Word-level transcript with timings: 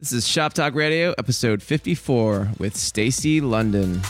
This 0.00 0.12
is 0.12 0.28
Shop 0.28 0.52
Talk 0.52 0.76
Radio, 0.76 1.12
episode 1.18 1.60
54 1.60 2.50
with 2.56 2.76
Stacy 2.76 3.40
London. 3.40 4.00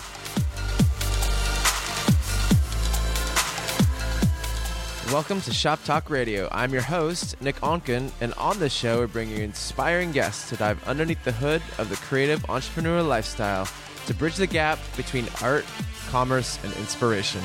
Welcome 5.10 5.40
to 5.40 5.50
Shop 5.50 5.82
Talk 5.84 6.10
Radio. 6.10 6.46
I'm 6.52 6.74
your 6.74 6.82
host, 6.82 7.40
Nick 7.40 7.56
Onken, 7.62 8.10
and 8.20 8.34
on 8.34 8.58
this 8.58 8.74
show, 8.74 9.00
we 9.00 9.06
bring 9.06 9.30
you 9.30 9.38
inspiring 9.38 10.12
guests 10.12 10.50
to 10.50 10.56
dive 10.56 10.86
underneath 10.86 11.24
the 11.24 11.32
hood 11.32 11.62
of 11.78 11.88
the 11.88 11.96
creative 11.96 12.44
entrepreneur 12.50 13.00
lifestyle 13.00 13.66
to 14.04 14.12
bridge 14.12 14.36
the 14.36 14.46
gap 14.46 14.78
between 14.94 15.24
art, 15.42 15.64
commerce, 16.10 16.58
and 16.64 16.74
inspiration. 16.74 17.40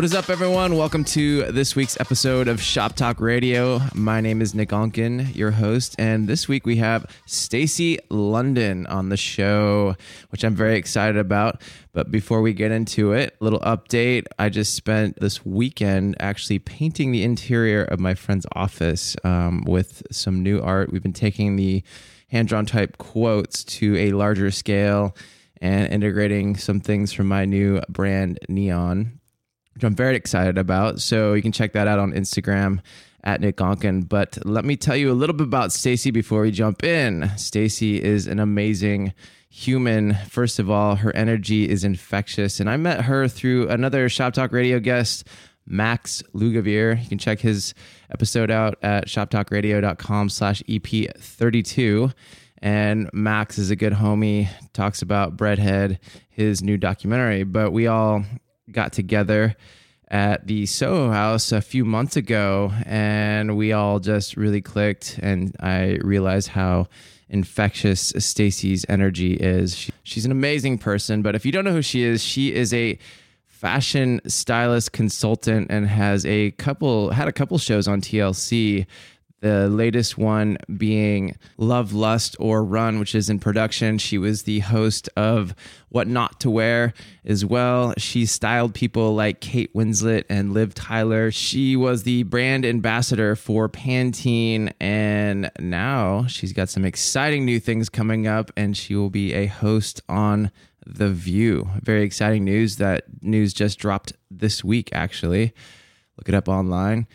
What 0.00 0.06
is 0.06 0.14
up, 0.14 0.30
everyone? 0.30 0.78
Welcome 0.78 1.04
to 1.04 1.52
this 1.52 1.76
week's 1.76 2.00
episode 2.00 2.48
of 2.48 2.58
Shop 2.58 2.96
Talk 2.96 3.20
Radio. 3.20 3.82
My 3.94 4.22
name 4.22 4.40
is 4.40 4.54
Nick 4.54 4.70
Onken, 4.70 5.36
your 5.36 5.50
host, 5.50 5.94
and 5.98 6.26
this 6.26 6.48
week 6.48 6.64
we 6.64 6.76
have 6.76 7.04
Stacy 7.26 7.98
London 8.08 8.86
on 8.86 9.10
the 9.10 9.18
show, 9.18 9.94
which 10.30 10.42
I'm 10.42 10.54
very 10.54 10.76
excited 10.76 11.18
about. 11.18 11.60
But 11.92 12.10
before 12.10 12.40
we 12.40 12.54
get 12.54 12.70
into 12.70 13.12
it, 13.12 13.36
little 13.40 13.60
update. 13.60 14.24
I 14.38 14.48
just 14.48 14.72
spent 14.74 15.20
this 15.20 15.44
weekend 15.44 16.16
actually 16.18 16.60
painting 16.60 17.12
the 17.12 17.22
interior 17.22 17.84
of 17.84 18.00
my 18.00 18.14
friend's 18.14 18.46
office 18.52 19.16
um, 19.22 19.64
with 19.66 20.02
some 20.10 20.42
new 20.42 20.62
art. 20.62 20.90
We've 20.90 21.02
been 21.02 21.12
taking 21.12 21.56
the 21.56 21.82
hand 22.28 22.48
drawn 22.48 22.64
type 22.64 22.96
quotes 22.96 23.64
to 23.64 23.98
a 23.98 24.12
larger 24.12 24.50
scale 24.50 25.14
and 25.60 25.92
integrating 25.92 26.56
some 26.56 26.80
things 26.80 27.12
from 27.12 27.28
my 27.28 27.44
new 27.44 27.82
brand 27.90 28.38
Neon 28.48 29.19
which 29.80 29.86
I'm 29.86 29.96
very 29.96 30.14
excited 30.14 30.58
about. 30.58 31.00
So 31.00 31.32
you 31.32 31.40
can 31.40 31.52
check 31.52 31.72
that 31.72 31.88
out 31.88 31.98
on 31.98 32.12
Instagram 32.12 32.80
at 33.24 33.40
Nick 33.40 33.56
Onken. 33.56 34.06
But 34.06 34.38
let 34.44 34.66
me 34.66 34.76
tell 34.76 34.94
you 34.94 35.10
a 35.10 35.14
little 35.14 35.34
bit 35.34 35.46
about 35.46 35.72
Stacy 35.72 36.10
before 36.10 36.42
we 36.42 36.50
jump 36.50 36.84
in. 36.84 37.30
Stacy 37.38 38.02
is 38.02 38.26
an 38.26 38.40
amazing 38.40 39.14
human. 39.48 40.16
First 40.28 40.58
of 40.58 40.70
all, 40.70 40.96
her 40.96 41.16
energy 41.16 41.66
is 41.66 41.82
infectious. 41.82 42.60
And 42.60 42.68
I 42.68 42.76
met 42.76 43.04
her 43.06 43.26
through 43.26 43.70
another 43.70 44.10
Shop 44.10 44.34
Talk 44.34 44.52
Radio 44.52 44.80
guest, 44.80 45.26
Max 45.66 46.22
Lugavere. 46.34 47.02
You 47.02 47.08
can 47.08 47.16
check 47.16 47.40
his 47.40 47.72
episode 48.10 48.50
out 48.50 48.76
at 48.82 49.06
shoptalkradio.com 49.06 50.28
slash 50.28 50.62
EP32. 50.64 52.12
And 52.58 53.08
Max 53.14 53.56
is 53.56 53.70
a 53.70 53.76
good 53.76 53.94
homie, 53.94 54.50
talks 54.74 55.00
about 55.00 55.38
Breadhead, 55.38 56.00
his 56.28 56.62
new 56.62 56.76
documentary. 56.76 57.44
But 57.44 57.72
we 57.72 57.86
all 57.86 58.26
got 58.72 58.92
together 58.92 59.56
at 60.08 60.46
the 60.46 60.66
Soho 60.66 61.10
House 61.10 61.52
a 61.52 61.60
few 61.60 61.84
months 61.84 62.16
ago, 62.16 62.72
and 62.84 63.56
we 63.56 63.72
all 63.72 64.00
just 64.00 64.36
really 64.36 64.60
clicked. 64.60 65.18
And 65.22 65.54
I 65.60 65.98
realized 66.02 66.48
how 66.48 66.88
infectious 67.28 68.12
Stacy's 68.18 68.84
energy 68.88 69.34
is. 69.34 69.76
She, 69.76 69.92
she's 70.02 70.24
an 70.24 70.32
amazing 70.32 70.78
person, 70.78 71.22
but 71.22 71.34
if 71.34 71.46
you 71.46 71.52
don't 71.52 71.64
know 71.64 71.72
who 71.72 71.82
she 71.82 72.02
is, 72.02 72.22
she 72.22 72.52
is 72.52 72.74
a 72.74 72.98
fashion 73.46 74.20
stylist 74.26 74.92
consultant 74.92 75.70
and 75.70 75.86
has 75.86 76.24
a 76.24 76.50
couple 76.52 77.10
had 77.10 77.28
a 77.28 77.32
couple 77.32 77.58
shows 77.58 77.86
on 77.86 78.00
TLC 78.00 78.86
the 79.40 79.68
latest 79.68 80.18
one 80.18 80.58
being 80.76 81.36
Love, 81.56 81.92
Lust, 81.92 82.36
or 82.38 82.62
Run, 82.62 82.98
which 82.98 83.14
is 83.14 83.30
in 83.30 83.38
production. 83.38 83.98
She 83.98 84.18
was 84.18 84.42
the 84.42 84.60
host 84.60 85.08
of 85.16 85.54
What 85.88 86.06
Not 86.06 86.40
to 86.40 86.50
Wear 86.50 86.92
as 87.24 87.44
well. 87.44 87.94
She 87.96 88.26
styled 88.26 88.74
people 88.74 89.14
like 89.14 89.40
Kate 89.40 89.72
Winslet 89.74 90.24
and 90.28 90.52
Liv 90.52 90.74
Tyler. 90.74 91.30
She 91.30 91.74
was 91.74 92.02
the 92.02 92.22
brand 92.24 92.66
ambassador 92.66 93.34
for 93.34 93.68
Pantene, 93.68 94.72
and 94.78 95.50
now 95.58 96.26
she's 96.26 96.52
got 96.52 96.68
some 96.68 96.84
exciting 96.84 97.44
new 97.44 97.60
things 97.60 97.88
coming 97.88 98.26
up, 98.26 98.50
and 98.56 98.76
she 98.76 98.94
will 98.94 99.10
be 99.10 99.32
a 99.32 99.46
host 99.46 100.02
on 100.08 100.50
The 100.86 101.08
View. 101.08 101.68
Very 101.82 102.02
exciting 102.02 102.44
news. 102.44 102.76
That 102.76 103.04
news 103.22 103.54
just 103.54 103.78
dropped 103.78 104.12
this 104.30 104.62
week, 104.62 104.90
actually. 104.92 105.54
Look 106.16 106.28
it 106.28 106.34
up 106.34 106.48
online. 106.48 107.06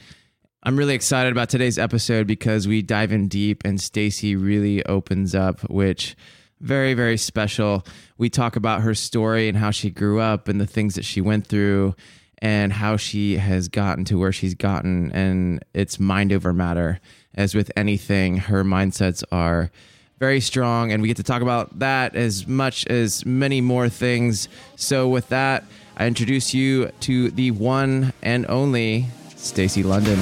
I'm 0.67 0.77
really 0.77 0.95
excited 0.95 1.31
about 1.31 1.49
today's 1.49 1.77
episode 1.77 2.25
because 2.25 2.67
we 2.67 2.81
dive 2.81 3.11
in 3.11 3.27
deep 3.27 3.61
and 3.63 3.79
Stacy 3.79 4.35
really 4.35 4.83
opens 4.87 5.35
up, 5.35 5.59
which 5.69 6.15
very 6.59 6.95
very 6.95 7.17
special. 7.17 7.85
We 8.17 8.31
talk 8.31 8.55
about 8.55 8.81
her 8.81 8.95
story 8.95 9.47
and 9.47 9.55
how 9.55 9.69
she 9.69 9.91
grew 9.91 10.19
up 10.19 10.47
and 10.47 10.59
the 10.59 10.65
things 10.65 10.95
that 10.95 11.05
she 11.05 11.21
went 11.21 11.45
through 11.45 11.95
and 12.39 12.73
how 12.73 12.97
she 12.97 13.37
has 13.37 13.67
gotten 13.67 14.05
to 14.05 14.17
where 14.17 14.31
she's 14.31 14.55
gotten 14.55 15.11
and 15.11 15.63
it's 15.75 15.99
mind 15.99 16.33
over 16.33 16.51
matter. 16.51 16.99
As 17.35 17.53
with 17.53 17.71
anything, 17.75 18.37
her 18.37 18.63
mindsets 18.63 19.23
are 19.31 19.69
very 20.17 20.41
strong 20.41 20.91
and 20.91 21.03
we 21.03 21.07
get 21.07 21.17
to 21.17 21.23
talk 21.23 21.43
about 21.43 21.77
that 21.77 22.15
as 22.15 22.47
much 22.47 22.87
as 22.87 23.23
many 23.23 23.61
more 23.61 23.87
things. 23.87 24.49
So 24.77 25.09
with 25.09 25.29
that, 25.29 25.63
I 25.95 26.07
introduce 26.07 26.55
you 26.55 26.87
to 27.01 27.29
the 27.29 27.51
one 27.51 28.13
and 28.23 28.47
only 28.49 29.05
Stacy 29.45 29.83
London. 29.83 30.17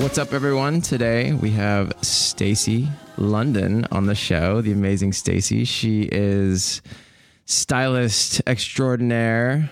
What's 0.00 0.16
up, 0.16 0.32
everyone? 0.32 0.80
Today 0.80 1.32
we 1.32 1.50
have 1.50 1.92
Stacy 2.02 2.88
London 3.18 3.84
on 3.90 4.06
the 4.06 4.14
show. 4.14 4.60
The 4.60 4.70
amazing 4.70 5.12
Stacy. 5.12 5.64
She 5.64 6.02
is 6.02 6.80
stylist 7.46 8.40
extraordinaire. 8.46 9.70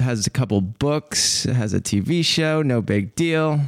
Has 0.00 0.26
a 0.26 0.30
couple 0.30 0.60
books. 0.60 1.44
Has 1.44 1.74
a 1.74 1.80
TV 1.80 2.24
show. 2.24 2.60
No 2.60 2.82
big 2.82 3.14
deal. 3.14 3.60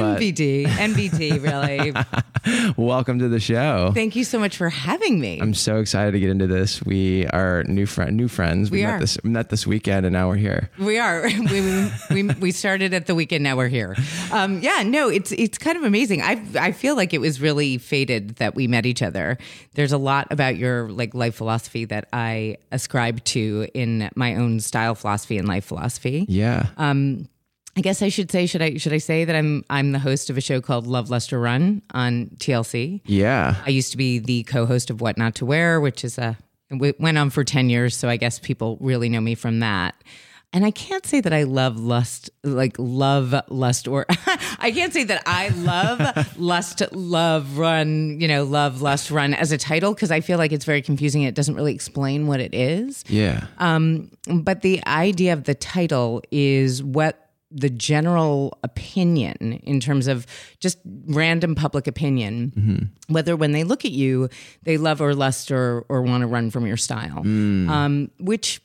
But 0.00 0.20
NBD, 0.20 0.66
NBT, 0.66 1.42
really. 1.42 2.74
welcome 2.76 3.18
to 3.18 3.28
the 3.28 3.40
show. 3.40 3.92
Thank 3.94 4.16
you 4.16 4.24
so 4.24 4.38
much 4.38 4.56
for 4.56 4.68
having 4.68 5.20
me. 5.20 5.40
I'm 5.40 5.54
so 5.54 5.78
excited 5.78 6.12
to 6.12 6.20
get 6.20 6.30
into 6.30 6.46
this. 6.46 6.82
We 6.82 7.26
are 7.28 7.64
new 7.64 7.86
friend, 7.86 8.16
new 8.16 8.28
friends. 8.28 8.70
We, 8.70 8.78
we 8.78 8.84
are. 8.84 8.92
met 8.92 9.00
this 9.00 9.24
met 9.24 9.48
this 9.50 9.66
weekend, 9.66 10.06
and 10.06 10.12
now 10.12 10.28
we're 10.28 10.36
here. 10.36 10.70
We 10.78 10.98
are. 10.98 11.22
we, 11.50 11.90
we, 12.10 12.22
we 12.34 12.50
started 12.50 12.94
at 12.94 13.06
the 13.06 13.14
weekend. 13.14 13.44
Now 13.44 13.56
we're 13.56 13.68
here. 13.68 13.96
Um, 14.32 14.60
yeah, 14.60 14.82
no, 14.84 15.08
it's 15.08 15.32
it's 15.32 15.58
kind 15.58 15.76
of 15.76 15.84
amazing. 15.84 16.22
I 16.22 16.42
I 16.58 16.72
feel 16.72 16.96
like 16.96 17.12
it 17.12 17.20
was 17.20 17.40
really 17.40 17.78
fated 17.78 18.36
that 18.36 18.54
we 18.54 18.66
met 18.66 18.86
each 18.86 19.02
other. 19.02 19.38
There's 19.74 19.92
a 19.92 19.98
lot 19.98 20.28
about 20.30 20.56
your 20.56 20.90
like 20.90 21.14
life 21.14 21.34
philosophy 21.34 21.84
that 21.86 22.08
I 22.12 22.56
ascribe 22.72 23.22
to 23.24 23.68
in 23.74 24.10
my 24.14 24.36
own 24.36 24.60
style 24.60 24.94
philosophy 24.94 25.38
and 25.38 25.46
life 25.46 25.64
philosophy. 25.64 26.26
Yeah. 26.28 26.66
Um 26.76 27.28
I 27.76 27.82
guess 27.82 28.02
I 28.02 28.08
should 28.08 28.30
say 28.30 28.46
should 28.46 28.62
I 28.62 28.76
should 28.76 28.92
I 28.92 28.98
say 28.98 29.24
that 29.24 29.36
I'm 29.36 29.64
I'm 29.70 29.92
the 29.92 29.98
host 29.98 30.28
of 30.28 30.36
a 30.36 30.40
show 30.40 30.60
called 30.60 30.86
Love 30.86 31.08
Lust 31.08 31.32
or 31.32 31.40
Run 31.40 31.82
on 31.94 32.26
TLC. 32.38 33.00
Yeah. 33.04 33.54
I 33.64 33.70
used 33.70 33.92
to 33.92 33.96
be 33.96 34.18
the 34.18 34.42
co-host 34.44 34.90
of 34.90 35.00
What 35.00 35.16
Not 35.16 35.36
to 35.36 35.46
Wear, 35.46 35.80
which 35.80 36.04
is 36.04 36.18
a 36.18 36.36
it 36.70 37.00
went 37.00 37.18
on 37.18 37.30
for 37.30 37.42
10 37.44 37.68
years, 37.68 37.96
so 37.96 38.08
I 38.08 38.16
guess 38.16 38.38
people 38.38 38.78
really 38.80 39.08
know 39.08 39.20
me 39.20 39.34
from 39.34 39.60
that. 39.60 39.94
And 40.52 40.64
I 40.64 40.72
can't 40.72 41.06
say 41.06 41.20
that 41.20 41.32
I 41.32 41.44
love 41.44 41.78
lust, 41.78 42.28
like 42.42 42.74
love 42.76 43.34
lust, 43.50 43.86
or 43.86 44.04
I 44.58 44.72
can't 44.72 44.92
say 44.92 45.04
that 45.04 45.22
I 45.24 45.48
love 45.50 46.36
lust, 46.38 46.82
love, 46.90 47.56
run, 47.56 48.20
you 48.20 48.26
know, 48.26 48.42
love, 48.42 48.82
lust, 48.82 49.12
run 49.12 49.32
as 49.32 49.52
a 49.52 49.58
title 49.58 49.94
because 49.94 50.10
I 50.10 50.20
feel 50.20 50.38
like 50.38 50.50
it's 50.50 50.64
very 50.64 50.82
confusing. 50.82 51.22
It 51.22 51.36
doesn't 51.36 51.54
really 51.54 51.74
explain 51.74 52.26
what 52.26 52.40
it 52.40 52.52
is. 52.52 53.04
Yeah. 53.08 53.46
Um, 53.58 54.10
but 54.28 54.62
the 54.62 54.84
idea 54.88 55.34
of 55.34 55.44
the 55.44 55.54
title 55.54 56.20
is 56.32 56.82
what 56.82 57.29
the 57.50 57.70
general 57.70 58.58
opinion 58.62 59.60
in 59.64 59.80
terms 59.80 60.06
of 60.06 60.26
just 60.60 60.78
random 61.06 61.54
public 61.54 61.86
opinion, 61.86 62.52
mm-hmm. 62.56 63.12
whether 63.12 63.34
when 63.36 63.52
they 63.52 63.64
look 63.64 63.84
at 63.84 63.90
you, 63.90 64.28
they 64.62 64.76
love 64.76 65.00
or 65.00 65.14
lust 65.14 65.50
or, 65.50 65.84
or 65.88 66.02
want 66.02 66.20
to 66.22 66.26
run 66.26 66.50
from 66.50 66.66
your 66.66 66.76
style, 66.76 67.22
mm. 67.24 67.68
um, 67.68 68.10
which 68.18 68.60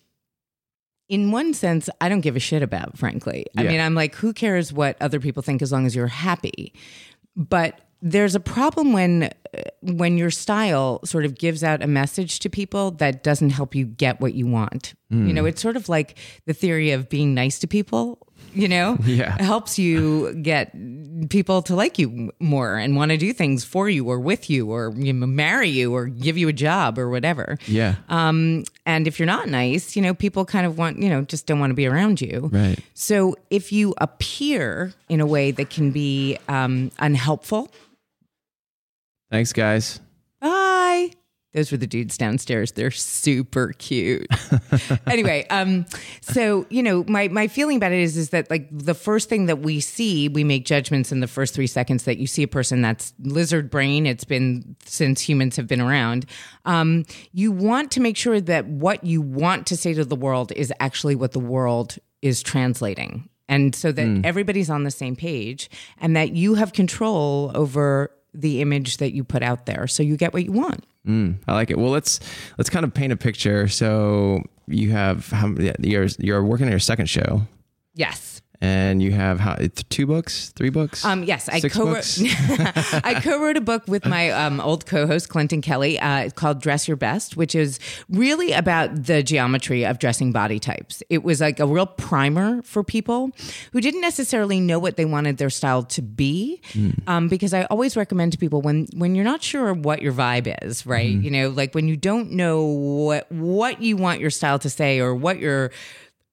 in 1.07 1.31
one 1.31 1.53
sense, 1.53 1.89
I 2.01 2.09
don't 2.09 2.21
give 2.21 2.35
a 2.35 2.39
shit 2.39 2.63
about, 2.63 2.97
frankly. 2.97 3.45
Yeah. 3.53 3.61
I 3.61 3.63
mean, 3.65 3.79
I'm 3.79 3.93
like, 3.93 4.15
who 4.15 4.33
cares 4.33 4.73
what 4.73 4.97
other 5.01 5.19
people 5.19 5.43
think 5.43 5.61
as 5.61 5.71
long 5.71 5.85
as 5.85 5.95
you're 5.95 6.07
happy? 6.07 6.73
But 7.35 7.81
there's 8.01 8.35
a 8.35 8.39
problem 8.39 8.93
when 8.93 9.31
when 9.81 10.17
your 10.17 10.29
style 10.29 10.99
sort 11.05 11.25
of 11.25 11.37
gives 11.37 11.63
out 11.63 11.81
a 11.81 11.87
message 11.87 12.39
to 12.39 12.49
people 12.49 12.91
that 12.91 13.23
doesn't 13.23 13.51
help 13.51 13.73
you 13.73 13.85
get 13.85 14.19
what 14.19 14.33
you 14.33 14.45
want. 14.47 14.95
Mm. 15.11 15.27
You 15.27 15.33
know, 15.33 15.45
it's 15.45 15.61
sort 15.61 15.77
of 15.77 15.89
like 15.89 16.17
the 16.45 16.53
theory 16.53 16.91
of 16.91 17.09
being 17.09 17.33
nice 17.33 17.57
to 17.59 17.67
people 17.67 18.24
you 18.53 18.67
know 18.67 18.97
yeah. 19.05 19.35
it 19.35 19.41
helps 19.41 19.77
you 19.79 20.33
get 20.35 20.75
people 21.29 21.61
to 21.61 21.75
like 21.75 21.97
you 21.97 22.31
more 22.39 22.75
and 22.75 22.95
want 22.95 23.11
to 23.11 23.17
do 23.17 23.33
things 23.33 23.63
for 23.63 23.89
you 23.89 24.07
or 24.09 24.19
with 24.19 24.49
you 24.49 24.71
or 24.71 24.93
you 24.95 25.13
know, 25.13 25.25
marry 25.25 25.69
you 25.69 25.93
or 25.93 26.07
give 26.07 26.37
you 26.37 26.47
a 26.47 26.53
job 26.53 26.99
or 26.99 27.09
whatever. 27.09 27.57
Yeah. 27.67 27.95
Um 28.09 28.65
and 28.85 29.07
if 29.07 29.17
you're 29.19 29.25
not 29.25 29.47
nice 29.47 29.95
you 29.95 30.01
know 30.01 30.13
people 30.13 30.45
kind 30.45 30.65
of 30.65 30.77
want 30.77 31.01
you 31.01 31.09
know 31.09 31.21
just 31.21 31.45
don't 31.47 31.59
want 31.59 31.71
to 31.71 31.75
be 31.75 31.87
around 31.87 32.21
you. 32.21 32.49
Right. 32.51 32.77
So 32.93 33.35
if 33.49 33.71
you 33.71 33.93
appear 33.97 34.93
in 35.09 35.21
a 35.21 35.25
way 35.25 35.51
that 35.51 35.69
can 35.69 35.91
be 35.91 36.37
um 36.47 36.91
unhelpful 36.99 37.71
thanks 39.31 39.53
guys 39.53 39.99
Those 41.55 41.71
were 41.71 41.77
the 41.77 41.87
dudes 41.87 42.17
downstairs. 42.17 42.73
They're 42.73 42.91
super 42.91 43.71
cute. 43.77 44.27
anyway, 45.07 45.47
um, 45.49 45.85
so 46.19 46.65
you 46.69 46.83
know, 46.83 47.05
my 47.07 47.29
my 47.29 47.47
feeling 47.47 47.77
about 47.77 47.93
it 47.93 47.99
is 47.99 48.17
is 48.17 48.31
that 48.31 48.49
like 48.49 48.67
the 48.69 48.93
first 48.93 49.29
thing 49.29 49.45
that 49.45 49.59
we 49.59 49.79
see, 49.79 50.27
we 50.27 50.43
make 50.43 50.65
judgments 50.65 51.13
in 51.13 51.21
the 51.21 51.27
first 51.27 51.53
three 51.53 51.67
seconds 51.67 52.03
that 52.03 52.17
you 52.17 52.27
see 52.27 52.43
a 52.43 52.47
person 52.47 52.81
that's 52.81 53.13
lizard 53.19 53.69
brain. 53.69 54.05
It's 54.05 54.25
been 54.25 54.75
since 54.83 55.21
humans 55.21 55.55
have 55.55 55.65
been 55.65 55.79
around. 55.79 56.25
Um, 56.65 57.05
you 57.31 57.53
want 57.53 57.89
to 57.91 58.01
make 58.01 58.17
sure 58.17 58.41
that 58.41 58.67
what 58.67 59.05
you 59.05 59.21
want 59.21 59.65
to 59.67 59.77
say 59.77 59.93
to 59.93 60.03
the 60.03 60.15
world 60.15 60.51
is 60.57 60.73
actually 60.81 61.15
what 61.15 61.31
the 61.31 61.39
world 61.39 61.97
is 62.21 62.43
translating. 62.43 63.29
And 63.47 63.73
so 63.73 63.93
that 63.93 64.25
everybody's 64.25 64.69
on 64.69 64.83
the 64.83 64.91
same 64.91 65.15
page 65.15 65.69
and 65.99 66.17
that 66.17 66.33
you 66.33 66.55
have 66.55 66.73
control 66.73 67.51
over 67.53 68.11
the 68.33 68.59
image 68.59 68.97
that 68.97 69.13
you 69.13 69.23
put 69.23 69.43
out 69.43 69.67
there. 69.67 69.87
So 69.87 70.03
you 70.03 70.17
get 70.17 70.33
what 70.33 70.43
you 70.43 70.51
want. 70.51 70.83
Mm, 71.05 71.35
I 71.47 71.53
like 71.53 71.69
it. 71.71 71.77
Well, 71.77 71.91
let's 71.91 72.19
let's 72.57 72.69
kind 72.69 72.83
of 72.83 72.93
paint 72.93 73.13
a 73.13 73.15
picture. 73.17 73.67
So 73.67 74.43
you 74.67 74.91
have 74.91 75.27
how 75.29 75.53
you're 75.79 76.07
you're 76.17 76.43
working 76.43 76.65
on 76.65 76.71
your 76.71 76.79
second 76.79 77.07
show, 77.09 77.43
Yes. 77.93 78.34
And 78.61 79.01
you 79.01 79.11
have 79.11 79.39
how 79.39 79.57
two 79.89 80.05
books, 80.05 80.49
three 80.55 80.69
books. 80.69 81.03
Um, 81.03 81.23
yes, 81.23 81.49
I 81.49 81.59
co-wrote. 81.61 82.17
I 83.03 83.19
co-wrote 83.21 83.57
a 83.57 83.61
book 83.61 83.83
with 83.87 84.05
my 84.05 84.31
um, 84.31 84.59
old 84.59 84.85
co-host 84.85 85.29
Clinton 85.29 85.61
Kelly. 85.61 85.99
Uh, 85.99 86.19
it's 86.19 86.33
called 86.33 86.61
"Dress 86.61 86.87
Your 86.87 86.97
Best," 86.97 87.37
which 87.37 87.55
is 87.55 87.79
really 88.09 88.51
about 88.51 89.05
the 89.05 89.23
geometry 89.23 89.85
of 89.85 89.99
dressing 89.99 90.31
body 90.31 90.59
types. 90.59 91.03
It 91.09 91.23
was 91.23 91.41
like 91.41 91.59
a 91.59 91.67
real 91.67 91.85
primer 91.85 92.61
for 92.61 92.83
people 92.83 93.31
who 93.71 93.81
didn't 93.81 94.01
necessarily 94.01 94.59
know 94.59 94.79
what 94.79 94.97
they 94.97 95.05
wanted 95.05 95.37
their 95.37 95.49
style 95.49 95.83
to 95.83 96.01
be. 96.01 96.61
Um, 97.07 97.27
because 97.27 97.53
I 97.53 97.65
always 97.65 97.95
recommend 97.97 98.31
to 98.33 98.37
people 98.37 98.61
when 98.61 98.87
when 98.95 99.15
you're 99.15 99.25
not 99.25 99.43
sure 99.43 99.73
what 99.73 100.01
your 100.01 100.13
vibe 100.13 100.53
is, 100.63 100.85
right? 100.85 101.09
You 101.23 101.31
know, 101.31 101.49
like 101.49 101.73
when 101.75 101.87
you 101.87 101.97
don't 101.97 102.31
know 102.31 102.63
what 102.63 103.31
what 103.31 103.81
you 103.81 103.97
want 103.97 104.19
your 104.19 104.29
style 104.29 104.59
to 104.59 104.69
say 104.69 104.99
or 104.99 105.13
what 105.15 105.39
your 105.39 105.71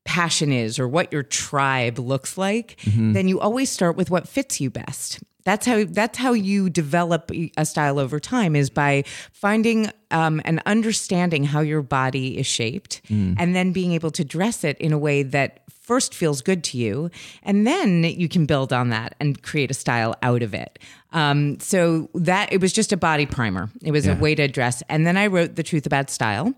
passion 0.05 0.53
is 0.53 0.79
or 0.79 0.89
what 0.89 1.13
your 1.13 1.23
tribe 1.23 1.99
looks 1.99 2.37
like, 2.37 2.77
then 3.15 3.29
you 3.29 3.41
always 3.41 3.71
start 3.71 3.97
with 3.97 4.11
what 4.11 4.29
fits 4.29 4.61
you 4.61 4.71
best. 4.71 5.21
That's 5.45 5.67
how 5.67 5.85
that's 5.89 6.19
how 6.19 6.33
you 6.35 6.71
develop 6.71 7.31
a 7.57 7.65
style 7.67 7.99
over 7.99 8.21
time 8.21 8.55
is 8.55 8.71
by 8.71 9.03
finding 9.33 9.91
um, 10.13 10.41
and 10.45 10.63
understanding 10.67 11.43
how 11.45 11.61
your 11.61 11.83
body 11.83 12.39
is 12.39 12.47
shaped, 12.47 13.01
and 13.09 13.55
then 13.57 13.73
being 13.73 13.93
able 13.93 14.13
to 14.13 14.25
dress 14.25 14.63
it 14.63 14.79
in 14.79 14.93
a 14.93 14.99
way 14.99 15.25
that 15.25 15.63
first 15.69 16.15
feels 16.15 16.43
good 16.43 16.63
to 16.63 16.79
you, 16.79 17.11
and 17.43 17.67
then 17.67 18.05
you 18.05 18.29
can 18.29 18.47
build 18.47 18.73
on 18.73 18.91
that 18.91 19.17
and 19.19 19.43
create 19.43 19.69
a 19.69 19.75
style 19.75 20.15
out 20.23 20.43
of 20.43 20.55
it. 20.55 20.79
Um, 21.13 21.59
so 21.59 22.09
that 22.15 22.53
it 22.53 22.61
was 22.61 22.73
just 22.73 22.93
a 22.93 22.97
body 22.97 23.27
primer. 23.27 23.69
It 23.83 23.91
was 23.91 24.07
a 24.07 24.15
way 24.15 24.37
to 24.37 24.47
dress, 24.47 24.83
and 24.89 25.05
then 25.05 25.17
I 25.17 25.27
wrote 25.27 25.57
the 25.57 25.65
truth 25.65 25.87
about 25.87 26.09
style 26.09 26.55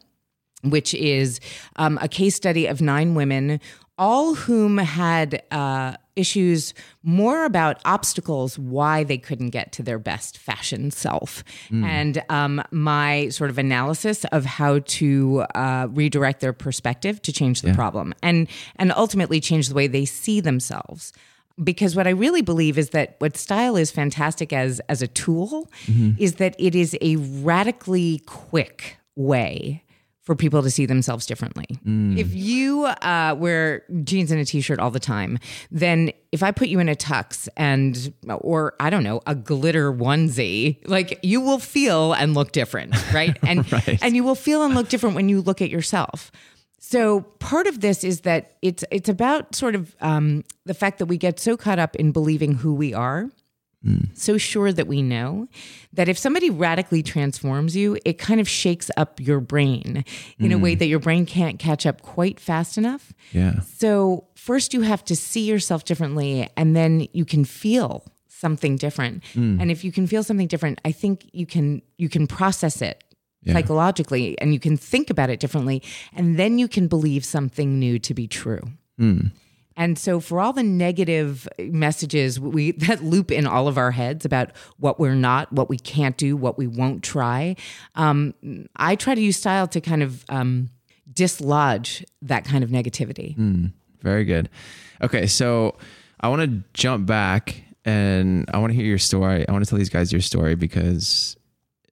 which 0.64 0.94
is 0.94 1.40
um, 1.76 1.98
a 2.00 2.08
case 2.08 2.34
study 2.34 2.66
of 2.66 2.80
nine 2.80 3.14
women, 3.14 3.60
all 3.96 4.34
whom 4.34 4.78
had 4.78 5.42
uh, 5.50 5.94
issues 6.16 6.74
more 7.02 7.44
about 7.44 7.80
obstacles 7.84 8.58
why 8.58 9.04
they 9.04 9.18
couldn't 9.18 9.50
get 9.50 9.72
to 9.72 9.82
their 9.82 9.98
best 9.98 10.38
fashion 10.38 10.90
self, 10.90 11.44
and 11.70 12.22
um, 12.28 12.62
my 12.70 13.28
sort 13.28 13.50
of 13.50 13.58
analysis 13.58 14.24
of 14.26 14.44
how 14.44 14.80
to 14.80 15.44
uh, 15.54 15.86
redirect 15.90 16.40
their 16.40 16.52
perspective 16.52 17.20
to 17.22 17.32
change 17.32 17.62
the 17.62 17.72
problem, 17.74 18.14
and 18.22 18.48
and 18.76 18.92
ultimately 18.92 19.40
change 19.40 19.68
the 19.68 19.74
way 19.74 19.86
they 19.86 20.04
see 20.04 20.40
themselves. 20.40 21.12
Because 21.62 21.94
what 21.94 22.08
I 22.08 22.10
really 22.10 22.42
believe 22.42 22.78
is 22.78 22.90
that 22.90 23.14
what 23.20 23.36
style 23.36 23.76
is 23.76 23.92
fantastic 23.92 24.52
as 24.52 24.80
as 24.88 25.02
a 25.02 25.06
tool 25.06 25.70
is 26.18 26.34
that 26.36 26.56
it 26.58 26.74
is 26.74 26.96
a 27.00 27.14
radically 27.16 28.22
quick 28.26 28.98
way 29.14 29.83
for 30.24 30.34
people 30.34 30.62
to 30.62 30.70
see 30.70 30.86
themselves 30.86 31.26
differently. 31.26 31.66
If 32.18 32.34
you 32.34 32.86
uh, 32.86 33.36
wear 33.38 33.84
jeans 34.04 34.30
and 34.30 34.40
a 34.40 34.44
t-shirt 34.44 34.78
all 34.78 34.90
the 34.90 35.00
time, 35.00 35.38
then 35.70 36.12
if 36.32 36.42
I 36.42 36.50
put 36.50 36.68
you 36.68 36.80
in 36.80 36.88
a 36.88 36.96
tux 36.96 37.48
and 37.56 38.12
or 38.28 38.74
I 38.80 38.90
don't 38.90 39.04
know 39.04 39.20
a 39.26 39.34
glitter 39.34 39.92
onesie, 39.92 40.78
like 40.88 41.20
you 41.22 41.40
will 41.40 41.58
feel 41.58 42.14
and 42.14 42.34
look 42.34 42.52
different, 42.52 42.94
right? 43.12 43.38
And 43.42 43.66
and 44.02 44.16
you 44.16 44.24
will 44.24 44.34
feel 44.34 44.64
and 44.64 44.74
look 44.74 44.88
different 44.88 45.14
when 45.14 45.28
you 45.28 45.40
look 45.42 45.60
at 45.60 45.70
yourself. 45.70 46.32
So 46.80 47.22
part 47.38 47.66
of 47.66 47.80
this 47.80 48.04
is 48.04 48.22
that 48.22 48.56
it's 48.60 48.84
it's 48.90 49.08
about 49.08 49.54
sort 49.54 49.74
of 49.74 49.94
um, 50.00 50.44
the 50.64 50.74
fact 50.74 50.98
that 50.98 51.06
we 51.06 51.16
get 51.16 51.40
so 51.40 51.56
caught 51.56 51.78
up 51.78 51.96
in 51.96 52.12
believing 52.12 52.54
who 52.54 52.74
we 52.74 52.92
are, 52.92 53.30
Mm. 53.84 54.16
so 54.16 54.38
sure 54.38 54.72
that 54.72 54.86
we 54.86 55.02
know 55.02 55.46
that 55.92 56.08
if 56.08 56.16
somebody 56.16 56.48
radically 56.48 57.02
transforms 57.02 57.76
you, 57.76 57.98
it 58.04 58.14
kind 58.14 58.40
of 58.40 58.48
shakes 58.48 58.90
up 58.96 59.20
your 59.20 59.40
brain 59.40 60.04
in 60.38 60.52
a 60.52 60.56
mm. 60.56 60.62
way 60.62 60.74
that 60.74 60.86
your 60.86 61.00
brain 61.00 61.26
can't 61.26 61.58
catch 61.58 61.84
up 61.84 62.00
quite 62.00 62.40
fast 62.40 62.78
enough. 62.78 63.12
yeah. 63.32 63.60
So 63.60 64.26
first 64.34 64.72
you 64.72 64.82
have 64.82 65.04
to 65.04 65.16
see 65.16 65.42
yourself 65.42 65.84
differently, 65.84 66.48
and 66.56 66.74
then 66.74 67.06
you 67.12 67.24
can 67.24 67.44
feel 67.44 68.04
something 68.28 68.76
different. 68.76 69.22
Mm. 69.34 69.60
And 69.60 69.70
if 69.70 69.84
you 69.84 69.92
can 69.92 70.06
feel 70.06 70.22
something 70.22 70.46
different, 70.46 70.80
I 70.84 70.92
think 70.92 71.28
you 71.32 71.46
can 71.46 71.82
you 71.98 72.08
can 72.08 72.26
process 72.26 72.80
it 72.82 73.04
psychologically 73.52 74.38
and 74.40 74.52
you 74.54 74.60
can 74.60 74.76
think 74.76 75.10
about 75.10 75.30
it 75.30 75.40
differently 75.40 75.82
and 76.14 76.38
then 76.38 76.58
you 76.58 76.68
can 76.68 76.88
believe 76.88 77.24
something 77.24 77.78
new 77.78 77.98
to 77.98 78.14
be 78.14 78.26
true. 78.26 78.62
And 79.76 79.98
so 79.98 80.20
for 80.20 80.40
all 80.40 80.52
the 80.52 80.62
negative 80.62 81.48
messages 81.58 82.38
we 82.38 82.72
that 82.84 83.02
loop 83.02 83.30
in 83.30 83.46
all 83.46 83.68
of 83.68 83.78
our 83.78 83.90
heads 83.90 84.24
about 84.24 84.50
what 84.78 85.00
we're 85.00 85.14
not, 85.14 85.52
what 85.52 85.68
we 85.68 85.78
can't 85.78 86.16
do, 86.16 86.36
what 86.36 86.58
we 86.58 86.66
won't 86.66 87.02
try, 87.02 87.56
um, 87.94 88.34
I 88.76 88.96
try 88.96 89.14
to 89.14 89.20
use 89.20 89.36
style 89.36 89.66
to 89.68 89.80
kind 89.80 90.02
of 90.02 90.24
um, 90.28 90.70
dislodge 91.12 92.04
that 92.22 92.44
kind 92.44 92.64
of 92.64 92.70
negativity. 92.70 93.36
Very 94.02 94.24
good. 94.24 94.48
Okay, 95.02 95.26
so 95.26 95.76
I 96.20 96.28
want 96.28 96.42
to 96.42 96.62
jump 96.74 97.06
back 97.06 97.64
and 97.84 98.48
I 98.52 98.58
want 98.58 98.72
to 98.72 98.76
hear 98.76 98.86
your 98.86 98.98
story. 98.98 99.46
I 99.48 99.52
want 99.52 99.64
to 99.64 99.68
tell 99.68 99.78
these 99.78 99.88
guys 99.88 100.12
your 100.12 100.20
story 100.20 100.54
because 100.54 101.36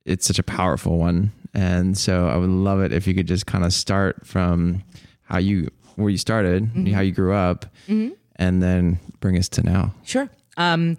it's 0.05 0.27
such 0.27 0.39
a 0.39 0.43
powerful 0.43 0.99
one. 0.99 1.33
And 1.55 1.97
so 1.97 2.29
I 2.29 2.37
would 2.37 2.51
love 2.51 2.81
it 2.81 2.93
if 2.93 3.07
you 3.07 3.15
could 3.15 3.27
just 3.27 3.47
kind 3.47 3.65
of 3.65 3.73
start 3.73 4.27
from 4.27 4.83
how 5.23 5.39
you 5.39 5.69
where 5.97 6.11
you 6.11 6.19
started, 6.19 6.69
how 6.93 7.01
you 7.01 7.13
grew 7.13 7.33
up, 7.35 7.67
and 7.89 8.63
then 8.63 8.99
bring 9.21 9.37
us 9.37 9.49
to 9.51 9.63
now. 9.63 9.95
Sure. 10.05 10.29
Um, 10.57 10.99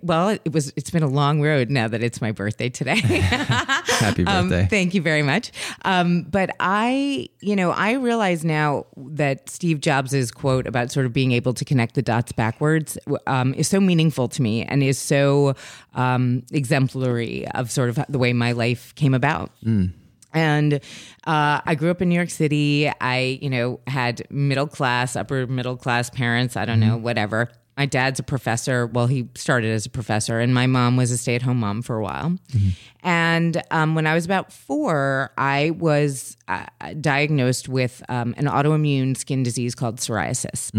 well, 0.00 0.28
it 0.28 0.52
was. 0.52 0.72
It's 0.76 0.90
been 0.90 1.02
a 1.02 1.08
long 1.08 1.42
road 1.42 1.68
now 1.68 1.88
that 1.88 2.04
it's 2.04 2.20
my 2.20 2.30
birthday 2.30 2.68
today. 2.68 2.94
Happy 3.00 4.24
Um, 4.24 4.48
birthday. 4.48 4.68
thank 4.70 4.94
you 4.94 5.02
very 5.02 5.22
much. 5.24 5.50
Um, 5.84 6.22
but 6.22 6.50
I, 6.60 7.28
you 7.40 7.56
know, 7.56 7.72
I 7.72 7.94
realize 7.94 8.44
now 8.44 8.86
that 8.96 9.50
Steve 9.50 9.80
Jobs' 9.80 10.30
quote 10.30 10.68
about 10.68 10.92
sort 10.92 11.04
of 11.04 11.12
being 11.12 11.32
able 11.32 11.52
to 11.54 11.64
connect 11.64 11.96
the 11.96 12.02
dots 12.02 12.30
backwards 12.30 12.96
um, 13.26 13.54
is 13.54 13.66
so 13.66 13.80
meaningful 13.80 14.28
to 14.28 14.40
me 14.40 14.62
and 14.62 14.84
is 14.84 14.98
so 15.00 15.54
um, 15.94 16.44
exemplary 16.52 17.48
of 17.48 17.68
sort 17.72 17.88
of 17.88 17.98
the 18.08 18.18
way 18.20 18.32
my 18.32 18.52
life 18.52 18.94
came 18.94 19.14
about. 19.14 19.50
And 20.34 20.74
uh, 21.24 21.60
I 21.64 21.74
grew 21.74 21.90
up 21.90 22.00
in 22.02 22.08
New 22.08 22.14
York 22.14 22.30
City. 22.30 22.90
I, 23.00 23.38
you 23.42 23.50
know, 23.50 23.80
had 23.86 24.22
middle 24.30 24.66
class, 24.66 25.16
upper 25.16 25.46
middle 25.46 25.76
class 25.76 26.10
parents. 26.10 26.56
I 26.56 26.64
don't 26.64 26.80
know, 26.80 26.96
whatever. 26.96 27.48
My 27.76 27.86
dad's 27.86 28.20
a 28.20 28.22
professor. 28.22 28.86
Well, 28.86 29.06
he 29.06 29.28
started 29.34 29.70
as 29.70 29.86
a 29.86 29.90
professor, 29.90 30.40
and 30.40 30.52
my 30.52 30.66
mom 30.66 30.96
was 30.98 31.10
a 31.10 31.16
stay 31.16 31.34
at 31.34 31.42
home 31.42 31.58
mom 31.58 31.80
for 31.80 31.96
a 31.96 32.02
while. 32.02 32.36
And 33.02 33.62
um, 33.70 33.94
when 33.94 34.06
I 34.06 34.12
was 34.14 34.26
about 34.26 34.52
four, 34.52 35.32
I 35.38 35.70
was 35.70 36.36
uh, 36.48 36.66
diagnosed 37.00 37.70
with 37.70 38.02
um, 38.10 38.34
an 38.36 38.44
autoimmune 38.44 39.16
skin 39.16 39.42
disease 39.42 39.74
called 39.74 39.96
psoriasis. 39.96 40.70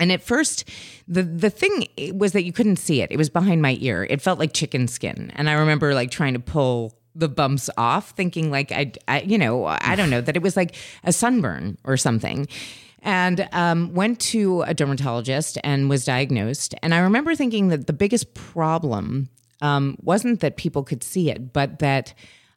And 0.00 0.12
at 0.12 0.22
first, 0.22 0.68
the 1.06 1.22
the 1.22 1.50
thing 1.50 1.86
was 2.14 2.32
that 2.32 2.42
you 2.44 2.52
couldn't 2.52 2.76
see 2.76 3.00
it. 3.00 3.10
It 3.12 3.16
was 3.16 3.30
behind 3.30 3.62
my 3.62 3.76
ear. 3.80 4.06
It 4.10 4.20
felt 4.20 4.38
like 4.40 4.52
chicken 4.52 4.88
skin, 4.88 5.30
and 5.36 5.48
I 5.48 5.52
remember 5.54 5.94
like 5.94 6.10
trying 6.10 6.34
to 6.34 6.40
pull 6.40 6.97
the 7.18 7.28
bumps 7.28 7.68
off, 7.76 8.10
thinking 8.10 8.50
like 8.50 8.72
I, 8.72 8.92
I 9.06 9.20
you 9.22 9.38
know, 9.38 9.66
I 9.66 9.94
don't 9.96 10.10
know 10.10 10.20
that 10.20 10.36
it 10.36 10.42
was 10.42 10.56
like 10.56 10.74
a 11.04 11.12
sunburn 11.12 11.78
or 11.84 11.96
something. 11.96 12.48
And 13.00 13.48
um, 13.52 13.94
went 13.94 14.18
to 14.20 14.62
a 14.62 14.74
dermatologist 14.74 15.56
and 15.62 15.88
was 15.88 16.04
diagnosed. 16.04 16.74
And 16.82 16.92
I 16.92 16.98
remember 16.98 17.36
thinking 17.36 17.68
that 17.68 17.86
the 17.86 17.92
biggest 17.92 18.34
problem 18.34 19.28
um, 19.60 19.96
wasn't 20.02 20.40
that 20.40 20.56
people 20.56 20.82
could 20.82 21.04
see 21.04 21.30
it, 21.30 21.52
but 21.52 21.78
that 21.78 22.12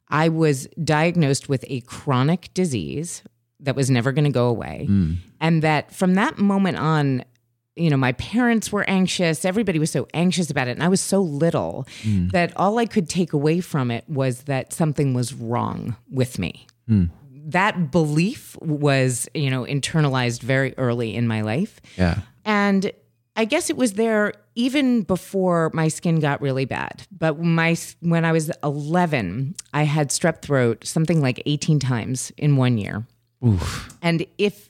I 0.08 0.28
was 0.28 0.66
diagnosed 0.82 1.48
with 1.48 1.64
a 1.68 1.80
chronic 1.82 2.52
disease 2.54 3.22
that 3.60 3.76
was 3.76 3.88
never 3.88 4.10
going 4.10 4.24
to 4.24 4.30
go 4.30 4.48
away. 4.48 4.86
And 5.40 5.62
that 5.62 5.94
from 5.94 6.14
that 6.14 6.38
moment 6.38 6.76
on, 6.76 7.24
you 7.76 7.90
know, 7.90 7.96
my 7.96 8.12
parents 8.12 8.70
were 8.70 8.88
anxious. 8.88 9.44
Everybody 9.44 9.78
was 9.78 9.90
so 9.90 10.06
anxious 10.12 10.50
about 10.50 10.68
it. 10.68 10.72
And 10.72 10.82
I 10.82 10.88
was 10.88 11.00
so 11.00 11.20
little 11.20 11.86
hmm. 12.02 12.28
that 12.28 12.52
all 12.56 12.78
I 12.78 12.86
could 12.86 13.08
take 13.08 13.32
away 13.32 13.60
from 13.60 13.90
it 13.90 14.04
was 14.08 14.42
that 14.42 14.72
something 14.72 15.14
was 15.14 15.32
wrong 15.32 15.96
with 16.10 16.38
me. 16.38 16.66
Hmm. 16.86 17.04
That 17.44 17.90
belief 17.90 18.56
was, 18.60 19.28
you 19.34 19.50
know, 19.50 19.64
internalized 19.64 20.42
very 20.42 20.76
early 20.76 21.14
in 21.14 21.26
my 21.26 21.40
life. 21.40 21.80
yeah. 21.96 22.20
And 22.44 22.92
I 23.34 23.44
guess 23.46 23.70
it 23.70 23.76
was 23.76 23.94
there 23.94 24.34
even 24.54 25.02
before 25.02 25.70
my 25.72 25.88
skin 25.88 26.20
got 26.20 26.42
really 26.42 26.64
bad. 26.64 27.06
But 27.10 27.40
my 27.40 27.76
when 28.00 28.24
I 28.24 28.32
was 28.32 28.50
11, 28.62 29.54
I 29.72 29.84
had 29.84 30.10
strep 30.10 30.42
throat 30.42 30.86
something 30.86 31.22
like 31.22 31.42
18 31.46 31.78
times 31.78 32.32
in 32.36 32.56
one 32.56 32.76
year. 32.76 33.06
Oof. 33.44 33.96
And 34.02 34.26
if 34.38 34.68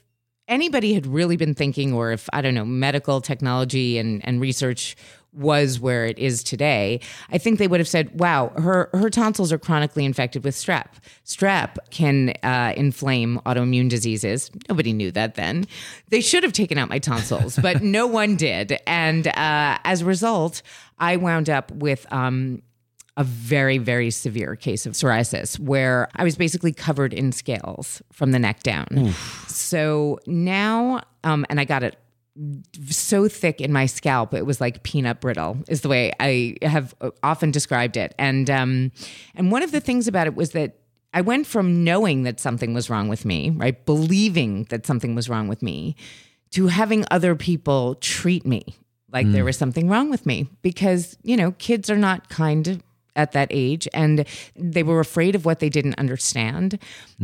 anybody 0.53 0.93
had 0.93 1.05
really 1.05 1.35
been 1.35 1.53
thinking, 1.53 1.93
or 1.93 2.11
if 2.11 2.29
I 2.31 2.41
don't 2.41 2.53
know, 2.53 2.65
medical 2.65 3.19
technology 3.21 3.97
and, 3.97 4.25
and 4.25 4.39
research 4.39 4.95
was 5.33 5.79
where 5.79 6.05
it 6.05 6.19
is 6.19 6.43
today, 6.43 6.99
I 7.31 7.39
think 7.39 7.57
they 7.57 7.67
would 7.67 7.79
have 7.79 7.87
said, 7.87 8.19
"Wow, 8.19 8.49
her 8.55 8.89
her 8.93 9.09
tonsils 9.09 9.51
are 9.51 9.57
chronically 9.57 10.05
infected 10.05 10.43
with 10.43 10.55
strep. 10.55 10.87
Strep 11.25 11.77
can 11.89 12.33
uh, 12.43 12.73
inflame 12.77 13.41
autoimmune 13.45 13.89
diseases." 13.89 14.51
Nobody 14.69 14.93
knew 14.93 15.11
that 15.11 15.35
then. 15.35 15.65
They 16.09 16.21
should 16.21 16.43
have 16.43 16.53
taken 16.53 16.77
out 16.77 16.89
my 16.89 16.99
tonsils, 16.99 17.57
but 17.57 17.81
no 17.99 18.05
one 18.05 18.35
did, 18.35 18.79
and 18.85 19.27
uh, 19.27 19.79
as 19.83 20.01
a 20.01 20.05
result, 20.05 20.61
I 20.99 21.17
wound 21.17 21.49
up 21.49 21.71
with. 21.71 22.05
Um, 22.13 22.61
a 23.15 23.23
very, 23.23 23.77
very 23.77 24.09
severe 24.09 24.55
case 24.55 24.85
of 24.85 24.93
psoriasis 24.93 25.59
where 25.59 26.07
I 26.15 26.23
was 26.23 26.35
basically 26.35 26.73
covered 26.73 27.13
in 27.13 27.31
scales 27.31 28.01
from 28.11 28.31
the 28.31 28.39
neck 28.39 28.63
down. 28.63 29.13
So 29.47 30.19
now, 30.25 31.01
um, 31.23 31.45
and 31.49 31.59
I 31.59 31.65
got 31.65 31.83
it 31.83 31.97
so 32.89 33.27
thick 33.27 33.61
in 33.61 33.71
my 33.71 33.85
scalp 33.85 34.33
it 34.33 34.43
was 34.43 34.59
like 34.59 34.81
peanut 34.81 35.21
brittle 35.21 35.55
is 35.67 35.81
the 35.81 35.87
way 35.87 36.11
i 36.19 36.55
have 36.63 36.95
often 37.21 37.51
described 37.51 37.95
it 37.95 38.15
and 38.17 38.49
um 38.49 38.91
and 39.35 39.51
one 39.51 39.61
of 39.61 39.71
the 39.71 39.79
things 39.79 40.07
about 40.07 40.25
it 40.25 40.33
was 40.33 40.49
that 40.49 40.79
i 41.13 41.21
went 41.21 41.45
from 41.45 41.83
knowing 41.83 42.23
that 42.23 42.39
something 42.39 42.73
was 42.73 42.89
wrong 42.89 43.07
with 43.07 43.23
me 43.23 43.51
right 43.51 43.85
believing 43.85 44.63
that 44.71 44.83
something 44.83 45.13
was 45.13 45.29
wrong 45.29 45.47
with 45.47 45.61
me 45.61 45.95
to 46.49 46.65
having 46.67 47.05
other 47.11 47.35
people 47.35 47.93
treat 47.95 48.47
me 48.47 48.63
like 49.11 49.31
there 49.31 49.45
was 49.45 49.55
something 49.55 49.87
wrong 49.87 50.09
with 50.09 50.25
me 50.25 50.49
because 50.63 51.15
you 51.21 51.37
know 51.37 51.51
kids 51.59 51.87
are 51.87 51.97
not 51.97 52.29
kind 52.29 52.81
at 53.15 53.31
that 53.33 53.47
age 53.51 53.87
and 53.93 54.25
they 54.55 54.83
were 54.83 54.99
afraid 54.99 55.35
of 55.35 55.45
what 55.45 55.59
they 55.59 55.69
didn't 55.69 55.95
understand. 55.99 56.79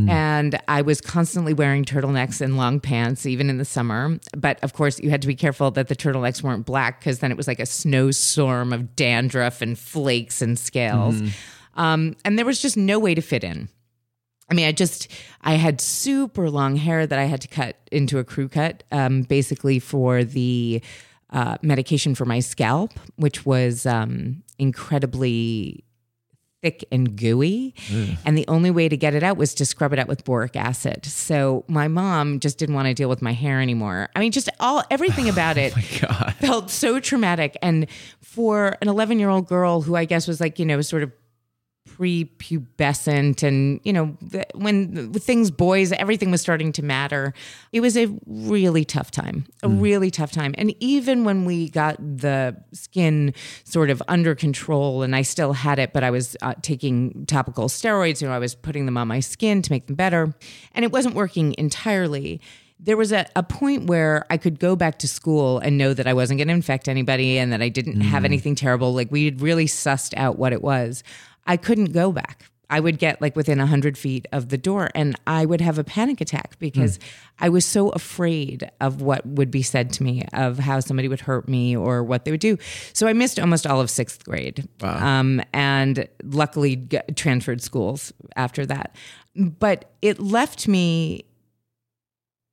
And 0.09 0.59
i 0.67 0.81
was 0.81 1.01
constantly 1.01 1.53
wearing 1.53 1.83
turtlenecks 1.83 2.41
and 2.41 2.57
long 2.57 2.79
pants 2.79 3.25
even 3.25 3.49
in 3.49 3.57
the 3.57 3.65
summer. 3.65 4.19
But 4.37 4.59
of 4.63 4.73
course 4.73 4.99
you 4.99 5.09
had 5.09 5.21
to 5.21 5.27
be 5.27 5.35
careful 5.35 5.71
that 5.71 5.87
the 5.87 5.95
turtlenecks 5.95 6.41
weren't 6.43 6.65
black 6.65 6.99
because 6.99 7.19
then 7.19 7.31
it 7.31 7.37
was 7.37 7.47
like 7.47 7.59
a 7.59 7.65
snowstorm 7.65 8.71
of 8.71 8.95
dandruff 8.95 9.61
and 9.61 9.77
flakes 9.77 10.41
and 10.41 10.57
scales. 10.57 11.15
Um, 11.75 12.15
and 12.25 12.37
there 12.37 12.45
was 12.45 12.61
just 12.61 12.77
no 12.77 12.99
way 12.99 13.15
to 13.15 13.21
fit 13.21 13.43
in. 13.43 13.69
I 14.51 14.55
mean, 14.55 14.65
I 14.67 14.71
just 14.71 15.11
I 15.41 15.53
had 15.53 15.79
super 15.79 16.49
long 16.49 16.75
hair 16.75 17.05
that 17.05 17.19
I 17.19 17.25
had 17.25 17.41
to 17.41 17.47
cut 17.47 17.77
into 17.91 18.17
a 18.17 18.23
crew 18.23 18.49
cut, 18.49 18.83
um, 18.91 19.21
basically 19.21 19.79
for 19.79 20.23
the 20.23 20.81
uh, 21.31 21.57
medication 21.61 22.15
for 22.15 22.25
my 22.25 22.39
scalp, 22.39 22.91
which 23.15 23.45
was 23.45 23.85
um, 23.85 24.43
incredibly 24.57 25.83
thick 26.61 26.83
and 26.91 27.15
gooey. 27.15 27.73
And 28.25 28.37
the 28.37 28.45
only 28.47 28.71
way 28.71 28.89
to 28.89 28.97
get 28.97 29.13
it 29.13 29.23
out 29.23 29.37
was 29.37 29.53
to 29.55 29.65
scrub 29.65 29.93
it 29.93 29.99
out 29.99 30.07
with 30.07 30.25
boric 30.25 30.55
acid. 30.55 31.05
So 31.05 31.63
my 31.67 31.87
mom 31.87 32.39
just 32.39 32.57
didn't 32.57 32.75
want 32.75 32.87
to 32.87 32.93
deal 32.93 33.09
with 33.09 33.21
my 33.21 33.31
hair 33.31 33.61
anymore. 33.61 34.09
I 34.15 34.19
mean, 34.19 34.31
just 34.31 34.49
all 34.59 34.83
everything 34.91 35.29
about 35.35 35.57
it 35.57 35.71
felt 36.39 36.69
so 36.69 36.99
traumatic. 36.99 37.57
And 37.61 37.87
for 38.21 38.75
an 38.81 38.89
11 38.89 39.19
year 39.19 39.29
old 39.29 39.47
girl 39.47 39.81
who 39.81 39.95
I 39.95 40.05
guess 40.05 40.27
was 40.27 40.41
like, 40.41 40.59
you 40.59 40.65
know, 40.65 40.81
sort 40.81 41.03
of 41.03 41.11
prepubescent 41.97 43.43
and 43.43 43.79
you 43.83 43.91
know 43.91 44.05
when 44.53 45.11
things 45.13 45.51
boys 45.51 45.91
everything 45.93 46.31
was 46.31 46.41
starting 46.41 46.71
to 46.71 46.83
matter 46.83 47.33
it 47.71 47.81
was 47.81 47.97
a 47.97 48.07
really 48.25 48.85
tough 48.85 49.11
time 49.11 49.45
a 49.63 49.69
really 49.69 50.11
tough 50.11 50.31
time 50.31 50.53
and 50.57 50.73
even 50.79 51.23
when 51.23 51.45
we 51.45 51.69
got 51.69 51.97
the 51.99 52.55
skin 52.73 53.33
sort 53.63 53.89
of 53.89 54.01
under 54.07 54.35
control 54.35 55.03
and 55.03 55.15
i 55.15 55.21
still 55.21 55.53
had 55.53 55.79
it 55.79 55.91
but 55.91 56.03
i 56.03 56.09
was 56.09 56.37
uh, 56.41 56.53
taking 56.61 57.25
topical 57.25 57.65
steroids 57.65 58.21
you 58.21 58.27
know 58.27 58.33
i 58.33 58.39
was 58.39 58.55
putting 58.55 58.85
them 58.85 58.97
on 58.97 59.07
my 59.07 59.19
skin 59.19 59.61
to 59.61 59.71
make 59.71 59.87
them 59.87 59.95
better 59.95 60.33
and 60.73 60.85
it 60.85 60.91
wasn't 60.91 61.13
working 61.15 61.53
entirely 61.57 62.39
there 62.79 62.95
was 62.95 63.11
a, 63.11 63.25
a 63.35 63.43
point 63.43 63.87
where 63.87 64.25
I 64.29 64.37
could 64.37 64.57
go 64.57 64.75
back 64.75 64.99
to 64.99 65.07
school 65.07 65.59
and 65.59 65.77
know 65.77 65.93
that 65.93 66.07
I 66.07 66.13
wasn't 66.13 66.37
going 66.37 66.47
to 66.47 66.53
infect 66.53 66.87
anybody 66.87 67.37
and 67.37 67.51
that 67.51 67.61
I 67.61 67.67
didn't 67.67 67.99
have 67.99 68.23
anything 68.23 68.55
terrible. 68.55 68.93
Like 68.93 69.11
we 69.11 69.25
had 69.25 69.41
really 69.41 69.65
sussed 69.65 70.13
out 70.15 70.39
what 70.39 70.53
it 70.53 70.61
was. 70.61 71.03
I 71.49 71.57
couldn't 71.57 71.91
go 71.91 72.11
back. 72.13 72.45
I 72.69 72.79
would 72.79 72.99
get 72.99 73.19
like 73.19 73.35
within 73.35 73.57
100 73.57 73.97
feet 73.97 74.27
of 74.31 74.49
the 74.49 74.57
door 74.57 74.91
and 74.93 75.15
I 75.25 75.43
would 75.43 75.59
have 75.59 75.79
a 75.79 75.83
panic 75.83 76.21
attack 76.21 76.59
because 76.59 76.99
I 77.39 77.49
was 77.49 77.65
so 77.65 77.89
afraid 77.89 78.69
of 78.79 79.01
what 79.01 79.25
would 79.25 79.49
be 79.49 79.63
said 79.63 79.91
to 79.93 80.03
me, 80.03 80.25
of 80.33 80.59
how 80.59 80.79
somebody 80.79 81.07
would 81.07 81.21
hurt 81.21 81.49
me 81.49 81.75
or 81.75 82.03
what 82.03 82.25
they 82.25 82.31
would 82.31 82.39
do. 82.39 82.59
So 82.93 83.07
I 83.07 83.13
missed 83.13 83.39
almost 83.39 83.65
all 83.65 83.81
of 83.81 83.89
sixth 83.89 84.23
grade. 84.23 84.67
Um, 85.03 85.41
and 85.51 86.07
luckily 86.23 86.75
g- 86.75 86.99
transferred 87.15 87.63
schools 87.63 88.13
after 88.35 88.67
that. 88.67 88.95
But 89.35 89.91
it 90.03 90.19
left 90.19 90.67
me 90.67 91.25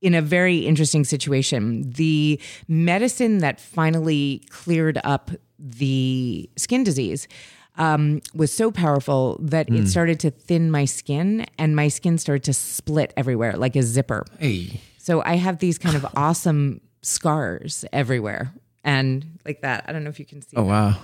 in 0.00 0.15
a 0.15 0.23
very 0.23 0.61
interesting 0.61 1.05
situation. 1.05 1.91
The 1.91 2.41
medicine 2.69 3.38
that 3.38 3.61
finally 3.61 4.43
cleared 4.49 4.99
up 5.05 5.31
the 5.59 6.49
skin 6.57 6.85
disease 6.85 7.29
um, 7.78 8.21
was 8.35 8.52
so 8.52 8.71
powerful 8.71 9.38
that 9.42 9.68
it 9.68 9.87
started 9.88 10.18
to 10.21 10.30
thin 10.30 10.71
my 10.71 10.85
skin 10.87 11.47
and 11.59 11.76
my 11.76 11.88
skin 11.88 12.18
started 12.18 12.45
to 12.45 12.52
split 12.54 13.12
everywhere 13.16 13.56
like 13.56 13.76
a 13.76 13.83
zipper. 13.83 14.25
Hey. 14.38 14.80
So 14.99 15.23
I 15.23 15.37
have 15.37 15.59
these 15.59 15.78
kind 15.78 15.95
of 15.97 16.06
awesome 16.16 16.80
scars 17.02 17.85
everywhere 17.92 18.52
and 18.85 19.38
like 19.45 19.61
that. 19.62 19.85
I 19.88 19.92
don't 19.92 20.04
know 20.04 20.11
if 20.11 20.18
you 20.18 20.26
can 20.26 20.42
see, 20.42 20.56
Oh 20.56 20.64
wow. 20.64 20.97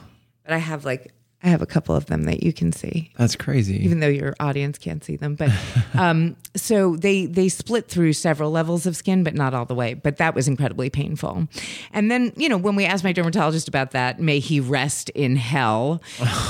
but 0.44 0.52
I 0.54 0.58
have 0.58 0.84
like, 0.84 1.12
I 1.44 1.48
have 1.48 1.60
a 1.60 1.66
couple 1.66 1.96
of 1.96 2.06
them 2.06 2.22
that 2.24 2.42
you 2.44 2.52
can 2.52 2.70
see 2.70 3.10
That's 3.18 3.34
crazy. 3.34 3.84
even 3.84 3.98
though 3.98 4.06
your 4.06 4.34
audience 4.38 4.78
can't 4.78 5.02
see 5.02 5.16
them. 5.16 5.34
But 5.34 5.50
um, 5.94 6.36
so 6.54 6.94
they 6.96 7.26
they 7.26 7.48
split 7.48 7.88
through 7.88 8.12
several 8.12 8.50
levels 8.52 8.86
of 8.86 8.94
skin, 8.96 9.24
but 9.24 9.34
not 9.34 9.52
all 9.52 9.64
the 9.64 9.74
way. 9.74 9.94
But 9.94 10.18
that 10.18 10.34
was 10.34 10.46
incredibly 10.46 10.88
painful. 10.88 11.48
And 11.92 12.10
then 12.10 12.32
you 12.36 12.48
know 12.48 12.56
when 12.56 12.76
we 12.76 12.84
asked 12.84 13.02
my 13.02 13.12
dermatologist 13.12 13.66
about 13.66 13.90
that, 13.90 14.20
may 14.20 14.38
he 14.38 14.60
rest 14.60 15.08
in 15.10 15.34
hell. 15.36 16.00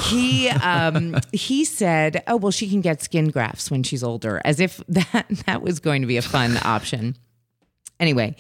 he 0.09 0.49
um, 0.63 1.17
he 1.33 1.65
said, 1.65 2.23
"Oh 2.27 2.37
well, 2.37 2.53
she 2.53 2.69
can 2.69 2.81
get 2.83 3.03
skin 3.03 3.29
grafts 3.31 3.71
when 3.71 3.83
she's 3.83 4.03
older," 4.03 4.43
as 4.45 4.61
if 4.61 4.83
that 4.89 5.27
that 5.47 5.63
was 5.63 5.81
going 5.81 6.03
to 6.03 6.07
be 6.07 6.19
a 6.19 6.23
fun 6.23 6.59
option. 6.65 7.17
Anyway, 7.99 8.37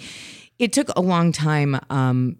it 0.58 0.72
took 0.72 0.88
a 0.96 1.00
long 1.00 1.32
time 1.32 1.78
um, 1.88 2.36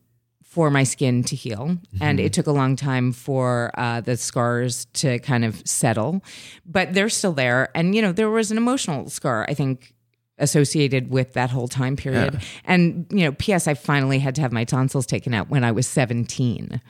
for 0.52 0.70
my 0.70 0.84
skin 0.84 1.24
to 1.24 1.34
heal, 1.34 1.78
and 1.98 2.20
it 2.20 2.34
took 2.34 2.46
a 2.46 2.52
long 2.52 2.76
time 2.76 3.10
for 3.10 3.70
uh, 3.78 4.02
the 4.02 4.18
scars 4.18 4.84
to 4.92 5.18
kind 5.20 5.46
of 5.46 5.66
settle, 5.66 6.22
but 6.66 6.92
they're 6.92 7.08
still 7.08 7.32
there. 7.32 7.70
And 7.74 7.94
you 7.94 8.02
know, 8.02 8.12
there 8.12 8.28
was 8.28 8.50
an 8.50 8.58
emotional 8.58 9.08
scar, 9.08 9.46
I 9.48 9.54
think, 9.54 9.94
associated 10.36 11.10
with 11.10 11.32
that 11.32 11.48
whole 11.48 11.68
time 11.68 11.96
period. 11.96 12.42
And 12.66 13.06
you 13.08 13.24
know, 13.24 13.32
P.S. 13.32 13.66
I 13.66 13.72
finally 13.72 14.18
had 14.18 14.34
to 14.34 14.42
have 14.42 14.52
my 14.52 14.64
tonsils 14.64 15.06
taken 15.06 15.32
out 15.32 15.48
when 15.48 15.64
I 15.64 15.72
was 15.72 15.86
seventeen. 15.86 16.82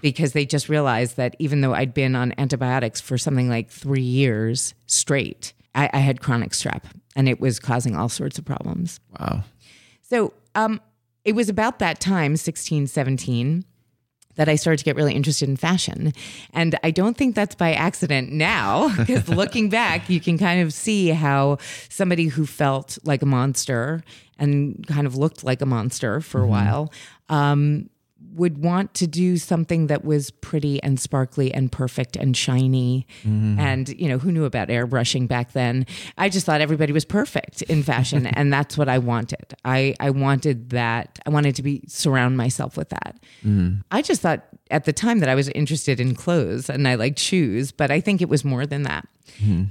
Because 0.00 0.32
they 0.32 0.46
just 0.46 0.70
realized 0.70 1.16
that 1.18 1.36
even 1.38 1.60
though 1.60 1.74
I'd 1.74 1.92
been 1.92 2.16
on 2.16 2.32
antibiotics 2.38 2.98
for 3.00 3.18
something 3.18 3.50
like 3.50 3.68
three 3.68 4.00
years 4.00 4.74
straight, 4.86 5.52
I, 5.74 5.90
I 5.92 5.98
had 5.98 6.20
chronic 6.22 6.52
strep 6.52 6.82
and 7.14 7.28
it 7.28 7.40
was 7.40 7.60
causing 7.60 7.94
all 7.94 8.08
sorts 8.08 8.38
of 8.38 8.44
problems. 8.44 8.98
wow. 9.20 9.44
So 10.02 10.32
um, 10.54 10.80
it 11.24 11.34
was 11.34 11.48
about 11.48 11.78
that 11.78 12.00
time, 12.00 12.36
16, 12.36 12.86
17, 12.86 13.64
that 14.36 14.48
I 14.48 14.56
started 14.56 14.78
to 14.78 14.84
get 14.84 14.96
really 14.96 15.14
interested 15.14 15.48
in 15.48 15.56
fashion. 15.56 16.12
And 16.54 16.78
I 16.82 16.90
don't 16.90 17.16
think 17.16 17.34
that's 17.34 17.54
by 17.54 17.74
accident 17.74 18.32
now, 18.32 18.94
because 18.96 19.28
looking 19.28 19.68
back, 19.68 20.08
you 20.08 20.20
can 20.20 20.38
kind 20.38 20.62
of 20.62 20.72
see 20.72 21.08
how 21.08 21.58
somebody 21.88 22.26
who 22.26 22.46
felt 22.46 22.98
like 23.04 23.22
a 23.22 23.26
monster 23.26 24.02
and 24.38 24.86
kind 24.88 25.06
of 25.06 25.16
looked 25.16 25.44
like 25.44 25.60
a 25.60 25.66
monster 25.66 26.20
for 26.20 26.40
a 26.40 26.46
while 26.46 26.90
um, 27.32 27.88
would 28.34 28.58
want 28.58 28.94
to 28.94 29.06
do 29.06 29.36
something 29.36 29.88
that 29.88 30.04
was 30.04 30.30
pretty 30.30 30.82
and 30.82 30.98
sparkly 30.98 31.52
and 31.52 31.70
perfect 31.70 32.16
and 32.16 32.36
shiny. 32.36 33.06
Mm-hmm. 33.24 33.58
And, 33.58 33.88
you 33.88 34.08
know, 34.08 34.18
who 34.18 34.32
knew 34.32 34.44
about 34.44 34.68
airbrushing 34.68 35.28
back 35.28 35.52
then? 35.52 35.86
I 36.18 36.28
just 36.28 36.46
thought 36.46 36.60
everybody 36.60 36.92
was 36.92 37.04
perfect 37.04 37.62
in 37.62 37.82
fashion. 37.82 38.26
and 38.34 38.52
that's 38.52 38.78
what 38.78 38.88
I 38.88 38.98
wanted. 38.98 39.54
I, 39.64 39.94
I 40.00 40.10
wanted 40.10 40.70
that. 40.70 41.18
I 41.26 41.30
wanted 41.30 41.56
to 41.56 41.62
be 41.62 41.82
surround 41.86 42.36
myself 42.36 42.76
with 42.76 42.88
that. 42.90 43.18
Mm-hmm. 43.44 43.80
I 43.90 44.02
just 44.02 44.22
thought 44.22 44.42
at 44.70 44.84
the 44.84 44.92
time 44.92 45.18
that 45.20 45.28
I 45.28 45.34
was 45.34 45.48
interested 45.50 46.00
in 46.00 46.14
clothes 46.14 46.70
and 46.70 46.88
I 46.88 46.94
liked 46.94 47.18
shoes, 47.18 47.72
but 47.72 47.90
I 47.90 48.00
think 48.00 48.22
it 48.22 48.28
was 48.28 48.44
more 48.44 48.66
than 48.66 48.82
that. 48.84 49.06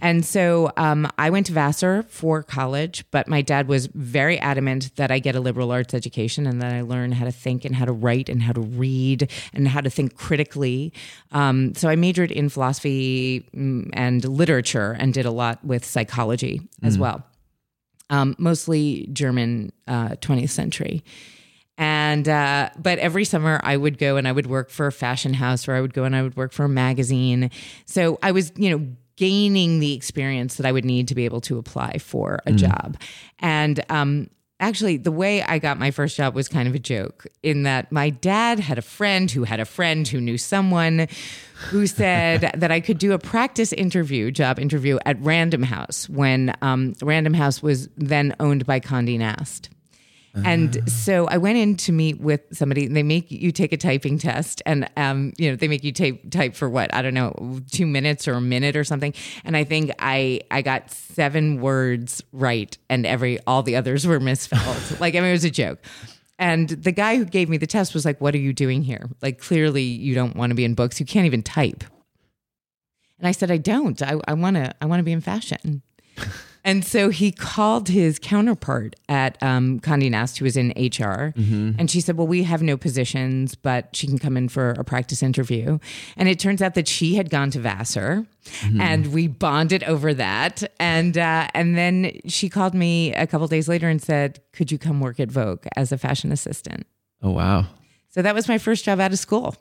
And 0.02 0.26
so 0.26 0.72
um, 0.78 1.08
I 1.18 1.30
went 1.30 1.46
to 1.48 1.54
Vassar 1.54 2.04
for 2.04 2.44
college, 2.44 3.06
but 3.12 3.28
my 3.28 3.42
dad 3.42 3.68
was 3.68 3.88
very 3.88 4.40
adamant 4.40 4.96
that 4.96 5.12
I 5.12 5.20
get 5.20 5.36
a 5.36 5.40
liberal 5.40 5.72
arts 5.72 5.94
education 5.94 6.48
and 6.48 6.62
that 6.62 6.74
I 6.74 6.82
learn 6.82 7.12
how 7.12 7.26
to 7.26 7.32
think 7.32 7.66
and 7.66 7.76
how 7.76 7.86
to 7.86 7.92
write 7.92 8.30
and 8.30 8.42
how 8.42 8.54
to 8.54 8.62
read 8.62 9.30
and 9.54 9.68
how 9.68 9.82
to 9.82 9.90
think 9.90 10.16
critically. 10.16 10.94
Um, 11.32 11.76
so 11.76 11.90
I 11.90 11.96
majored 11.96 12.32
in 12.32 12.50
philosophy 12.50 13.48
mm, 13.56 13.90
and 13.94 14.24
literature 14.26 14.96
and 15.00 15.14
did 15.14 15.26
a 15.26 15.32
lot 15.32 15.64
with 15.64 15.86
psychology 15.86 16.62
as 16.84 16.98
well, 16.98 17.24
um, 18.10 18.36
mostly 18.38 19.08
German 19.14 19.72
uh, 19.88 20.10
20th 20.22 20.50
century. 20.50 21.04
And 21.78 22.30
uh, 22.30 22.70
but 22.78 23.00
every 23.00 23.26
summer 23.26 23.60
I 23.64 23.76
would 23.76 23.98
go 23.98 24.18
and 24.18 24.28
I 24.28 24.32
would 24.32 24.46
work 24.46 24.70
for 24.70 24.86
a 24.86 24.92
fashion 24.92 25.34
house, 25.34 25.68
or 25.68 25.74
I 25.74 25.82
would 25.82 25.96
go 25.96 26.04
and 26.04 26.16
I 26.16 26.22
would 26.22 26.36
work 26.36 26.52
for 26.52 26.66
a 26.66 26.70
magazine. 26.70 27.50
So 27.86 28.20
I 28.22 28.32
was, 28.34 28.52
you 28.56 28.70
know, 28.70 28.88
gaining 29.16 29.80
the 29.80 29.94
experience 29.94 30.56
that 30.56 30.66
I 30.66 30.72
would 30.72 30.86
need 30.86 31.08
to 31.10 31.16
be 31.16 31.26
able 31.26 31.42
to 31.42 31.58
apply 31.58 31.98
for 32.00 32.40
a 32.46 32.52
job. 32.52 32.98
And 33.40 33.84
um, 33.90 34.30
actually, 34.60 34.98
the 34.98 35.12
way 35.12 35.42
I 35.44 35.60
got 35.60 35.78
my 35.80 35.92
first 35.92 36.16
job 36.16 36.36
was 36.36 36.48
kind 36.48 36.68
of 36.68 36.76
a 36.76 36.80
joke 36.80 37.28
in 37.44 37.64
that 37.64 37.92
my 37.92 38.10
dad 38.10 38.60
had 38.60 38.78
a 38.78 38.82
friend 38.82 39.30
who 39.30 39.44
had 39.44 39.60
a 39.60 39.66
friend 39.66 40.08
who 40.08 40.22
knew 40.22 40.38
someone 40.38 41.08
who 41.70 41.88
said 42.02 42.52
that 42.56 42.72
I 42.72 42.80
could 42.80 42.98
do 42.98 43.12
a 43.14 43.20
practice 43.20 43.74
interview, 43.74 44.32
job 44.32 44.60
interview 44.60 45.00
at 45.06 45.20
Random 45.22 45.64
House 45.64 46.08
when 46.08 46.54
um, 46.62 46.94
Random 47.02 47.34
House 47.34 47.62
was 47.62 47.90
then 47.98 48.36
owned 48.40 48.66
by 48.66 48.80
Condé 48.80 49.18
Nast. 49.18 49.70
And 50.34 50.90
so 50.90 51.28
I 51.28 51.38
went 51.38 51.58
in 51.58 51.76
to 51.78 51.92
meet 51.92 52.20
with 52.20 52.42
somebody. 52.54 52.88
They 52.88 53.04
make 53.04 53.30
you 53.32 53.52
take 53.52 53.74
a 53.74 53.78
typing 53.78 54.18
test, 54.18 54.62
and 54.66 54.90
um, 54.96 55.34
you 55.38 55.50
know 55.50 55.58
they 55.58 55.68
make 55.68 55.84
you 55.84 55.92
type 55.92 56.30
type 56.30 56.56
for 56.56 56.70
what 56.70 56.94
I 56.94 57.02
don't 57.02 57.14
know, 57.14 57.60
two 57.72 57.86
minutes 57.86 58.28
or 58.28 58.34
a 58.34 58.42
minute 58.42 58.76
or 58.76 58.84
something. 58.84 59.14
And 59.44 59.58
I 59.58 59.64
think 59.64 59.92
I 60.00 60.42
I 60.50 60.62
got 60.62 60.90
seven 60.90 61.60
words 61.60 62.24
right, 62.32 62.78
and 62.90 63.06
every 63.06 63.40
all 63.46 63.62
the 63.62 63.76
others 63.76 64.08
were 64.08 64.20
misspelled. 64.20 64.78
like 65.00 65.16
I 65.16 65.20
mean, 65.20 65.30
it 65.30 65.34
was 65.34 65.44
a 65.44 65.52
joke. 65.52 65.80
And 66.40 66.70
the 66.70 66.92
guy 66.92 67.18
who 67.18 67.26
gave 67.26 67.50
me 67.50 67.58
the 67.58 67.68
test 67.68 67.94
was 67.94 68.06
like, 68.06 68.22
"What 68.22 68.34
are 68.34 68.40
you 68.40 68.54
doing 68.54 68.84
here? 68.84 69.10
Like 69.22 69.40
clearly 69.40 69.84
you 69.84 70.16
don't 70.16 70.36
want 70.36 70.52
to 70.52 70.56
be 70.56 70.64
in 70.64 70.76
books. 70.76 71.00
You 71.00 71.06
can't 71.06 71.26
even 71.26 71.44
type." 71.44 71.84
And 73.20 73.28
I 73.28 73.32
said, 73.32 73.52
"I 73.52 73.58
don't. 73.58 74.02
I 74.02 74.34
want 74.34 74.56
to. 74.56 74.74
I 74.82 74.86
want 74.86 75.00
to 75.00 75.04
be 75.04 75.12
in 75.12 75.22
fashion." 75.22 75.82
And 76.64 76.86
so 76.86 77.10
he 77.10 77.32
called 77.32 77.90
his 77.90 78.20
counterpart 78.20 78.96
at 79.10 79.42
um, 79.42 79.80
Condé 79.80 80.12
Nast, 80.12 80.38
who 80.38 80.46
was 80.46 80.56
in 80.56 80.70
HR, 80.78 81.34
and 81.36 81.90
she 81.90 82.02
said, 82.02 82.18
"Well, 82.18 82.28
we 82.28 82.44
have 82.44 82.62
no 82.62 82.78
positions, 82.78 83.56
but 83.56 83.96
she 83.96 84.06
can 84.08 84.20
come 84.20 84.38
in 84.38 84.48
for 84.50 84.72
a 84.72 84.84
practice 84.84 85.24
interview." 85.24 85.80
And 86.16 86.30
it 86.30 86.38
turns 86.40 86.62
out 86.62 86.76
that 86.76 86.88
she 86.88 87.16
had 87.16 87.30
gone 87.30 87.50
to 87.52 87.60
Vassar, 87.60 88.26
and 88.80 89.08
we 89.14 89.28
bonded 89.28 89.84
over 89.86 90.14
that. 90.14 90.64
And 90.80 91.18
uh, 91.18 91.48
and 91.54 91.76
then 91.78 92.20
she 92.28 92.48
called 92.50 92.74
me 92.76 93.14
a 93.16 93.26
couple 93.26 93.48
days 93.48 93.68
later 93.68 93.90
and 93.90 94.02
said, 94.02 94.40
"Could 94.54 94.72
you 94.72 94.78
come 94.78 95.00
work 95.00 95.20
at 95.20 95.32
Vogue 95.32 95.66
as 95.76 95.92
a 95.92 95.98
fashion 95.98 96.32
assistant?" 96.32 96.86
Oh 97.24 97.32
wow. 97.32 97.66
So 98.10 98.22
that 98.22 98.36
was 98.36 98.48
my 98.48 98.58
first 98.58 98.86
job 98.86 99.00
out 99.00 99.14
of 99.14 99.20
school. 99.20 99.56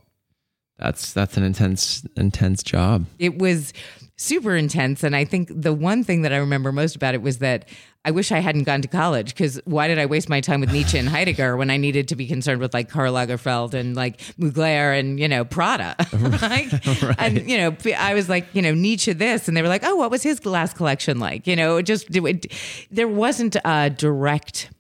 That's 0.81 1.13
that's 1.13 1.37
an 1.37 1.45
intense 1.45 2.07
intense 2.17 2.63
job. 2.63 3.07
It 3.19 3.39
was 3.39 3.73
super 4.21 4.55
intense. 4.55 5.03
And 5.03 5.17
I 5.17 5.25
think 5.25 5.51
the 5.51 5.73
one 5.73 6.05
thing 6.05 6.23
that 6.23 6.33
I 6.33 6.37
remember 6.37 6.73
most 6.73 6.95
about 6.95 7.15
it 7.15 7.23
was 7.23 7.39
that 7.39 7.67
I 8.05 8.11
wish 8.11 8.33
I 8.33 8.41
hadn't 8.41 8.65
gone 8.65 8.83
to 8.83 8.89
college 8.89 9.35
because 9.35 9.59
why 9.65 9.89
did 9.89 9.99
I 9.99 10.05
waste 10.05 10.29
my 10.29 10.43
time 10.43 10.61
with 10.61 10.71
Nietzsche 10.71 10.99
and 10.99 11.09
Heidegger 11.09 11.57
when 11.57 11.71
I 11.71 11.79
needed 11.79 12.09
to 12.09 12.17
be 12.17 12.27
concerned 12.27 12.61
with 12.61 12.75
like 12.75 12.91
Karl 12.91 13.15
Lagerfeld 13.15 13.73
and 13.73 13.97
like 13.97 14.21
Mugler 14.39 14.99
and, 14.99 15.19
you 15.19 15.27
know, 15.27 15.47
Prada? 15.47 15.97
right? 16.13 17.17
And, 17.19 17.49
you 17.49 17.57
know, 17.57 17.75
I 17.97 18.13
was 18.13 18.29
like, 18.29 18.47
you 18.55 18.61
know, 18.61 18.75
Nietzsche 18.75 19.15
this. 19.15 19.49
And 19.49 19.57
they 19.57 19.63
were 19.63 19.69
like, 19.69 19.85
oh, 19.85 19.97
what 19.97 20.11
was 20.11 20.23
his 20.23 20.45
last 20.45 20.77
collection 20.77 21.19
like? 21.19 21.47
You 21.47 21.57
know, 21.57 21.79
it 21.79 21.85
just, 21.85 22.15
it, 22.15 22.47
there 22.91 23.09
wasn't 23.09 23.57
a 23.65 23.89
direct 23.89 24.71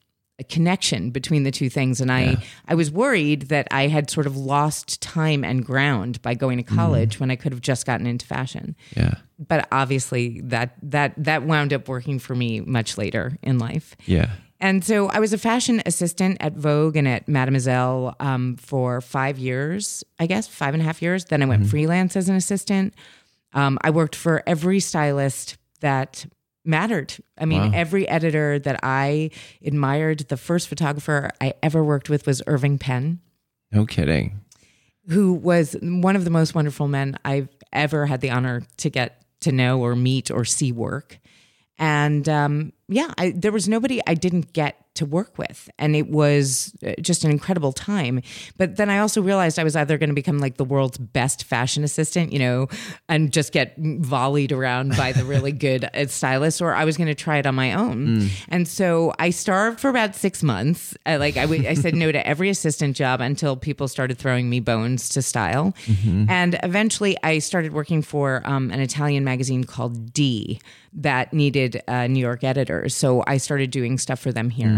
connection 0.49 1.11
between 1.11 1.43
the 1.43 1.51
two 1.51 1.69
things 1.69 2.01
and 2.01 2.11
I 2.11 2.37
I 2.69 2.75
was 2.75 2.91
worried 2.91 3.43
that 3.43 3.69
I 3.71 3.89
had 3.89 4.11
sort 4.11 4.27
of 4.27 4.37
lost 4.37 5.01
time 5.01 5.45
and 5.45 5.65
ground 5.65 6.21
by 6.23 6.35
going 6.35 6.59
to 6.59 6.65
college 6.65 7.21
when 7.21 7.31
I 7.31 7.37
could 7.37 7.53
have 7.53 7.61
just 7.61 7.87
gotten 7.87 8.07
into 8.07 8.27
fashion. 8.27 8.77
Yeah. 8.97 9.15
But 9.39 9.69
obviously 9.73 10.41
that 10.43 10.75
that 10.83 11.15
that 11.17 11.43
wound 11.45 11.73
up 11.73 11.89
working 11.89 12.19
for 12.19 12.35
me 12.35 12.61
much 12.61 12.99
later 12.99 13.39
in 13.43 13.59
life. 13.59 13.97
Yeah. 14.07 14.31
And 14.61 14.85
so 14.85 15.09
I 15.09 15.21
was 15.21 15.33
a 15.33 15.39
fashion 15.39 15.83
assistant 15.87 16.37
at 16.41 16.53
Vogue 16.53 16.95
and 16.95 17.09
at 17.09 17.27
Mademoiselle 17.27 18.15
um, 18.21 18.57
for 18.57 19.01
five 19.01 19.39
years, 19.39 20.05
I 20.19 20.27
guess, 20.27 20.47
five 20.47 20.75
and 20.75 20.83
a 20.83 20.85
half 20.85 21.01
years. 21.01 21.25
Then 21.25 21.43
I 21.43 21.47
went 21.47 21.67
freelance 21.67 22.15
as 22.15 22.29
an 22.29 22.37
assistant. 22.37 22.95
Um, 23.55 23.79
I 23.81 23.91
worked 23.91 24.15
for 24.15 24.43
every 24.47 24.81
stylist 24.81 25.57
that 25.81 26.27
mattered. 26.65 27.15
I 27.39 27.45
mean, 27.47 27.61
Wow. 27.63 27.71
every 27.75 28.07
editor 28.09 28.59
that 28.59 28.81
I 28.83 29.31
admired, 29.65 30.21
the 30.29 30.37
first 30.37 30.69
photographer 30.69 31.31
I 31.41 31.55
ever 31.63 31.83
worked 31.83 32.09
with 32.11 32.27
was 32.27 32.43
Irving 32.47 32.79
Penn 32.79 33.21
No 33.73 33.87
kidding. 33.87 34.41
who 35.09 35.33
was 35.33 35.75
one 35.83 36.17
of 36.17 36.25
the 36.25 36.31
most 36.31 36.55
wonderful 36.55 36.87
men 36.89 37.17
I've 37.25 37.49
ever 37.73 38.07
had 38.07 38.21
the 38.21 38.31
honor 38.31 38.63
to 38.79 38.91
get 38.91 39.23
to 39.41 39.53
know 39.53 39.81
or 39.81 39.97
meet 39.97 40.31
or 40.31 40.45
see 40.45 40.71
work. 40.73 41.19
And 41.79 42.29
um, 42.29 42.73
yeah, 42.89 43.13
I, 43.17 43.31
there 43.35 43.53
was 43.53 43.67
nobody 43.69 44.03
I 44.07 44.13
didn't 44.15 44.53
get 44.53 44.77
to 45.01 45.07
work 45.07 45.37
with. 45.39 45.69
And 45.79 45.97
it 45.97 46.09
was 46.09 46.73
uh, 46.87 46.93
just 47.01 47.25
an 47.25 47.31
incredible 47.31 47.73
time. 47.73 48.21
But 48.57 48.77
then 48.77 48.89
I 48.91 48.99
also 48.99 49.21
realized 49.23 49.59
I 49.59 49.65
was 49.65 49.75
either 49.75 49.99
going 49.99 50.11
to 50.11 50.15
become 50.15 50.39
like 50.39 50.57
the 50.59 50.65
world's 50.65 50.99
best 50.99 51.45
fashion 51.45 51.83
assistant, 51.85 52.33
you 52.33 52.39
know, 52.39 52.69
and 53.09 53.33
just 53.33 53.53
get 53.53 53.75
volleyed 53.79 54.53
around 54.53 54.97
by 54.97 55.13
the 55.13 55.25
really 55.25 55.53
good 55.67 55.85
uh, 55.85 56.07
stylist, 56.07 56.61
or 56.63 56.75
I 56.75 56.85
was 56.85 56.97
going 56.97 57.09
to 57.09 57.15
try 57.15 57.39
it 57.39 57.47
on 57.47 57.55
my 57.55 57.73
own. 57.75 58.29
And 58.49 58.69
so 58.69 59.13
I 59.19 59.31
starved 59.31 59.81
for 59.81 59.89
about 59.89 60.15
six 60.15 60.43
months. 60.43 60.95
I, 61.07 61.17
like 61.17 61.37
I, 61.37 61.43
w- 61.43 61.67
I 61.69 61.75
said 61.75 61.95
no 61.95 62.13
to 62.13 62.27
every 62.27 62.51
assistant 62.51 62.97
job 62.97 63.21
until 63.21 63.57
people 63.57 63.89
started 63.89 64.19
throwing 64.19 64.49
me 64.51 64.61
bones 64.61 65.09
to 65.11 65.23
style. 65.23 65.75
And 66.29 66.59
eventually 66.63 67.17
I 67.23 67.39
started 67.41 67.73
working 67.73 68.03
for 68.03 68.43
um, 68.45 68.71
an 68.71 68.81
Italian 68.81 69.25
magazine 69.25 69.65
called 69.65 70.13
D 70.13 70.61
that 70.93 71.33
needed 71.33 71.81
uh, 71.87 72.09
New 72.09 72.19
York 72.21 72.43
editors. 72.43 72.97
So 72.97 73.23
I 73.27 73.37
started 73.39 73.71
doing 73.71 73.97
stuff 73.97 74.19
for 74.19 74.33
them 74.33 74.51
here. 74.51 74.69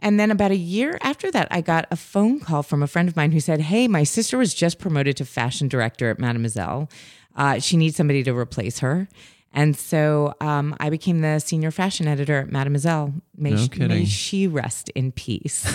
And 0.00 0.18
then 0.18 0.30
about 0.32 0.50
a 0.50 0.56
year 0.56 0.98
after 1.02 1.30
that, 1.30 1.46
I 1.50 1.60
got 1.60 1.86
a 1.90 1.96
phone 1.96 2.40
call 2.40 2.62
from 2.64 2.82
a 2.82 2.86
friend 2.88 3.08
of 3.08 3.14
mine 3.14 3.30
who 3.32 3.38
said, 3.40 3.60
Hey, 3.60 3.86
my 3.86 4.02
sister 4.02 4.36
was 4.36 4.52
just 4.52 4.78
promoted 4.80 5.16
to 5.18 5.24
fashion 5.24 5.68
director 5.68 6.10
at 6.10 6.18
Mademoiselle. 6.18 6.88
Uh, 7.36 7.60
she 7.60 7.76
needs 7.76 7.96
somebody 7.96 8.22
to 8.24 8.36
replace 8.36 8.80
her. 8.80 9.08
And 9.54 9.76
so 9.76 10.34
um, 10.40 10.74
I 10.80 10.90
became 10.90 11.20
the 11.20 11.38
senior 11.38 11.70
fashion 11.70 12.08
editor 12.08 12.38
at 12.40 12.50
Mademoiselle. 12.50 13.14
May, 13.36 13.50
No 13.50 13.56
she, 13.58 13.68
kidding. 13.68 13.88
may 13.88 14.04
she 14.06 14.46
rest 14.48 14.88
in 14.90 15.12
peace. 15.12 15.66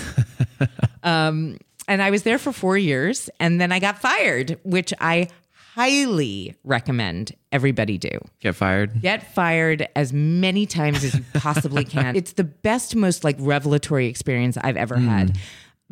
um, 1.03 1.57
and 1.87 2.01
I 2.01 2.09
was 2.11 2.23
there 2.23 2.37
for 2.37 2.51
four 2.51 2.77
years. 2.77 3.29
And 3.39 3.61
then 3.61 3.71
I 3.71 3.79
got 3.79 3.99
fired, 3.99 4.59
which 4.63 4.93
I 4.99 5.29
highly 5.77 6.55
recommend 6.63 7.35
everybody 7.51 7.99
do. 7.99 8.09
Get 8.39 8.55
fired. 8.55 8.99
Get 8.99 9.33
fired 9.33 9.87
as 9.95 10.11
many 10.11 10.65
times 10.65 11.03
as 11.03 11.13
you 11.13 11.23
possibly 11.35 11.85
can. 11.85 12.15
It's 12.15 12.33
the 12.33 12.43
best, 12.43 12.95
most 12.95 13.23
like 13.23 13.35
revelatory 13.39 14.07
experience 14.07 14.57
I've 14.57 14.75
ever 14.75 14.95
mm. 14.95 15.05
had. 15.05 15.37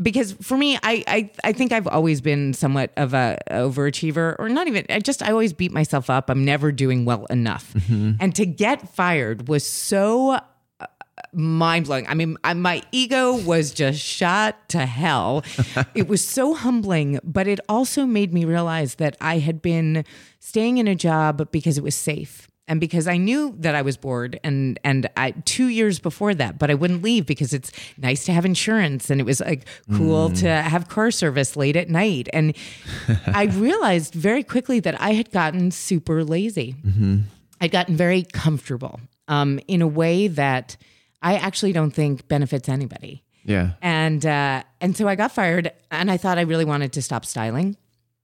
Because 0.01 0.33
for 0.33 0.57
me, 0.57 0.75
I, 0.83 1.03
I 1.07 1.31
I 1.45 1.51
think 1.53 1.71
I've 1.71 1.87
always 1.87 2.19
been 2.19 2.53
somewhat 2.53 2.91
of 2.97 3.13
a 3.13 3.37
overachiever, 3.49 4.35
or 4.39 4.49
not 4.49 4.67
even. 4.67 4.85
I 4.89 4.99
just 4.99 5.23
I 5.23 5.31
always 5.31 5.53
beat 5.53 5.71
myself 5.71 6.09
up. 6.09 6.29
I'm 6.29 6.43
never 6.43 6.73
doing 6.73 7.05
well 7.05 7.25
enough, 7.27 7.71
mm-hmm. 7.71 8.13
and 8.19 8.35
to 8.35 8.45
get 8.45 8.89
fired 8.89 9.47
was 9.47 9.65
so 9.65 10.37
mind 11.35 11.85
blowing. 11.85 12.07
I 12.07 12.13
mean, 12.13 12.37
I, 12.43 12.53
my 12.53 12.81
ego 12.91 13.35
was 13.35 13.71
just 13.71 13.99
shot 13.99 14.69
to 14.69 14.85
hell. 14.85 15.43
it 15.95 16.07
was 16.07 16.25
so 16.25 16.53
humbling, 16.53 17.19
but 17.23 17.47
it 17.47 17.59
also 17.69 18.05
made 18.05 18.33
me 18.33 18.45
realize 18.45 18.95
that 18.95 19.17
I 19.21 19.39
had 19.39 19.61
been 19.61 20.05
staying 20.39 20.77
in 20.77 20.87
a 20.87 20.95
job 20.95 21.51
because 21.51 21.77
it 21.77 21.83
was 21.83 21.95
safe. 21.95 22.47
And 22.67 22.79
because 22.79 23.07
I 23.07 23.17
knew 23.17 23.55
that 23.59 23.75
I 23.75 23.83
was 23.83 23.95
bored, 23.95 24.39
and 24.43 24.79
and 24.83 25.07
I, 25.15 25.31
two 25.45 25.67
years 25.67 25.99
before 25.99 26.33
that, 26.33 26.57
but 26.57 26.71
I 26.71 26.73
wouldn't 26.73 27.03
leave 27.03 27.27
because 27.27 27.53
it's 27.53 27.71
nice 27.95 28.25
to 28.25 28.33
have 28.33 28.43
insurance, 28.43 29.11
and 29.11 29.21
it 29.21 29.23
was 29.23 29.39
like 29.39 29.67
cool 29.95 30.31
to 30.31 30.47
have 30.47 30.87
car 30.89 31.11
service 31.11 31.55
late 31.55 31.75
at 31.75 31.91
night. 31.91 32.27
And 32.33 32.57
I 33.27 33.43
realized 33.43 34.15
very 34.15 34.41
quickly 34.43 34.79
that 34.79 34.99
I 34.99 35.13
had 35.13 35.29
gotten 35.29 35.69
super 35.69 36.23
lazy. 36.23 36.73
I'd 37.61 37.69
gotten 37.69 37.95
very 37.95 38.23
comfortable 38.23 38.99
um, 39.27 39.59
in 39.67 39.83
a 39.83 39.87
way 39.87 40.27
that 40.27 40.75
I 41.25 41.35
actually 41.35 41.73
don't 41.73 41.91
think 41.91 42.27
benefits 42.29 42.69
anybody. 42.69 43.23
Yeah. 43.43 43.71
And 43.81 44.25
uh, 44.25 44.63
and 44.79 44.95
so 44.95 45.07
I 45.07 45.15
got 45.15 45.31
fired, 45.31 45.71
and 45.91 46.09
I 46.09 46.17
thought 46.17 46.37
I 46.37 46.41
really 46.41 46.65
wanted 46.65 46.93
to 46.93 47.01
stop 47.01 47.25
styling. 47.25 47.75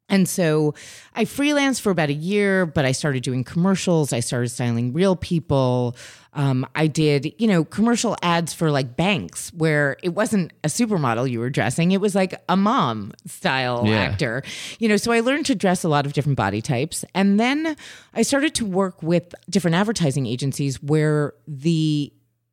And 0.10 0.28
so 0.28 0.74
I 1.16 1.24
freelanced 1.24 1.80
for 1.80 1.90
about 1.90 2.10
a 2.10 2.14
year, 2.14 2.66
but 2.66 2.84
I 2.84 2.92
started 2.92 3.24
doing 3.24 3.46
commercials. 3.46 4.12
I 4.12 4.20
started 4.20 4.50
styling 4.50 4.92
real 4.92 5.16
people. 5.16 5.96
Um, 6.34 6.68
I 6.76 6.88
did, 6.88 7.34
you 7.38 7.48
know, 7.48 7.64
commercial 7.64 8.18
ads 8.22 8.54
for 8.54 8.72
like 8.72 8.98
banks 8.98 9.54
where 9.54 9.96
it 10.04 10.10
wasn't 10.10 10.52
a 10.66 10.68
supermodel 10.68 11.30
you 11.32 11.40
were 11.40 11.50
dressing. 11.50 11.92
It 11.94 12.02
was 12.02 12.14
like 12.14 12.34
a 12.50 12.58
mom 12.58 13.14
style 13.26 13.84
Yeah. 13.86 14.00
actor, 14.00 14.44
you 14.80 14.90
know. 14.90 14.98
So 14.98 15.14
I 15.14 15.22
learned 15.22 15.46
to 15.46 15.56
dress 15.56 15.86
a 15.86 15.90
lot 15.90 16.06
of 16.06 16.12
different 16.12 16.36
body 16.38 16.62
types. 16.62 17.06
And 17.16 17.40
then 17.40 17.78
I 18.14 18.24
started 18.24 18.54
to 18.56 18.66
work 18.66 19.02
with 19.02 19.34
different 19.50 19.76
advertising 19.76 20.26
agencies 20.26 20.84
where 20.84 21.34
the 21.48 22.12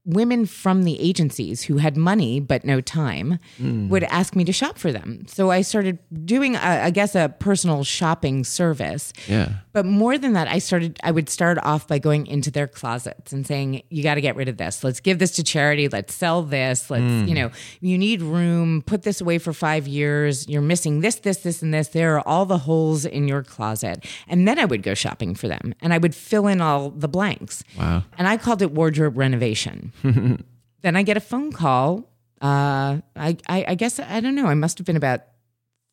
women 0.08 0.46
from 0.46 0.84
the 0.84 0.98
agencies 1.00 1.62
who 1.62 1.76
had 1.76 1.96
money 1.96 2.40
but 2.40 2.64
no 2.64 2.80
time 2.80 3.38
would 3.60 4.04
ask 4.04 4.34
me 4.34 4.44
to 4.44 4.52
shop 4.52 4.78
for 4.78 4.90
them. 4.90 5.24
So 5.28 5.50
I 5.50 5.60
started 5.60 5.98
doing, 6.24 6.56
uh, 6.56 6.80
I 6.84 6.90
guess, 6.90 7.14
a 7.14 7.28
personal 7.38 7.84
shopping 7.84 8.42
service. 8.42 9.12
Yeah. 9.28 9.50
But 9.78 9.86
more 9.86 10.18
than 10.18 10.32
that, 10.32 10.48
I 10.48 10.58
started, 10.58 10.98
I 11.04 11.12
would 11.12 11.28
start 11.28 11.56
off 11.62 11.86
by 11.86 12.00
going 12.00 12.26
into 12.26 12.50
their 12.50 12.66
closets 12.66 13.32
and 13.32 13.46
saying, 13.46 13.84
you 13.90 14.02
got 14.02 14.16
to 14.16 14.20
get 14.20 14.34
rid 14.34 14.48
of 14.48 14.56
this. 14.56 14.82
Let's 14.82 14.98
give 14.98 15.20
this 15.20 15.30
to 15.36 15.44
charity. 15.44 15.86
Let's 15.86 16.12
sell 16.16 16.42
this. 16.42 16.90
Let's, 16.90 17.28
you 17.28 17.32
know, 17.32 17.52
you 17.80 17.96
need 17.96 18.20
room. 18.20 18.82
Put 18.82 19.04
this 19.04 19.20
away 19.20 19.38
for 19.38 19.52
five 19.52 19.86
years. 19.86 20.48
You're 20.48 20.62
missing 20.62 20.98
this, 20.98 21.20
this, 21.20 21.36
this, 21.44 21.62
and 21.62 21.72
this. 21.72 21.90
There 21.90 22.16
are 22.16 22.26
all 22.26 22.44
the 22.44 22.58
holes 22.58 23.04
in 23.04 23.28
your 23.28 23.44
closet. 23.44 24.04
And 24.26 24.48
then 24.48 24.58
I 24.58 24.64
would 24.64 24.82
go 24.82 24.94
shopping 24.94 25.36
for 25.36 25.46
them 25.46 25.76
and 25.80 25.94
I 25.94 25.98
would 25.98 26.12
fill 26.12 26.48
in 26.48 26.60
all 26.60 26.90
the 26.90 27.06
blanks. 27.06 27.62
Wow. 27.78 28.02
And 28.18 28.26
I 28.26 28.36
called 28.36 28.62
it 28.62 28.72
wardrobe 28.72 29.16
renovation. 29.16 29.92
then 30.82 30.96
I 30.96 31.04
get 31.04 31.16
a 31.16 31.20
phone 31.20 31.52
call. 31.52 31.98
Uh, 32.42 32.98
I, 33.14 33.36
I, 33.48 33.64
I 33.68 33.74
guess, 33.76 34.00
I 34.00 34.18
don't 34.18 34.34
know, 34.34 34.46
I 34.46 34.54
must 34.54 34.78
have 34.78 34.88
been 34.88 34.96
about 34.96 35.20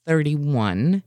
31 0.07 1.03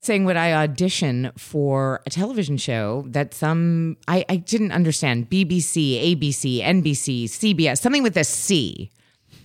saying 0.00 0.24
would 0.24 0.36
I 0.36 0.52
audition 0.52 1.32
for 1.36 2.00
a 2.06 2.10
television 2.10 2.56
show 2.56 3.04
that 3.08 3.34
some 3.34 3.96
I, 4.06 4.24
I 4.28 4.36
didn't 4.36 4.72
understand 4.72 5.28
BBC, 5.30 6.16
ABC, 6.16 6.62
NBC, 6.62 7.24
CBS, 7.24 7.78
something 7.78 8.02
with 8.02 8.16
a 8.16 8.24
C 8.24 8.90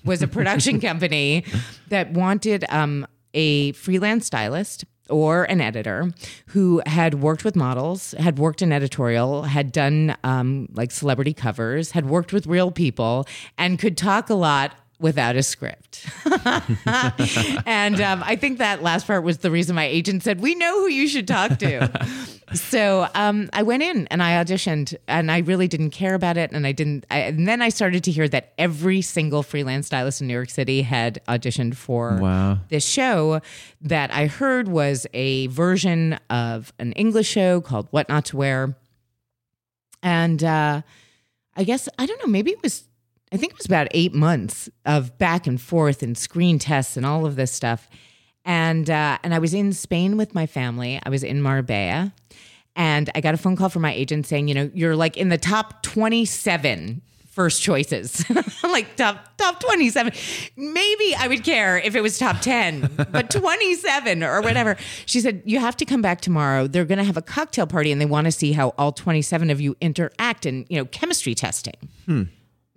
was 0.06 0.22
a 0.22 0.28
production 0.28 0.80
company 0.90 1.44
that 1.90 2.12
wanted 2.12 2.66
um, 2.70 3.08
a 3.34 3.72
freelance 3.74 4.26
stylist 4.28 4.86
or 5.10 5.44
an 5.44 5.62
editor 5.62 6.12
who 6.48 6.82
had 6.86 7.16
worked 7.16 7.44
with 7.44 7.56
models, 7.56 8.16
had 8.18 8.40
worked 8.40 8.62
in 8.62 8.72
editorial, 8.72 9.44
had 9.44 9.72
done 9.72 10.16
um, 10.24 10.68
like 10.74 10.92
celebrity 10.92 11.34
covers, 11.34 11.92
had 11.92 12.06
worked 12.06 12.32
with 12.32 12.48
real 12.48 12.72
people, 12.72 13.28
and 13.58 13.78
could 13.78 13.98
talk 13.98 14.30
a 14.30 14.34
lot 14.34 14.74
without 15.02 15.36
a 15.36 15.44
script. 15.44 16.06
and 17.66 18.00
um, 18.00 18.24
I 18.24 18.38
think 18.40 18.60
that 18.60 18.82
last 18.82 19.08
part 19.08 19.24
was 19.24 19.40
the 19.40 19.52
reason 19.52 19.76
my 19.76 19.86
agent 19.86 20.24
said, 20.24 20.40
We 20.40 20.56
know 20.56 20.80
who 20.82 20.88
you 20.88 21.08
should 21.08 21.28
talk 21.28 21.58
to. 21.60 21.90
so 22.54 23.08
um, 23.16 23.50
I 23.54 23.64
went 23.64 23.84
in 23.84 24.08
and 24.08 24.22
I 24.24 24.42
auditioned, 24.44 24.96
and 25.08 25.32
I 25.32 25.40
really 25.40 25.68
didn't 25.68 25.90
care 25.90 26.14
about 26.14 26.38
it. 26.38 26.52
And 26.52 26.66
I 26.66 26.72
didn't. 26.72 27.06
I, 27.12 27.20
and 27.20 27.48
then 27.48 27.62
I 27.62 27.70
started 27.70 28.04
to 28.06 28.12
hear 28.12 28.28
that 28.30 28.54
every 28.58 29.02
single 29.02 29.44
freelance 29.44 29.88
stylist 29.88 30.22
in 30.22 30.28
New 30.28 30.34
York 30.34 30.50
City 30.50 30.84
had 30.84 31.20
auditioned 31.28 31.76
for 31.76 32.18
Wow. 32.22 32.60
this 32.70 32.86
show 32.86 33.42
that 33.82 34.14
I 34.14 34.28
heard 34.28 34.68
was 34.68 35.08
a 35.14 35.48
version 35.48 36.20
of 36.30 36.72
an 36.80 36.94
English 36.94 37.28
show 37.28 37.60
called 37.62 37.88
What 37.92 38.08
Not 38.08 38.26
to 38.26 38.38
Wear. 38.38 38.76
And 40.04 40.44
uh, 40.44 40.82
I 41.56 41.64
guess, 41.64 41.88
I 42.00 42.06
don't 42.06 42.20
know, 42.26 42.32
maybe 42.32 42.52
it 42.52 42.62
was, 42.64 42.84
I 43.32 43.38
think 43.38 43.54
it 43.54 43.58
was 43.58 43.66
about 43.66 43.88
eight 43.92 44.14
months 44.14 44.70
of 44.86 45.18
back 45.18 45.48
and 45.48 45.60
forth 45.60 46.04
and 46.04 46.18
screen 46.18 46.60
tests 46.60 46.98
and 46.98 47.06
all 47.06 47.26
of 47.26 47.36
this 47.36 47.52
stuff. 47.52 47.90
And, 48.44 48.90
uh, 48.90 49.20
and 49.24 49.34
I 49.34 49.40
was 49.40 49.54
in 49.54 49.72
Spain 49.72 50.18
with 50.18 50.36
my 50.36 50.46
family. 50.46 51.00
I 51.04 51.10
was 51.10 51.24
in 51.24 51.42
Marbella. 51.42 52.14
And 52.76 53.10
I 53.16 53.22
got 53.22 53.34
a 53.34 53.38
phone 53.38 53.56
call 53.56 53.70
from 53.70 53.82
my 53.84 53.94
agent 53.94 54.26
saying, 54.26 54.48
you 54.48 54.54
know, 54.54 54.70
you're 54.74 54.96
like 54.96 55.18
in 55.18 55.30
the 55.30 55.38
top 55.38 55.84
27 55.84 57.02
first 57.32 57.62
choices. 57.62 58.26
I'm 58.64 58.72
like 58.72 58.96
top 58.96 59.38
top 59.38 59.60
27. 59.62 60.14
Maybe 60.56 61.16
I 61.16 61.28
would 61.28 61.44
care 61.44 61.78
if 61.78 61.96
it 61.96 62.02
was 62.02 62.18
top 62.18 62.42
10, 62.42 63.08
but 63.12 63.30
27 63.32 64.24
or 64.24 64.42
whatever. 64.42 64.78
She 65.06 65.22
said, 65.22 65.42
"You 65.46 65.60
have 65.60 65.78
to 65.78 65.86
come 65.86 66.02
back 66.02 66.22
tomorrow. 66.22 66.68
They're 66.68 66.86
going 66.86 66.98
to 66.98 67.04
have 67.04 67.18
a 67.18 67.22
cocktail 67.22 67.68
party 67.68 67.92
and 67.92 68.00
they 68.00 68.06
want 68.06 68.26
to 68.26 68.32
see 68.32 68.52
how 68.52 68.70
all 68.78 68.92
27 68.92 69.50
of 69.50 69.60
you 69.62 69.76
interact 69.82 70.46
in, 70.46 70.66
you 70.70 70.78
know, 70.78 70.86
chemistry 70.86 71.34
testing." 71.36 71.76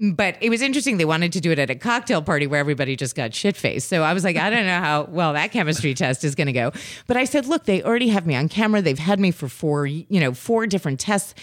But 0.00 0.36
it 0.40 0.50
was 0.50 0.60
interesting. 0.60 0.96
They 0.96 1.04
wanted 1.04 1.32
to 1.34 1.40
do 1.40 1.52
it 1.52 1.58
at 1.58 1.70
a 1.70 1.76
cocktail 1.76 2.20
party 2.20 2.48
where 2.48 2.58
everybody 2.58 2.96
just 2.96 3.14
got 3.14 3.32
shit 3.32 3.56
faced. 3.56 3.88
So 3.88 4.02
I 4.02 4.12
was 4.12 4.24
like, 4.24 4.36
I 4.36 4.50
don't 4.50 4.66
know 4.66 4.80
how 4.80 5.04
well 5.04 5.34
that 5.34 5.52
chemistry 5.52 5.94
test 5.94 6.24
is 6.24 6.34
going 6.34 6.48
to 6.48 6.52
go. 6.52 6.72
But 7.06 7.16
I 7.16 7.24
said, 7.24 7.46
look, 7.46 7.64
they 7.64 7.80
already 7.82 8.08
have 8.08 8.26
me 8.26 8.34
on 8.34 8.48
camera. 8.48 8.82
They've 8.82 8.98
had 8.98 9.20
me 9.20 9.30
for 9.30 9.48
four, 9.48 9.86
you 9.86 10.20
know, 10.20 10.34
four 10.34 10.66
different 10.66 10.98
tests. 10.98 11.34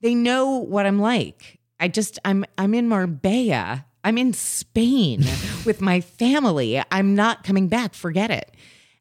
They 0.00 0.14
know 0.14 0.56
what 0.56 0.86
I'm 0.86 0.98
like. 0.98 1.60
I 1.78 1.86
just, 1.86 2.18
I'm, 2.24 2.44
I'm 2.58 2.74
in 2.74 2.88
Marbella. 2.88 3.86
I'm 4.02 4.18
in 4.18 4.32
Spain 4.32 5.24
with 5.64 5.80
my 5.80 6.00
family. 6.00 6.82
I'm 6.90 7.14
not 7.14 7.44
coming 7.44 7.68
back. 7.68 7.94
Forget 7.94 8.30
it. 8.32 8.56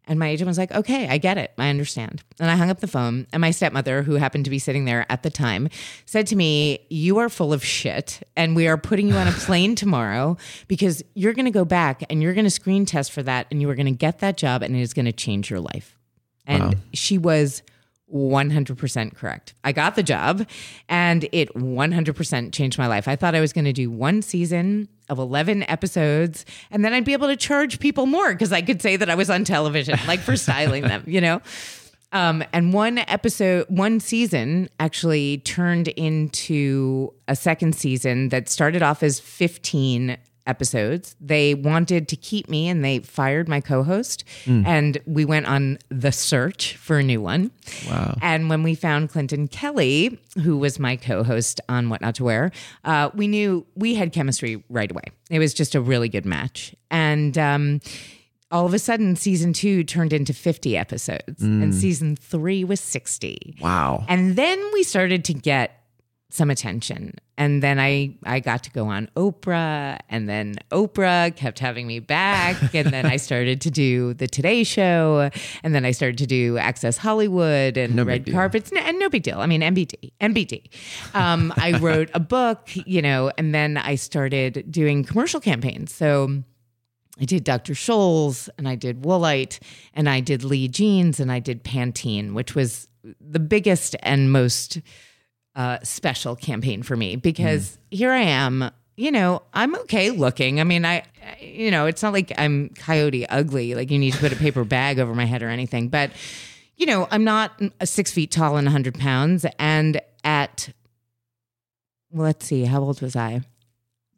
And 0.09 0.17
my 0.17 0.27
agent 0.27 0.47
was 0.47 0.57
like, 0.57 0.71
okay, 0.71 1.07
I 1.07 1.19
get 1.19 1.37
it. 1.37 1.53
I 1.59 1.69
understand. 1.69 2.23
And 2.39 2.49
I 2.49 2.55
hung 2.55 2.71
up 2.71 2.79
the 2.79 2.87
phone. 2.87 3.27
And 3.31 3.41
my 3.41 3.51
stepmother, 3.51 4.01
who 4.01 4.15
happened 4.15 4.43
to 4.45 4.49
be 4.49 4.57
sitting 4.57 4.85
there 4.85 5.05
at 5.07 5.21
the 5.21 5.29
time, 5.29 5.69
said 6.07 6.25
to 6.27 6.35
me, 6.35 6.79
You 6.89 7.19
are 7.19 7.29
full 7.29 7.53
of 7.53 7.63
shit. 7.63 8.23
And 8.35 8.55
we 8.55 8.67
are 8.67 8.75
putting 8.75 9.07
you 9.07 9.13
on 9.13 9.27
a 9.27 9.31
plane 9.31 9.75
tomorrow 9.75 10.35
because 10.67 11.03
you're 11.13 11.33
going 11.33 11.45
to 11.45 11.51
go 11.51 11.63
back 11.63 12.03
and 12.09 12.23
you're 12.23 12.33
going 12.33 12.45
to 12.45 12.49
screen 12.49 12.87
test 12.87 13.11
for 13.11 13.21
that. 13.21 13.45
And 13.51 13.61
you 13.61 13.69
are 13.69 13.75
going 13.75 13.85
to 13.85 13.91
get 13.91 14.19
that 14.19 14.35
job 14.35 14.63
and 14.63 14.75
it 14.75 14.81
is 14.81 14.95
going 14.95 15.05
to 15.05 15.13
change 15.13 15.51
your 15.51 15.59
life. 15.59 15.95
And 16.47 16.77
she 16.93 17.19
was 17.19 17.61
100% 18.13 19.15
correct. 19.15 19.53
I 19.63 19.71
got 19.71 19.95
the 19.95 20.03
job 20.03 20.47
and 20.87 21.27
it 21.31 21.53
100% 21.55 22.53
changed 22.53 22.77
my 22.77 22.87
life. 22.87 23.07
I 23.07 23.15
thought 23.15 23.35
I 23.35 23.39
was 23.39 23.53
going 23.53 23.65
to 23.65 23.73
do 23.73 23.91
one 23.91 24.21
season 24.21 24.87
of 25.09 25.19
11 25.19 25.63
episodes 25.69 26.45
and 26.71 26.83
then 26.83 26.93
I'd 26.93 27.05
be 27.05 27.13
able 27.13 27.27
to 27.27 27.35
charge 27.35 27.79
people 27.79 28.05
more 28.05 28.31
because 28.31 28.51
I 28.51 28.61
could 28.61 28.81
say 28.81 28.95
that 28.95 29.09
I 29.09 29.15
was 29.15 29.29
on 29.29 29.43
television, 29.43 29.97
like 30.07 30.19
for 30.19 30.35
styling 30.35 30.83
them, 30.83 31.03
you 31.05 31.21
know? 31.21 31.41
Um, 32.11 32.43
and 32.53 32.73
one 32.73 32.97
episode, 32.97 33.67
one 33.69 33.99
season 33.99 34.69
actually 34.79 35.39
turned 35.39 35.89
into 35.89 37.13
a 37.27 37.35
second 37.35 37.75
season 37.75 38.29
that 38.29 38.49
started 38.49 38.81
off 38.81 39.03
as 39.03 39.19
15 39.19 40.17
episodes. 40.49 41.15
They 41.21 41.53
wanted 41.53 42.07
to 42.09 42.15
keep 42.15 42.49
me 42.49 42.67
and 42.67 42.83
they 42.83 42.99
fired 42.99 43.47
my 43.47 43.61
co 43.61 43.83
host. 43.83 44.23
And 44.45 44.97
we 45.05 45.23
went 45.25 45.45
on 45.45 45.77
the 45.89 46.11
search 46.11 46.75
for 46.75 46.97
a 46.97 47.03
new 47.03 47.21
one. 47.21 47.51
Wow. 47.87 48.17
And 48.21 48.49
when 48.49 48.63
we 48.63 48.75
found 48.75 49.09
Clinton 49.09 49.47
Kelly, 49.47 50.19
who 50.43 50.57
was 50.57 50.79
my 50.79 50.95
co 50.95 51.23
host 51.23 51.61
on 51.69 51.89
What 51.89 52.01
Not 52.01 52.15
to 52.15 52.23
Wear, 52.23 52.51
uh, 52.83 53.11
we 53.13 53.27
knew 53.27 53.65
we 53.75 53.95
had 53.95 54.11
chemistry 54.11 54.63
right 54.69 54.89
away. 54.89 55.03
It 55.29 55.39
was 55.39 55.53
just 55.53 55.75
a 55.75 55.81
really 55.81 56.09
good 56.09 56.25
match. 56.25 56.75
And, 56.89 57.37
um, 57.37 57.79
all 58.51 58.65
of 58.65 58.73
a 58.73 58.79
sudden, 58.79 59.15
season 59.15 59.53
two 59.53 59.83
turned 59.83 60.11
into 60.11 60.33
50 60.33 60.75
episodes, 60.75 61.43
and 61.43 61.73
season 61.75 62.15
three 62.15 62.63
was 62.63 62.79
60. 62.79 63.57
Wow. 63.61 64.03
And 64.07 64.35
then 64.35 64.59
we 64.73 64.81
started 64.81 65.23
to 65.25 65.35
get 65.35 65.78
some 66.29 66.51
attention. 66.51 67.15
And 67.37 67.63
then 67.63 67.79
I, 67.79 68.15
I 68.23 68.39
got 68.39 68.63
to 68.63 68.71
go 68.71 68.85
on 68.85 69.09
Oprah, 69.15 69.97
and 70.09 70.29
then 70.29 70.55
Oprah 70.71 71.35
kept 71.35 71.57
having 71.59 71.87
me 71.87 71.99
back. 71.99 72.57
and 72.75 72.89
then 72.89 73.05
I 73.05 73.17
started 73.17 73.61
to 73.61 73.71
do 73.71 74.13
the 74.13 74.27
Today 74.27 74.63
Show, 74.63 75.31
and 75.63 75.73
then 75.73 75.85
I 75.85 75.91
started 75.91 76.17
to 76.19 76.27
do 76.27 76.57
Access 76.57 76.97
Hollywood 76.97 77.77
and 77.77 77.95
No 77.95 78.03
Red. 78.03 78.31
Carpets. 78.31 78.71
No, 78.71 78.81
and 78.81 78.99
no 78.99 79.09
big 79.09 79.23
deal. 79.23 79.39
I 79.39 79.47
mean, 79.47 79.61
MBD, 79.61 80.11
MBD. 80.21 80.69
Um, 81.15 81.51
I 81.57 81.77
wrote 81.79 82.09
a 82.13 82.19
book, 82.19 82.69
you 82.73 83.01
know, 83.01 83.31
and 83.37 83.55
then 83.55 83.77
I 83.77 83.95
started 83.95 84.65
doing 84.69 85.03
commercial 85.03 85.39
campaigns. 85.39 85.93
So 85.93 86.43
I 87.19 87.25
did 87.25 87.43
Dr. 87.43 87.73
Scholl's 87.73 88.49
and 88.57 88.67
I 88.67 88.75
did 88.75 89.01
Woolite 89.01 89.59
and 89.93 90.07
I 90.07 90.19
did 90.19 90.43
Lee 90.43 90.67
Jeans 90.67 91.19
and 91.19 91.31
I 91.31 91.39
did 91.39 91.63
Pantene, 91.63 92.33
which 92.33 92.55
was 92.55 92.87
the 93.19 93.39
biggest 93.39 93.95
and 94.03 94.31
most 94.31 94.79
uh, 95.55 95.79
special 95.83 96.35
campaign 96.35 96.83
for 96.83 96.95
me 96.95 97.15
because 97.15 97.77
here 97.91 98.11
I 98.11 98.21
am. 98.21 98.71
You 98.95 99.11
know, 99.11 99.43
I'm 99.53 99.75
okay 99.75 100.11
looking. 100.11 100.59
I 100.59 100.65
mean, 100.65 100.83
I, 100.83 101.03
you 101.39 101.71
know, 101.71 101.85
it's 101.85 102.03
not 102.03 102.11
like 102.11 102.33
I'm 102.37 102.69
coyote 102.69 103.27
ugly, 103.29 103.73
like 103.73 103.91
you 103.91 103.97
need 103.97 104.13
to 104.13 104.19
put 104.19 104.33
a 104.33 104.35
paper 104.35 104.63
bag 104.65 104.99
over 104.99 105.15
my 105.15 105.23
head 105.25 105.41
or 105.41 105.47
anything. 105.49 105.87
But, 105.87 106.11
you 106.75 106.85
know, 106.85 107.07
I'm 107.09 107.23
not 107.23 107.61
a 107.79 107.85
six 107.87 108.11
feet 108.11 108.29
tall 108.29 108.57
and 108.57 108.65
100 108.65 108.95
pounds. 108.99 109.45
And 109.57 110.01
at, 110.25 110.69
well, 112.11 112.25
let's 112.25 112.45
see, 112.45 112.65
how 112.65 112.81
old 112.81 113.01
was 113.01 113.15
I? 113.15 113.41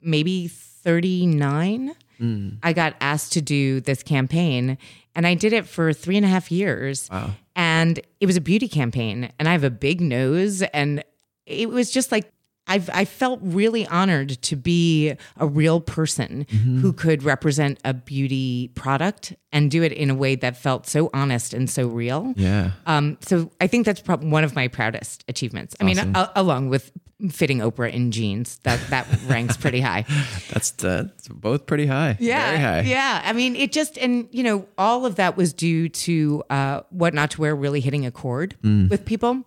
Maybe 0.02 0.48
39. 0.48 1.94
I 2.64 2.74
got 2.74 2.96
asked 3.02 3.34
to 3.34 3.42
do 3.42 3.82
this 3.82 4.04
campaign 4.04 4.78
and 5.16 5.28
I 5.28 5.34
did 5.34 5.54
it 5.54 5.68
for 5.68 5.92
three 5.94 6.18
and 6.18 6.26
a 6.26 6.30
half 6.30 6.52
years. 6.52 7.10
Wow. 7.12 7.32
And 7.56 8.00
it 8.20 8.26
was 8.26 8.38
a 8.38 8.42
beauty 8.42 8.68
campaign 8.68 9.32
and 9.40 9.48
I 9.48 9.52
have 9.54 9.64
a 9.64 9.70
big 9.72 10.02
nose 10.02 10.62
and 10.62 11.04
it 11.52 11.70
was 11.70 11.92
just 11.92 12.12
like 12.12 12.32
I've, 12.68 12.90
I 12.94 13.06
felt 13.06 13.40
really 13.42 13.88
honored 13.88 14.30
to 14.44 14.56
be 14.56 15.16
a 15.38 15.48
real 15.48 15.82
person 15.82 16.46
who 16.82 16.94
could 16.94 17.24
represent 17.24 17.80
a 17.84 17.94
beauty 17.94 18.70
product 18.76 19.34
and 19.52 19.70
do 19.70 19.82
it 19.84 19.92
in 19.92 20.10
a 20.12 20.16
way 20.16 20.36
that 20.36 20.56
felt 20.56 20.88
so 20.88 21.10
honest 21.14 21.54
and 21.56 21.70
so 21.70 21.88
real. 21.88 22.34
Yeah. 22.38 22.72
Um, 22.86 23.18
so 23.22 23.52
I 23.60 23.66
think 23.68 23.86
that's 23.88 24.00
probably 24.00 24.30
one 24.30 24.44
of 24.44 24.56
my 24.56 24.68
proudest 24.68 25.26
achievements. 25.28 25.76
I 25.82 25.84
mean, 25.86 25.98
a- 26.00 26.32
along 26.36 26.70
with 26.70 26.92
fitting 27.32 27.60
Oprah 27.60 27.92
in 27.92 28.12
jeans, 28.12 28.60
that 28.64 28.80
that 28.90 29.08
ranks 29.28 29.58
pretty 29.58 29.82
high. 29.82 30.06
That's 30.52 30.72
that's 30.72 31.28
both 31.28 31.66
pretty 31.66 31.88
high. 31.88 32.16
Yeah, 32.20 32.46
Very 32.52 32.62
high. 32.62 32.82
yeah. 32.82 33.22
I 33.26 33.34
mean, 33.34 33.56
it 33.56 33.72
just 33.72 33.98
and 33.98 34.30
you 34.32 34.44
know 34.44 34.68
all 34.78 35.06
of 35.08 35.16
that 35.16 35.36
was 35.36 35.52
due 35.52 35.90
to 35.90 36.44
uh, 36.50 36.82
what 36.92 37.14
not 37.16 37.32
to 37.32 37.42
wear 37.42 37.56
really 37.56 37.82
hitting 37.82 38.06
a 38.06 38.12
chord 38.12 38.56
with 38.64 39.04
people. 39.04 39.44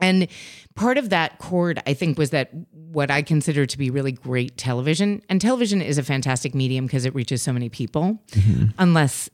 And 0.00 0.28
part 0.74 0.98
of 0.98 1.10
that 1.10 1.38
chord, 1.38 1.82
I 1.86 1.94
think, 1.94 2.18
was 2.18 2.30
that 2.30 2.50
what 2.72 3.10
I 3.10 3.22
consider 3.22 3.66
to 3.66 3.78
be 3.78 3.90
really 3.90 4.12
great 4.12 4.56
television. 4.56 5.22
And 5.28 5.40
television 5.40 5.82
is 5.82 5.98
a 5.98 6.02
fantastic 6.02 6.54
medium 6.54 6.86
because 6.86 7.04
it 7.04 7.14
reaches 7.14 7.42
so 7.42 7.52
many 7.52 7.68
people, 7.68 8.22
unless 8.78 9.28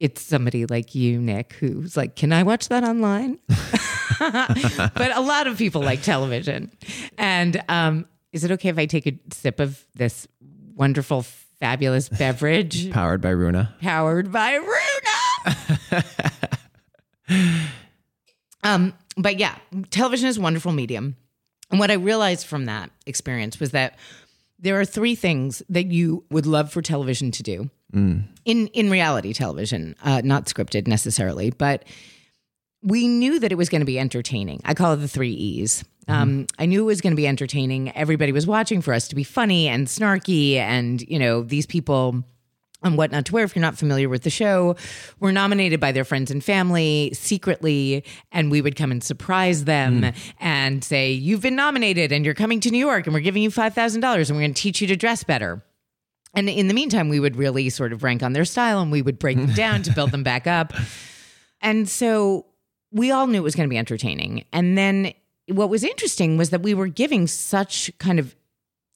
it's 0.00 0.20
somebody 0.22 0.66
like 0.66 0.94
you, 0.94 1.18
Nick, 1.20 1.54
who's 1.54 1.96
like, 1.96 2.16
"Can 2.16 2.32
I 2.32 2.42
watch 2.42 2.68
that 2.68 2.84
online?" 2.84 3.38
but 4.18 5.16
a 5.16 5.20
lot 5.20 5.46
of 5.46 5.56
people 5.56 5.80
like 5.80 6.02
television. 6.02 6.70
And 7.16 7.62
um, 7.68 8.06
is 8.32 8.44
it 8.44 8.50
okay 8.52 8.68
if 8.68 8.78
I 8.78 8.86
take 8.86 9.06
a 9.06 9.18
sip 9.32 9.60
of 9.60 9.86
this 9.94 10.28
wonderful, 10.74 11.22
fabulous 11.60 12.08
beverage 12.08 12.90
Powered 12.92 13.20
by 13.20 13.30
Runa. 13.30 13.74
powered 13.80 14.30
by 14.32 14.54
Runa? 14.56 16.04
um, 18.64 18.92
but 19.16 19.38
yeah, 19.38 19.56
television 19.90 20.28
is 20.28 20.38
a 20.38 20.40
wonderful 20.40 20.72
medium. 20.72 21.16
And 21.70 21.80
what 21.80 21.90
I 21.90 21.94
realized 21.94 22.46
from 22.46 22.66
that 22.66 22.90
experience 23.06 23.58
was 23.58 23.70
that 23.70 23.96
there 24.58 24.78
are 24.78 24.84
three 24.84 25.14
things 25.14 25.62
that 25.68 25.86
you 25.86 26.24
would 26.30 26.46
love 26.46 26.72
for 26.72 26.82
television 26.82 27.30
to 27.32 27.42
do 27.42 27.70
in 28.44 28.66
in 28.68 28.90
reality 28.90 29.32
television, 29.32 29.94
uh, 30.02 30.20
not 30.24 30.46
scripted 30.46 30.86
necessarily, 30.88 31.50
but 31.50 31.84
we 32.82 33.08
knew 33.08 33.38
that 33.38 33.52
it 33.52 33.54
was 33.54 33.68
going 33.68 33.80
to 33.80 33.86
be 33.86 33.98
entertaining. 33.98 34.60
I 34.64 34.74
call 34.74 34.92
it 34.92 34.96
the 34.96 35.08
three 35.08 35.32
E's. 35.32 35.84
Um, 36.06 36.46
I 36.58 36.66
knew 36.66 36.82
it 36.82 36.86
was 36.86 37.00
going 37.00 37.12
to 37.12 37.16
be 37.16 37.26
entertaining. 37.26 37.90
Everybody 37.96 38.30
was 38.32 38.46
watching 38.46 38.82
for 38.82 38.92
us 38.92 39.08
to 39.08 39.14
be 39.14 39.24
funny 39.24 39.68
and 39.68 39.86
snarky, 39.86 40.56
and 40.56 41.00
you 41.02 41.18
know 41.18 41.42
these 41.42 41.66
people 41.66 42.24
on 42.84 42.96
What 42.96 43.10
Not 43.10 43.26
to 43.26 43.32
Wear. 43.32 43.44
If 43.44 43.56
you're 43.56 43.62
not 43.62 43.76
familiar 43.76 44.08
with 44.08 44.22
the 44.22 44.30
show, 44.30 44.76
were 45.18 45.32
nominated 45.32 45.80
by 45.80 45.92
their 45.92 46.04
friends 46.04 46.30
and 46.30 46.44
family 46.44 47.10
secretly, 47.14 48.04
and 48.30 48.50
we 48.50 48.60
would 48.60 48.76
come 48.76 48.90
and 48.90 49.02
surprise 49.02 49.64
them 49.64 50.02
hmm. 50.02 50.10
and 50.38 50.84
say, 50.84 51.10
"You've 51.12 51.42
been 51.42 51.56
nominated, 51.56 52.12
and 52.12 52.24
you're 52.24 52.34
coming 52.34 52.60
to 52.60 52.70
New 52.70 52.78
York, 52.78 53.06
and 53.06 53.14
we're 53.14 53.20
giving 53.20 53.42
you 53.42 53.50
five 53.50 53.74
thousand 53.74 54.00
dollars, 54.00 54.30
and 54.30 54.36
we're 54.36 54.42
going 54.42 54.54
to 54.54 54.62
teach 54.62 54.80
you 54.80 54.86
to 54.88 54.96
dress 54.96 55.24
better." 55.24 55.64
And 56.34 56.48
in 56.48 56.68
the 56.68 56.74
meantime, 56.74 57.08
we 57.08 57.20
would 57.20 57.36
really 57.36 57.70
sort 57.70 57.92
of 57.92 58.02
rank 58.02 58.22
on 58.22 58.32
their 58.32 58.44
style 58.44 58.80
and 58.80 58.90
we 58.90 59.02
would 59.02 59.18
break 59.18 59.36
them 59.36 59.52
down 59.54 59.82
to 59.82 59.92
build 59.92 60.10
them 60.10 60.22
back 60.24 60.46
up. 60.46 60.72
And 61.60 61.88
so 61.88 62.46
we 62.90 63.10
all 63.10 63.26
knew 63.26 63.38
it 63.38 63.42
was 63.42 63.54
going 63.54 63.68
to 63.68 63.72
be 63.72 63.78
entertaining. 63.78 64.44
And 64.52 64.76
then 64.76 65.12
what 65.48 65.68
was 65.68 65.84
interesting 65.84 66.36
was 66.36 66.50
that 66.50 66.62
we 66.62 66.74
were 66.74 66.88
giving 66.88 67.26
such 67.26 67.90
kind 67.98 68.18
of 68.18 68.34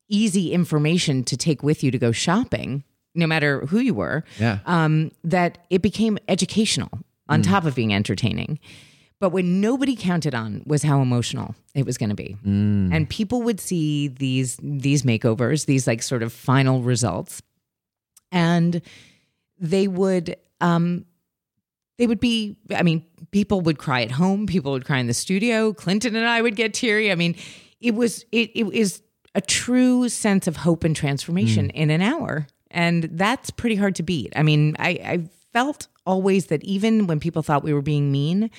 easy 0.08 0.52
information 0.52 1.22
to 1.24 1.36
take 1.36 1.62
with 1.62 1.84
you 1.84 1.90
to 1.90 1.98
go 1.98 2.12
shopping, 2.12 2.84
no 3.14 3.26
matter 3.26 3.66
who 3.66 3.78
you 3.80 3.94
were, 3.94 4.24
Yeah. 4.38 4.58
um, 4.66 5.10
that 5.24 5.58
it 5.70 5.82
became 5.82 6.18
educational 6.28 6.90
on 7.28 7.42
top 7.42 7.64
of 7.64 7.74
being 7.74 7.92
entertaining. 7.92 8.58
But 9.20 9.30
what 9.30 9.44
nobody 9.44 9.96
counted 9.96 10.34
on 10.34 10.62
was 10.64 10.82
how 10.84 11.02
emotional 11.02 11.56
it 11.74 11.84
was 11.84 11.98
going 11.98 12.10
to 12.10 12.14
be, 12.14 12.36
and 12.44 13.08
people 13.08 13.42
would 13.42 13.58
see 13.60 14.06
these 14.08 14.56
these 14.62 15.02
makeovers, 15.02 15.66
these 15.66 15.86
like 15.88 16.02
sort 16.02 16.22
of 16.22 16.32
final 16.32 16.82
results, 16.82 17.42
and 18.30 18.80
they 19.58 19.88
would 19.88 20.36
um, 20.60 21.04
they 21.98 22.06
would 22.06 22.20
be. 22.20 22.56
I 22.74 22.82
mean, 22.84 23.04
people 23.32 23.60
would 23.62 23.78
cry 23.78 24.02
at 24.02 24.12
home, 24.12 24.46
people 24.46 24.70
would 24.72 24.84
cry 24.84 24.98
in 24.98 25.08
the 25.08 25.14
studio. 25.14 25.72
Clinton 25.72 26.14
and 26.14 26.26
I 26.26 26.40
would 26.40 26.54
get 26.54 26.72
teary. 26.74 27.10
I 27.10 27.16
mean, 27.16 27.34
it 27.80 27.94
was 27.96 28.24
it 28.30 28.50
it 28.54 28.72
is 28.72 29.02
a 29.34 29.40
true 29.40 30.08
sense 30.08 30.46
of 30.46 30.58
hope 30.58 30.84
and 30.84 30.94
transformation 30.94 31.70
in 31.70 31.90
an 31.90 32.02
hour, 32.02 32.46
and 32.70 33.04
that's 33.04 33.50
pretty 33.50 33.76
hard 33.76 33.94
to 33.96 34.02
beat. 34.02 34.32
I 34.36 34.42
mean, 34.42 34.76
I, 34.78 34.88
I 34.88 35.28
felt 35.52 35.88
always 36.06 36.46
that 36.46 36.62
even 36.64 37.06
when 37.06 37.20
people 37.20 37.42
thought 37.42 37.62
we 37.62 37.72
were 37.72 37.82
being 37.82 38.10
mean, 38.10 38.50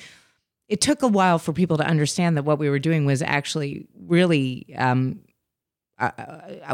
it 0.67 0.81
took 0.81 1.01
a 1.01 1.07
while 1.07 1.39
for 1.39 1.51
people 1.53 1.77
to 1.77 1.85
understand 1.85 2.37
that 2.37 2.43
what 2.43 2.59
we 2.59 2.69
were 2.69 2.79
doing 2.79 3.05
was 3.05 3.21
actually 3.21 3.87
really 4.07 4.73
um, 4.77 5.19
uh, 5.99 6.11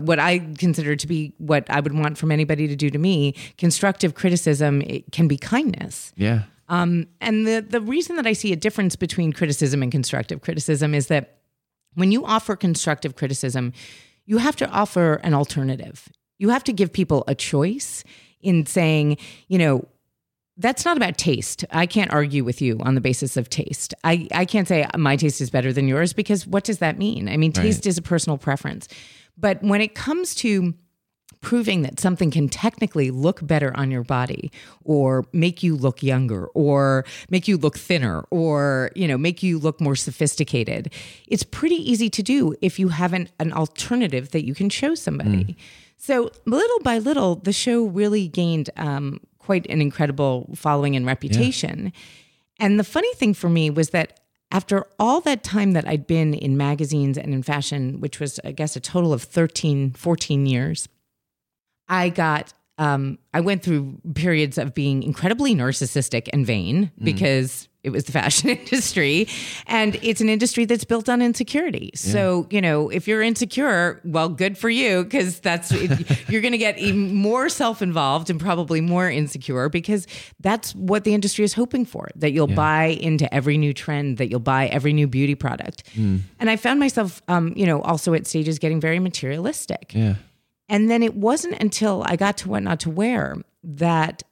what 0.01 0.19
I 0.19 0.39
consider 0.57 0.95
to 0.95 1.07
be 1.07 1.33
what 1.37 1.69
I 1.69 1.79
would 1.79 1.97
want 1.97 2.17
from 2.17 2.31
anybody 2.31 2.67
to 2.67 2.75
do 2.75 2.89
to 2.89 2.97
me. 2.97 3.35
Constructive 3.57 4.13
criticism 4.13 4.81
it 4.81 5.11
can 5.11 5.27
be 5.27 5.37
kindness. 5.37 6.13
Yeah. 6.15 6.43
Um, 6.67 7.07
and 7.21 7.45
the 7.47 7.65
the 7.67 7.81
reason 7.81 8.15
that 8.17 8.27
I 8.27 8.33
see 8.33 8.51
a 8.51 8.55
difference 8.55 8.95
between 8.95 9.33
criticism 9.33 9.81
and 9.81 9.91
constructive 9.91 10.41
criticism 10.41 10.93
is 10.93 11.07
that 11.07 11.37
when 11.93 12.11
you 12.11 12.25
offer 12.25 12.55
constructive 12.55 13.15
criticism, 13.15 13.71
you 14.25 14.39
have 14.39 14.55
to 14.57 14.69
offer 14.69 15.15
an 15.23 15.33
alternative. 15.33 16.09
You 16.37 16.49
have 16.49 16.63
to 16.65 16.73
give 16.73 16.91
people 16.91 17.23
a 17.27 17.35
choice 17.35 18.03
in 18.41 18.65
saying, 18.65 19.17
you 19.47 19.57
know, 19.57 19.87
that's 20.57 20.85
not 20.85 20.95
about 20.95 21.17
taste. 21.17 21.65
I 21.71 21.85
can't 21.85 22.11
argue 22.11 22.43
with 22.43 22.61
you 22.61 22.79
on 22.81 22.95
the 22.95 23.01
basis 23.01 23.35
of 23.35 23.49
taste. 23.49 23.93
I, 24.03 24.27
I 24.31 24.45
can't 24.45 24.67
say 24.67 24.85
my 24.97 25.17
taste 25.17 25.41
is 25.41 25.49
better 25.49 25.73
than 25.73 25.87
yours 25.87 26.13
because 26.13 26.47
what 26.47 26.63
does 26.63 26.77
that 26.79 26.97
mean? 26.97 27.27
I 27.27 27.35
mean, 27.35 27.51
taste 27.51 27.85
is 27.85 27.97
a 27.97 28.01
personal 28.01 28.37
preference. 28.37 28.87
But 29.37 29.61
when 29.61 29.81
it 29.81 29.95
comes 29.95 30.33
to 30.35 30.73
proving 31.41 31.83
that 31.83 31.99
something 31.99 32.31
can 32.31 32.49
technically 32.49 33.11
look 33.11 33.45
better 33.45 33.75
on 33.77 33.91
your 33.91 34.03
body 34.03 34.51
or 34.83 35.25
make 35.31 35.61
you 35.61 35.75
look 35.75 36.01
younger 36.01 36.47
or 36.47 37.05
make 37.29 37.47
you 37.47 37.57
look 37.57 37.77
thinner 37.77 38.21
or 38.31 38.89
you 38.95 39.07
know 39.07 39.17
make 39.17 39.43
you 39.43 39.59
look 39.59 39.79
more 39.79 39.95
sophisticated 39.95 40.91
it's 41.27 41.43
pretty 41.43 41.75
easy 41.75 42.09
to 42.09 42.23
do 42.23 42.55
if 42.61 42.79
you 42.79 42.87
have 42.87 43.13
an, 43.13 43.29
an 43.39 43.53
alternative 43.53 44.31
that 44.31 44.43
you 44.43 44.55
can 44.55 44.69
show 44.69 44.95
somebody 44.95 45.43
hmm. 45.43 45.51
So 45.97 46.29
little 46.45 46.79
by 46.79 46.99
little 46.99 47.35
the 47.35 47.53
show 47.53 47.85
really 47.85 48.27
gained 48.27 48.69
um, 48.77 49.19
quite 49.39 49.65
an 49.69 49.81
incredible 49.81 50.49
following 50.55 50.95
and 50.95 51.05
reputation. 51.05 51.93
And 52.59 52.79
the 52.79 52.83
funny 52.83 53.13
thing 53.15 53.33
for 53.33 53.49
me 53.49 53.69
was 53.69 53.89
that 53.89 54.19
after 54.51 54.85
all 54.99 55.21
that 55.21 55.43
time 55.43 55.73
that 55.73 55.87
I'd 55.87 56.07
been 56.07 56.33
in 56.33 56.55
magazines 56.57 57.17
and 57.17 57.33
in 57.33 57.43
fashion, 57.43 57.99
which 57.99 58.19
was, 58.19 58.39
I 58.43 58.51
guess, 58.51 58.75
a 58.75 58.79
total 58.79 59.11
of 59.11 59.23
13, 59.23 59.91
14 59.91 60.45
years, 60.45 60.87
I 61.87 62.09
got 62.09 62.53
um, 62.77 63.19
I 63.33 63.39
went 63.39 63.63
through 63.63 63.99
periods 64.15 64.57
of 64.57 64.73
being 64.73 65.01
incredibly 65.01 65.55
narcissistic 65.55 66.27
and 66.33 66.45
vain 66.45 66.91
because 67.01 67.69
it 67.85 67.91
was 67.91 68.05
the 68.05 68.11
fashion 68.11 68.49
industry 68.57 69.27
and 69.67 69.95
it's 70.01 70.21
an 70.21 70.29
industry 70.29 70.65
that's 70.65 70.83
built 70.83 71.07
on 71.07 71.21
insecurity. 71.21 71.91
So, 71.95 72.47
you 72.49 72.61
know, 72.61 72.89
if 72.89 73.07
you're 73.07 73.21
insecure, 73.21 74.01
well, 74.03 74.29
good 74.29 74.57
for 74.57 74.69
you 74.69 75.03
because 75.03 75.39
that's 75.39 75.71
you're 76.29 76.41
going 76.41 76.51
to 76.51 76.57
get 76.57 76.77
even 76.77 77.13
more 77.13 77.47
self-involved 77.49 78.29
and 78.29 78.39
probably 78.39 78.81
more 78.81 79.09
insecure 79.09 79.69
because 79.69 80.07
that's 80.39 80.73
what 80.75 81.03
the 81.03 81.13
industry 81.13 81.45
is 81.45 81.53
hoping 81.53 81.85
for 81.85 82.09
that 82.15 82.31
you'll 82.31 82.47
buy 82.47 82.85
into 82.85 83.31
every 83.33 83.57
new 83.57 83.73
trend, 83.73 84.17
that 84.17 84.29
you'll 84.29 84.39
buy 84.39 84.67
every 84.67 84.93
new 84.93 85.07
beauty 85.07 85.35
product. 85.35 85.83
And 85.95 86.49
I 86.49 86.55
found 86.55 86.79
myself 86.79 87.21
um, 87.27 87.53
you 87.55 87.65
know, 87.65 87.81
also 87.81 88.13
at 88.13 88.27
stages 88.27 88.59
getting 88.59 88.79
very 88.79 88.99
materialistic. 88.99 89.93
Yeah. 89.93 90.15
And 90.67 90.89
then 90.89 91.03
it 91.03 91.15
wasn't 91.15 91.61
until 91.61 92.03
I 92.07 92.15
got 92.15 92.37
to 92.37 92.49
What 92.49 92.63
Not 92.63 92.79
to 92.81 92.89
Wear 92.89 93.35
that 93.63 94.23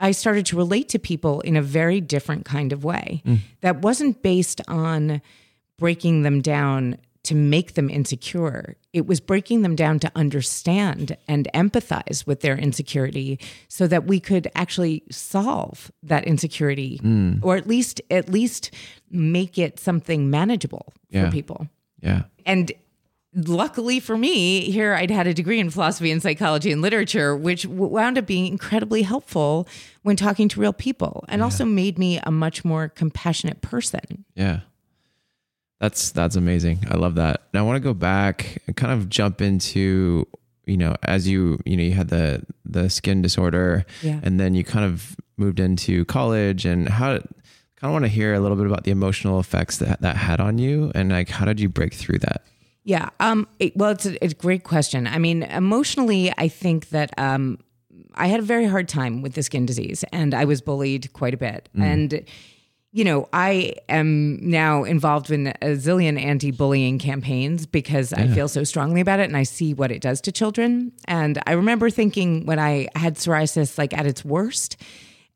I 0.00 0.12
started 0.12 0.46
to 0.46 0.56
relate 0.56 0.88
to 0.90 0.98
people 0.98 1.40
in 1.40 1.56
a 1.56 1.62
very 1.62 2.00
different 2.00 2.44
kind 2.44 2.72
of 2.72 2.84
way 2.84 3.22
mm. 3.26 3.38
that 3.60 3.82
wasn't 3.82 4.22
based 4.22 4.60
on 4.68 5.20
breaking 5.78 6.22
them 6.22 6.40
down 6.40 6.98
to 7.24 7.34
make 7.34 7.74
them 7.74 7.90
insecure. 7.90 8.76
It 8.92 9.06
was 9.06 9.20
breaking 9.20 9.62
them 9.62 9.74
down 9.76 9.98
to 10.00 10.12
understand 10.14 11.16
and 11.26 11.48
empathize 11.52 12.26
with 12.26 12.40
their 12.40 12.56
insecurity 12.56 13.38
so 13.68 13.86
that 13.86 14.06
we 14.06 14.18
could 14.20 14.50
actually 14.54 15.02
solve 15.10 15.90
that 16.02 16.24
insecurity 16.24 17.00
mm. 17.02 17.42
or 17.42 17.56
at 17.56 17.66
least 17.66 18.00
at 18.10 18.28
least 18.30 18.70
make 19.10 19.58
it 19.58 19.78
something 19.78 20.30
manageable 20.30 20.92
Yeah. 21.10 21.26
for 21.26 21.32
people 21.32 21.68
Yeah. 22.00 22.22
and 22.46 22.72
luckily 23.34 24.00
for 24.00 24.16
me 24.16 24.70
here 24.70 24.94
i'd 24.94 25.10
had 25.10 25.26
a 25.26 25.34
degree 25.34 25.60
in 25.60 25.68
philosophy 25.68 26.10
and 26.10 26.22
psychology 26.22 26.72
and 26.72 26.80
literature 26.80 27.36
which 27.36 27.66
wound 27.66 28.16
up 28.16 28.26
being 28.26 28.46
incredibly 28.46 29.02
helpful 29.02 29.68
when 30.02 30.16
talking 30.16 30.48
to 30.48 30.58
real 30.58 30.72
people 30.72 31.24
and 31.28 31.42
also 31.42 31.64
made 31.64 31.98
me 31.98 32.18
a 32.22 32.30
much 32.30 32.64
more 32.64 32.88
compassionate 32.88 33.60
person 33.60 34.24
Yeah. 34.34 34.60
That's 35.80 36.10
that's 36.10 36.34
amazing. 36.34 36.80
I 36.90 36.96
love 36.96 37.14
that. 37.14 37.42
Now 37.54 37.60
I 37.60 37.62
want 37.62 37.76
to 37.76 37.80
go 37.80 37.94
back 37.94 38.60
and 38.66 38.76
kind 38.76 38.92
of 38.92 39.08
jump 39.08 39.40
into, 39.40 40.26
you 40.66 40.76
know, 40.76 40.96
as 41.04 41.28
you, 41.28 41.60
you 41.64 41.76
know, 41.76 41.84
you 41.84 41.92
had 41.92 42.08
the 42.08 42.42
the 42.64 42.90
skin 42.90 43.22
disorder 43.22 43.86
Yeah. 44.02 44.18
and 44.24 44.40
then 44.40 44.56
you 44.56 44.64
kind 44.64 44.84
of 44.84 45.14
moved 45.36 45.60
into 45.60 46.04
college 46.06 46.64
and 46.64 46.88
how 46.88 47.18
kind 47.18 47.24
of 47.82 47.92
want 47.92 48.04
to 48.06 48.08
hear 48.08 48.34
a 48.34 48.40
little 48.40 48.56
bit 48.56 48.66
about 48.66 48.82
the 48.82 48.90
emotional 48.90 49.38
effects 49.38 49.76
that 49.78 50.00
that 50.00 50.16
had 50.16 50.40
on 50.40 50.58
you 50.58 50.90
and 50.96 51.10
like 51.12 51.28
how 51.28 51.44
did 51.44 51.60
you 51.60 51.68
break 51.68 51.94
through 51.94 52.18
that? 52.18 52.42
Yeah. 52.88 53.10
Um. 53.20 53.46
it- 53.58 53.76
well, 53.76 53.90
it's 53.90 54.06
a, 54.06 54.24
it's 54.24 54.32
a 54.32 54.36
great 54.36 54.64
question. 54.64 55.06
I 55.06 55.18
mean, 55.18 55.42
emotionally, 55.42 56.32
I 56.38 56.48
think 56.48 56.88
that 56.88 57.10
um, 57.18 57.58
I 58.14 58.28
had 58.28 58.40
a 58.40 58.42
very 58.42 58.64
hard 58.66 58.88
time 58.88 59.20
with 59.20 59.34
the 59.34 59.42
skin 59.42 59.66
disease, 59.66 60.04
and 60.10 60.32
I 60.32 60.46
was 60.46 60.62
bullied 60.62 61.12
quite 61.12 61.34
a 61.34 61.36
bit. 61.36 61.68
And 61.78 62.24
you 62.90 63.04
know, 63.04 63.28
I 63.34 63.74
am 63.90 64.38
now 64.40 64.84
involved 64.84 65.30
in 65.30 65.48
a 65.48 65.76
zillion 65.76 66.18
anti-bullying 66.18 66.98
campaigns 66.98 67.66
because 67.66 68.14
I 68.14 68.26
feel 68.34 68.48
so 68.48 68.64
strongly 68.64 69.02
about 69.02 69.20
it, 69.20 69.24
and 69.24 69.36
I 69.36 69.42
see 69.42 69.74
what 69.74 69.92
it 69.92 70.00
does 70.00 70.22
to 70.22 70.32
children. 70.32 70.92
And 71.04 71.38
I 71.46 71.52
remember 71.52 71.90
thinking 71.90 72.46
when 72.46 72.58
I 72.58 72.88
had 72.96 73.16
psoriasis, 73.16 73.76
like 73.76 73.92
at 73.92 74.06
its 74.06 74.24
worst, 74.24 74.78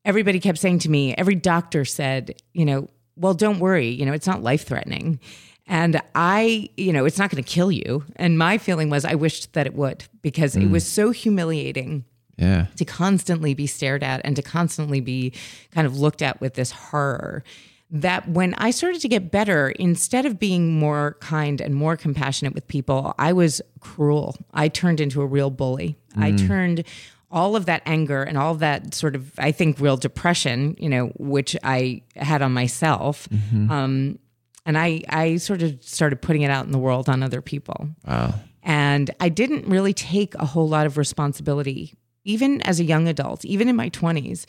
everybody 0.06 0.40
kept 0.40 0.56
saying 0.58 0.78
to 0.80 0.90
me, 0.90 1.14
every 1.16 1.34
doctor 1.34 1.84
said, 1.84 2.34
you 2.54 2.64
know, 2.64 2.88
well, 3.16 3.34
don't 3.34 3.58
worry, 3.58 3.88
you 3.88 4.06
know, 4.06 4.14
it's 4.14 4.26
not 4.26 4.42
life 4.42 4.64
threatening. 4.66 5.20
And 5.66 6.00
I, 6.14 6.68
you 6.76 6.92
know, 6.92 7.04
it's 7.04 7.18
not 7.18 7.30
going 7.30 7.42
to 7.42 7.48
kill 7.48 7.70
you. 7.70 8.04
And 8.16 8.38
my 8.38 8.58
feeling 8.58 8.90
was 8.90 9.04
I 9.04 9.14
wished 9.14 9.52
that 9.52 9.66
it 9.66 9.74
would 9.74 10.04
because 10.20 10.56
it 10.56 10.62
mm. 10.62 10.70
was 10.70 10.86
so 10.86 11.10
humiliating 11.10 12.04
Yeah. 12.36 12.66
to 12.76 12.84
constantly 12.84 13.54
be 13.54 13.66
stared 13.66 14.02
at 14.02 14.20
and 14.24 14.34
to 14.36 14.42
constantly 14.42 15.00
be 15.00 15.32
kind 15.70 15.86
of 15.86 15.98
looked 15.98 16.22
at 16.22 16.40
with 16.40 16.54
this 16.54 16.72
horror 16.72 17.44
that 17.92 18.26
when 18.26 18.54
I 18.54 18.70
started 18.70 19.02
to 19.02 19.08
get 19.08 19.30
better, 19.30 19.68
instead 19.70 20.24
of 20.24 20.38
being 20.38 20.72
more 20.72 21.18
kind 21.20 21.60
and 21.60 21.74
more 21.74 21.94
compassionate 21.94 22.54
with 22.54 22.66
people, 22.66 23.14
I 23.18 23.34
was 23.34 23.60
cruel. 23.80 24.34
I 24.54 24.68
turned 24.68 24.98
into 24.98 25.20
a 25.20 25.26
real 25.26 25.50
bully. 25.50 25.98
I 26.16 26.32
mm. 26.32 26.46
turned 26.46 26.84
all 27.30 27.54
of 27.54 27.66
that 27.66 27.82
anger 27.84 28.22
and 28.22 28.38
all 28.38 28.54
that 28.56 28.94
sort 28.94 29.14
of, 29.14 29.32
I 29.38 29.52
think, 29.52 29.78
real 29.78 29.98
depression, 29.98 30.74
you 30.78 30.88
know, 30.88 31.08
which 31.18 31.54
I 31.62 32.02
had 32.16 32.40
on 32.40 32.52
myself. 32.52 33.28
Mm-hmm. 33.28 33.70
Um, 33.70 34.18
and 34.64 34.78
I, 34.78 35.02
I 35.08 35.36
sort 35.36 35.62
of 35.62 35.82
started 35.82 36.22
putting 36.22 36.42
it 36.42 36.50
out 36.50 36.66
in 36.66 36.72
the 36.72 36.78
world 36.78 37.08
on 37.08 37.22
other 37.22 37.40
people. 37.40 37.88
Wow. 38.06 38.34
And 38.62 39.10
I 39.20 39.28
didn't 39.28 39.66
really 39.66 39.92
take 39.92 40.34
a 40.36 40.46
whole 40.46 40.68
lot 40.68 40.86
of 40.86 40.96
responsibility, 40.96 41.94
even 42.24 42.62
as 42.62 42.78
a 42.78 42.84
young 42.84 43.08
adult, 43.08 43.44
even 43.44 43.68
in 43.68 43.74
my 43.74 43.90
20s, 43.90 44.46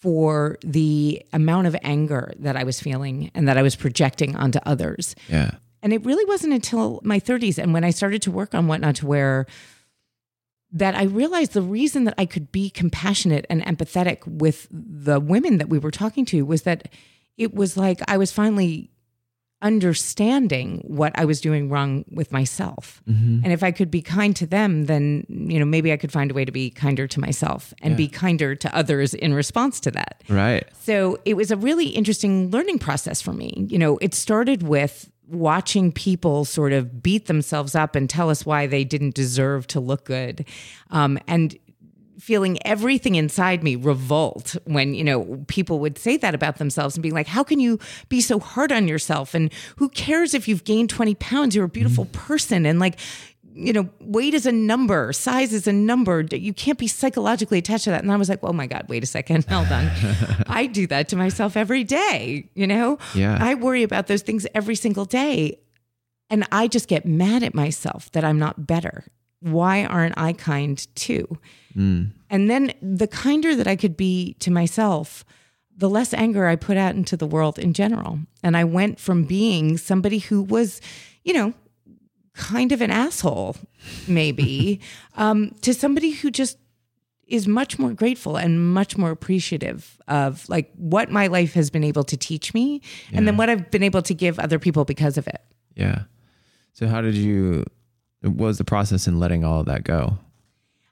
for 0.00 0.58
the 0.64 1.24
amount 1.32 1.68
of 1.68 1.76
anger 1.82 2.32
that 2.40 2.56
I 2.56 2.64
was 2.64 2.80
feeling 2.80 3.30
and 3.34 3.46
that 3.46 3.56
I 3.56 3.62
was 3.62 3.76
projecting 3.76 4.34
onto 4.34 4.58
others. 4.66 5.14
Yeah. 5.28 5.52
And 5.80 5.92
it 5.92 6.04
really 6.04 6.24
wasn't 6.24 6.54
until 6.54 7.00
my 7.04 7.20
30s 7.20 7.58
and 7.58 7.72
when 7.72 7.84
I 7.84 7.90
started 7.90 8.22
to 8.22 8.30
work 8.32 8.54
on 8.54 8.66
What 8.66 8.80
Not 8.80 8.96
to 8.96 9.06
Wear 9.06 9.46
that 10.72 10.94
I 10.94 11.04
realized 11.04 11.52
the 11.52 11.62
reason 11.62 12.04
that 12.04 12.14
I 12.16 12.24
could 12.24 12.50
be 12.50 12.70
compassionate 12.70 13.46
and 13.50 13.62
empathetic 13.64 14.26
with 14.26 14.68
the 14.70 15.20
women 15.20 15.58
that 15.58 15.68
we 15.68 15.78
were 15.78 15.90
talking 15.90 16.24
to 16.26 16.46
was 16.46 16.62
that 16.62 16.88
it 17.36 17.54
was 17.54 17.76
like 17.76 18.00
I 18.08 18.16
was 18.16 18.32
finally 18.32 18.90
understanding 19.62 20.82
what 20.86 21.12
I 21.16 21.24
was 21.24 21.40
doing 21.40 21.68
wrong 21.68 22.04
with 22.10 22.32
myself. 22.32 23.00
And 23.06 23.52
if 23.52 23.62
I 23.62 23.70
could 23.70 23.90
be 23.90 24.02
kind 24.02 24.34
to 24.36 24.46
them, 24.46 24.86
then, 24.86 25.24
you 25.28 25.58
know, 25.58 25.64
maybe 25.64 25.92
I 25.92 25.96
could 25.96 26.12
find 26.12 26.30
a 26.30 26.34
way 26.34 26.44
to 26.44 26.52
be 26.52 26.68
kinder 26.70 27.06
to 27.06 27.20
myself 27.20 27.72
and 27.80 27.96
be 27.96 28.08
kinder 28.08 28.54
to 28.56 28.76
others 28.76 29.14
in 29.14 29.32
response 29.32 29.80
to 29.80 29.90
that. 29.92 30.22
Right. 30.28 30.66
So 30.80 31.18
it 31.24 31.34
was 31.34 31.50
a 31.50 31.56
really 31.56 31.86
interesting 31.86 32.50
learning 32.50 32.80
process 32.80 33.22
for 33.22 33.32
me. 33.32 33.66
You 33.68 33.78
know, 33.78 33.98
it 33.98 34.14
started 34.14 34.62
with 34.62 35.08
watching 35.28 35.92
people 35.92 36.44
sort 36.44 36.72
of 36.72 37.02
beat 37.02 37.26
themselves 37.26 37.74
up 37.74 37.96
and 37.96 38.10
tell 38.10 38.28
us 38.28 38.44
why 38.44 38.66
they 38.66 38.84
didn't 38.84 39.14
deserve 39.14 39.66
to 39.68 39.80
look 39.80 40.04
good. 40.04 40.44
Um, 40.90 41.18
and 41.26 41.56
feeling 42.22 42.56
everything 42.64 43.16
inside 43.16 43.64
me 43.64 43.74
revolt 43.74 44.54
when 44.64 44.94
you 44.94 45.02
know 45.02 45.44
people 45.48 45.80
would 45.80 45.98
say 45.98 46.16
that 46.16 46.36
about 46.36 46.58
themselves 46.58 46.94
and 46.94 47.02
being 47.02 47.14
like 47.14 47.26
how 47.26 47.42
can 47.42 47.58
you 47.58 47.80
be 48.08 48.20
so 48.20 48.38
hard 48.38 48.70
on 48.70 48.86
yourself? 48.86 49.34
And 49.34 49.52
who 49.76 49.88
cares 49.88 50.32
if 50.32 50.46
you've 50.46 50.62
gained 50.62 50.88
20 50.88 51.16
pounds? 51.16 51.56
You're 51.56 51.64
a 51.64 51.68
beautiful 51.68 52.04
mm-hmm. 52.04 52.26
person. 52.26 52.64
And 52.64 52.78
like 52.78 52.96
you 53.54 53.72
know 53.72 53.90
weight 54.00 54.32
is 54.34 54.46
a 54.46 54.52
number 54.52 55.12
size 55.12 55.52
is 55.52 55.66
a 55.66 55.72
number. 55.72 56.20
You 56.30 56.54
can't 56.54 56.78
be 56.78 56.86
psychologically 56.86 57.58
attached 57.58 57.84
to 57.84 57.90
that. 57.90 58.02
And 58.02 58.12
i 58.12 58.16
was 58.16 58.28
like 58.28 58.38
oh 58.44 58.52
my 58.52 58.68
god 58.68 58.86
wait 58.88 59.02
a 59.02 59.06
second. 59.06 59.44
Hold 59.46 59.72
on. 59.72 59.90
I 60.46 60.66
do 60.66 60.86
that 60.86 61.08
to 61.08 61.16
myself 61.16 61.56
every 61.56 61.82
day 61.82 62.48
you 62.54 62.68
know? 62.68 62.98
Yeah. 63.16 63.36
i 63.40 63.54
worry 63.54 63.82
about 63.82 64.06
those 64.06 64.22
things 64.22 64.46
every 64.54 64.76
single 64.76 65.06
day. 65.06 65.58
And 66.30 66.46
i 66.52 66.68
just 66.68 66.86
get 66.86 67.04
mad 67.04 67.42
at 67.42 67.52
myself 67.52 68.12
that 68.12 68.24
i'm 68.24 68.38
not 68.38 68.64
better 68.64 69.06
why 69.42 69.84
aren't 69.84 70.16
i 70.16 70.32
kind 70.32 70.86
too 70.94 71.38
and 72.30 72.50
then 72.50 72.72
the 72.82 73.06
kinder 73.06 73.54
that 73.54 73.66
I 73.66 73.76
could 73.76 73.96
be 73.96 74.34
to 74.40 74.50
myself, 74.50 75.24
the 75.76 75.88
less 75.88 76.12
anger 76.12 76.46
I 76.46 76.56
put 76.56 76.76
out 76.76 76.94
into 76.94 77.16
the 77.16 77.26
world 77.26 77.58
in 77.58 77.72
general. 77.72 78.20
And 78.42 78.56
I 78.56 78.64
went 78.64 78.98
from 79.00 79.24
being 79.24 79.76
somebody 79.78 80.18
who 80.18 80.42
was, 80.42 80.80
you 81.24 81.32
know, 81.32 81.54
kind 82.34 82.72
of 82.72 82.80
an 82.80 82.90
asshole, 82.90 83.56
maybe, 84.08 84.80
um, 85.16 85.54
to 85.62 85.74
somebody 85.74 86.10
who 86.10 86.30
just 86.30 86.58
is 87.26 87.46
much 87.46 87.78
more 87.78 87.92
grateful 87.92 88.36
and 88.36 88.72
much 88.74 88.98
more 88.98 89.10
appreciative 89.10 89.98
of 90.08 90.46
like 90.50 90.70
what 90.76 91.10
my 91.10 91.28
life 91.28 91.54
has 91.54 91.70
been 91.70 91.84
able 91.84 92.04
to 92.04 92.16
teach 92.16 92.52
me 92.52 92.82
and 93.12 93.26
then 93.26 93.38
what 93.38 93.48
I've 93.48 93.70
been 93.70 93.82
able 93.82 94.02
to 94.02 94.12
give 94.12 94.38
other 94.38 94.58
people 94.58 94.84
because 94.84 95.16
of 95.16 95.26
it. 95.26 95.40
Yeah. 95.74 96.02
So 96.74 96.88
how 96.88 97.00
did 97.00 97.14
you 97.14 97.64
was 98.22 98.58
the 98.58 98.64
process 98.64 99.06
in 99.06 99.18
letting 99.18 99.44
all 99.44 99.60
of 99.60 99.66
that 99.66 99.84
go? 99.84 100.18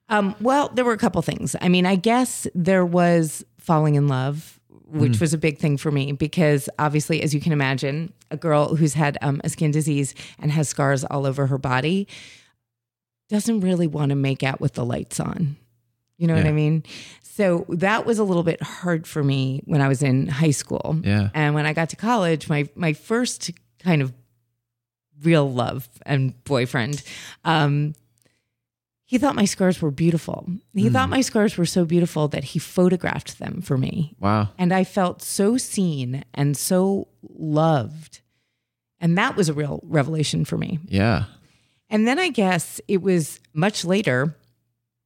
Um, 0.08 0.34
well, 0.40 0.68
there 0.68 0.84
were 0.84 0.92
a 0.92 0.98
couple 0.98 1.22
things. 1.22 1.54
I 1.60 1.68
mean, 1.68 1.86
I 1.86 1.94
guess 1.94 2.46
there 2.54 2.84
was 2.84 3.44
falling 3.58 3.94
in 3.94 4.08
love, 4.08 4.58
which 4.86 5.20
was 5.20 5.32
a 5.32 5.38
big 5.38 5.58
thing 5.58 5.76
for 5.76 5.92
me 5.92 6.10
because 6.10 6.68
obviously, 6.78 7.22
as 7.22 7.32
you 7.32 7.40
can 7.40 7.52
imagine, 7.52 8.12
a 8.30 8.36
girl 8.36 8.74
who's 8.74 8.94
had 8.94 9.16
um, 9.22 9.40
a 9.44 9.48
skin 9.48 9.70
disease 9.70 10.14
and 10.40 10.50
has 10.50 10.68
scars 10.68 11.04
all 11.04 11.26
over 11.26 11.46
her 11.46 11.58
body 11.58 12.08
doesn't 13.28 13.60
really 13.60 13.86
want 13.86 14.10
to 14.10 14.16
make 14.16 14.42
out 14.42 14.60
with 14.60 14.74
the 14.74 14.84
lights 14.84 15.20
on. 15.20 15.56
You 16.18 16.26
know 16.26 16.34
what 16.34 16.44
I 16.44 16.52
mean? 16.52 16.82
So 17.22 17.64
that 17.70 18.04
was 18.04 18.18
a 18.18 18.24
little 18.24 18.42
bit 18.42 18.62
hard 18.62 19.06
for 19.06 19.24
me 19.24 19.62
when 19.64 19.80
I 19.80 19.88
was 19.88 20.02
in 20.02 20.26
high 20.26 20.50
school. 20.50 21.00
Yeah. 21.02 21.30
And 21.32 21.54
when 21.54 21.64
I 21.64 21.72
got 21.72 21.88
to 21.90 21.96
college, 21.96 22.48
my 22.48 22.68
my 22.74 22.92
first 22.92 23.50
kind 23.78 24.02
of 24.02 24.12
real 25.22 25.50
love 25.50 25.88
and 26.04 26.42
boyfriend, 26.44 27.02
um, 27.44 27.94
he 29.10 29.18
thought 29.18 29.34
my 29.34 29.44
scars 29.44 29.82
were 29.82 29.90
beautiful. 29.90 30.46
He 30.72 30.88
thought 30.88 31.08
my 31.08 31.20
scars 31.20 31.56
were 31.58 31.66
so 31.66 31.84
beautiful 31.84 32.28
that 32.28 32.44
he 32.44 32.60
photographed 32.60 33.40
them 33.40 33.60
for 33.60 33.76
me. 33.76 34.14
Wow. 34.20 34.50
And 34.56 34.72
I 34.72 34.84
felt 34.84 35.20
so 35.20 35.56
seen 35.56 36.24
and 36.32 36.56
so 36.56 37.08
loved. 37.28 38.20
And 39.00 39.18
that 39.18 39.34
was 39.34 39.48
a 39.48 39.52
real 39.52 39.80
revelation 39.82 40.44
for 40.44 40.56
me. 40.56 40.78
Yeah. 40.86 41.24
And 41.88 42.06
then 42.06 42.20
I 42.20 42.28
guess 42.28 42.80
it 42.86 43.02
was 43.02 43.40
much 43.52 43.84
later 43.84 44.36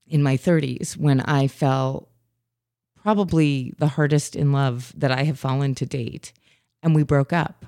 in 0.07 0.23
my 0.23 0.37
30s 0.37 0.99
when 0.99 1.21
I 1.23 1.47
fell 1.47 2.11
probably 3.03 3.73
the 3.79 3.89
hardest 3.89 4.37
in 4.37 4.53
love 4.53 4.93
that 4.99 5.13
I 5.13 5.23
have 5.23 5.39
fallen 5.39 5.75
to 5.77 5.87
date. 5.87 6.35
And 6.83 6.95
we 6.95 7.05
broke 7.05 7.33
up. 7.33 7.65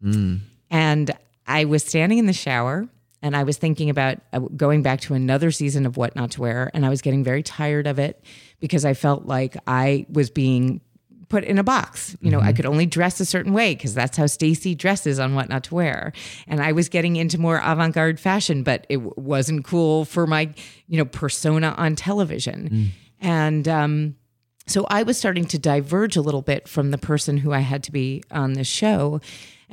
Mm. 0.00 0.42
And 0.70 1.10
I 1.46 1.64
was 1.64 1.82
standing 1.82 2.18
in 2.18 2.26
the 2.26 2.32
shower 2.32 2.88
and 3.22 3.36
I 3.36 3.44
was 3.44 3.56
thinking 3.56 3.88
about 3.90 4.18
uh, 4.32 4.40
going 4.40 4.82
back 4.82 5.00
to 5.02 5.14
another 5.14 5.50
season 5.50 5.86
of 5.86 5.96
What 5.96 6.16
Not 6.16 6.32
to 6.32 6.40
Wear. 6.40 6.70
And 6.74 6.84
I 6.84 6.88
was 6.88 7.02
getting 7.02 7.22
very 7.22 7.42
tired 7.42 7.86
of 7.86 7.98
it 7.98 8.22
because 8.60 8.84
I 8.84 8.94
felt 8.94 9.26
like 9.26 9.56
I 9.66 10.06
was 10.08 10.30
being 10.30 10.80
put 11.28 11.44
in 11.44 11.56
a 11.58 11.64
box. 11.64 12.16
You 12.20 12.30
know, 12.30 12.40
I 12.40 12.52
could 12.52 12.66
only 12.66 12.84
dress 12.84 13.18
a 13.18 13.24
certain 13.24 13.54
way 13.54 13.74
because 13.74 13.94
that's 13.94 14.18
how 14.18 14.26
Stacy 14.26 14.74
dresses 14.74 15.18
on 15.18 15.34
What 15.34 15.48
Not 15.48 15.64
to 15.64 15.74
Wear. 15.74 16.12
And 16.46 16.60
I 16.60 16.72
was 16.72 16.88
getting 16.88 17.16
into 17.16 17.38
more 17.38 17.60
avant 17.64 17.94
garde 17.94 18.20
fashion, 18.20 18.62
but 18.62 18.86
it 18.88 18.96
w- 18.96 19.14
wasn't 19.16 19.64
cool 19.64 20.04
for 20.04 20.26
my, 20.26 20.52
you 20.88 20.98
know, 20.98 21.06
persona 21.06 21.74
on 21.78 21.96
television. 21.96 22.90
And, 23.20 23.66
um, 23.68 24.16
so 24.66 24.86
I 24.88 25.02
was 25.02 25.18
starting 25.18 25.44
to 25.46 25.58
diverge 25.58 26.16
a 26.16 26.20
little 26.20 26.42
bit 26.42 26.68
from 26.68 26.92
the 26.92 26.98
person 26.98 27.36
who 27.36 27.52
I 27.52 27.60
had 27.60 27.82
to 27.84 27.92
be 27.92 28.22
on 28.30 28.52
this 28.52 28.68
show. 28.68 29.20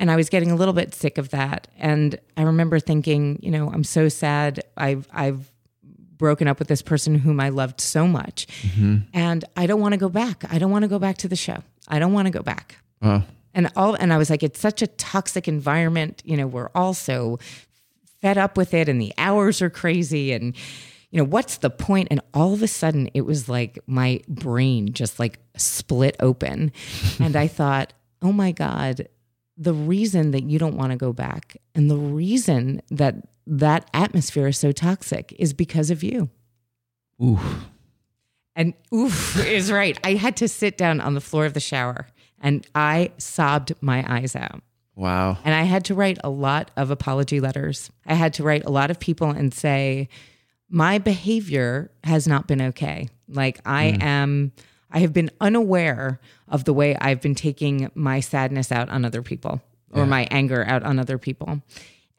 And 0.00 0.10
I 0.10 0.16
was 0.16 0.30
getting 0.30 0.50
a 0.50 0.56
little 0.56 0.72
bit 0.74 0.94
sick 0.94 1.18
of 1.18 1.28
that. 1.28 1.68
And 1.78 2.18
I 2.36 2.42
remember 2.42 2.80
thinking, 2.80 3.38
you 3.42 3.50
know, 3.50 3.70
I'm 3.70 3.84
so 3.84 4.08
sad. 4.08 4.64
I've, 4.76 5.06
I've 5.12 5.52
broken 6.16 6.48
up 6.48 6.58
with 6.58 6.68
this 6.68 6.80
person 6.80 7.14
whom 7.16 7.38
I 7.38 7.50
loved 7.50 7.80
so 7.80 8.08
much. 8.08 8.46
Mm-hmm. 8.62 8.96
And 9.12 9.44
I 9.56 9.66
don't 9.66 9.80
want 9.80 9.92
to 9.92 9.98
go 9.98 10.08
back. 10.08 10.44
I 10.50 10.58
don't 10.58 10.70
want 10.70 10.84
to 10.84 10.88
go 10.88 10.98
back 10.98 11.18
to 11.18 11.28
the 11.28 11.36
show. 11.36 11.62
I 11.86 11.98
don't 11.98 12.14
want 12.14 12.26
to 12.26 12.30
go 12.32 12.42
back. 12.42 12.76
Wow. 13.02 13.24
And 13.52 13.70
all 13.76 13.94
and 13.94 14.12
I 14.12 14.18
was 14.18 14.30
like, 14.30 14.42
it's 14.42 14.58
such 14.60 14.80
a 14.80 14.86
toxic 14.86 15.48
environment. 15.48 16.22
You 16.24 16.36
know, 16.36 16.46
we're 16.46 16.70
all 16.74 16.94
so 16.94 17.38
fed 18.22 18.38
up 18.38 18.56
with 18.56 18.74
it 18.74 18.88
and 18.88 19.00
the 19.00 19.12
hours 19.18 19.60
are 19.60 19.70
crazy 19.70 20.32
and 20.32 20.54
you 21.10 21.18
know, 21.18 21.24
what's 21.24 21.58
the 21.58 21.70
point? 21.70 22.08
And 22.10 22.20
all 22.32 22.54
of 22.54 22.62
a 22.62 22.68
sudden 22.68 23.10
it 23.12 23.22
was 23.22 23.48
like 23.48 23.78
my 23.86 24.22
brain 24.28 24.92
just 24.92 25.18
like 25.18 25.40
split 25.56 26.16
open. 26.20 26.72
and 27.18 27.36
I 27.36 27.48
thought, 27.48 27.92
oh 28.22 28.32
my 28.32 28.52
God, 28.52 29.08
the 29.60 29.74
reason 29.74 30.30
that 30.30 30.44
you 30.44 30.58
don't 30.58 30.74
want 30.74 30.90
to 30.90 30.96
go 30.96 31.12
back 31.12 31.56
and 31.74 31.90
the 31.90 31.96
reason 31.96 32.80
that 32.90 33.28
that 33.46 33.88
atmosphere 33.92 34.48
is 34.48 34.58
so 34.58 34.72
toxic 34.72 35.34
is 35.38 35.52
because 35.52 35.90
of 35.90 36.02
you. 36.02 36.30
Ooh. 37.22 37.38
And 38.56 38.72
oof 38.92 39.38
is 39.46 39.70
right. 39.70 39.98
I 40.02 40.14
had 40.14 40.36
to 40.38 40.48
sit 40.48 40.78
down 40.78 41.00
on 41.00 41.12
the 41.12 41.20
floor 41.20 41.44
of 41.44 41.52
the 41.52 41.60
shower 41.60 42.08
and 42.40 42.66
I 42.74 43.12
sobbed 43.18 43.74
my 43.82 44.02
eyes 44.10 44.34
out. 44.34 44.62
Wow. 44.96 45.36
And 45.44 45.54
I 45.54 45.64
had 45.64 45.84
to 45.86 45.94
write 45.94 46.18
a 46.24 46.30
lot 46.30 46.70
of 46.76 46.90
apology 46.90 47.40
letters. 47.40 47.90
I 48.06 48.14
had 48.14 48.32
to 48.34 48.42
write 48.42 48.64
a 48.64 48.70
lot 48.70 48.90
of 48.90 48.98
people 48.98 49.28
and 49.30 49.52
say, 49.52 50.08
my 50.70 50.96
behavior 50.98 51.90
has 52.04 52.26
not 52.26 52.46
been 52.46 52.62
okay. 52.62 53.08
Like 53.28 53.60
I 53.66 53.92
mm. 53.92 54.02
am, 54.02 54.52
I 54.92 55.00
have 55.00 55.12
been 55.12 55.30
unaware 55.40 56.20
of 56.48 56.64
the 56.64 56.72
way 56.72 56.96
I've 56.96 57.20
been 57.20 57.34
taking 57.34 57.90
my 57.94 58.20
sadness 58.20 58.72
out 58.72 58.88
on 58.88 59.04
other 59.04 59.22
people 59.22 59.60
or 59.92 60.06
my 60.06 60.28
anger 60.30 60.64
out 60.66 60.82
on 60.84 60.98
other 60.98 61.18
people. 61.18 61.62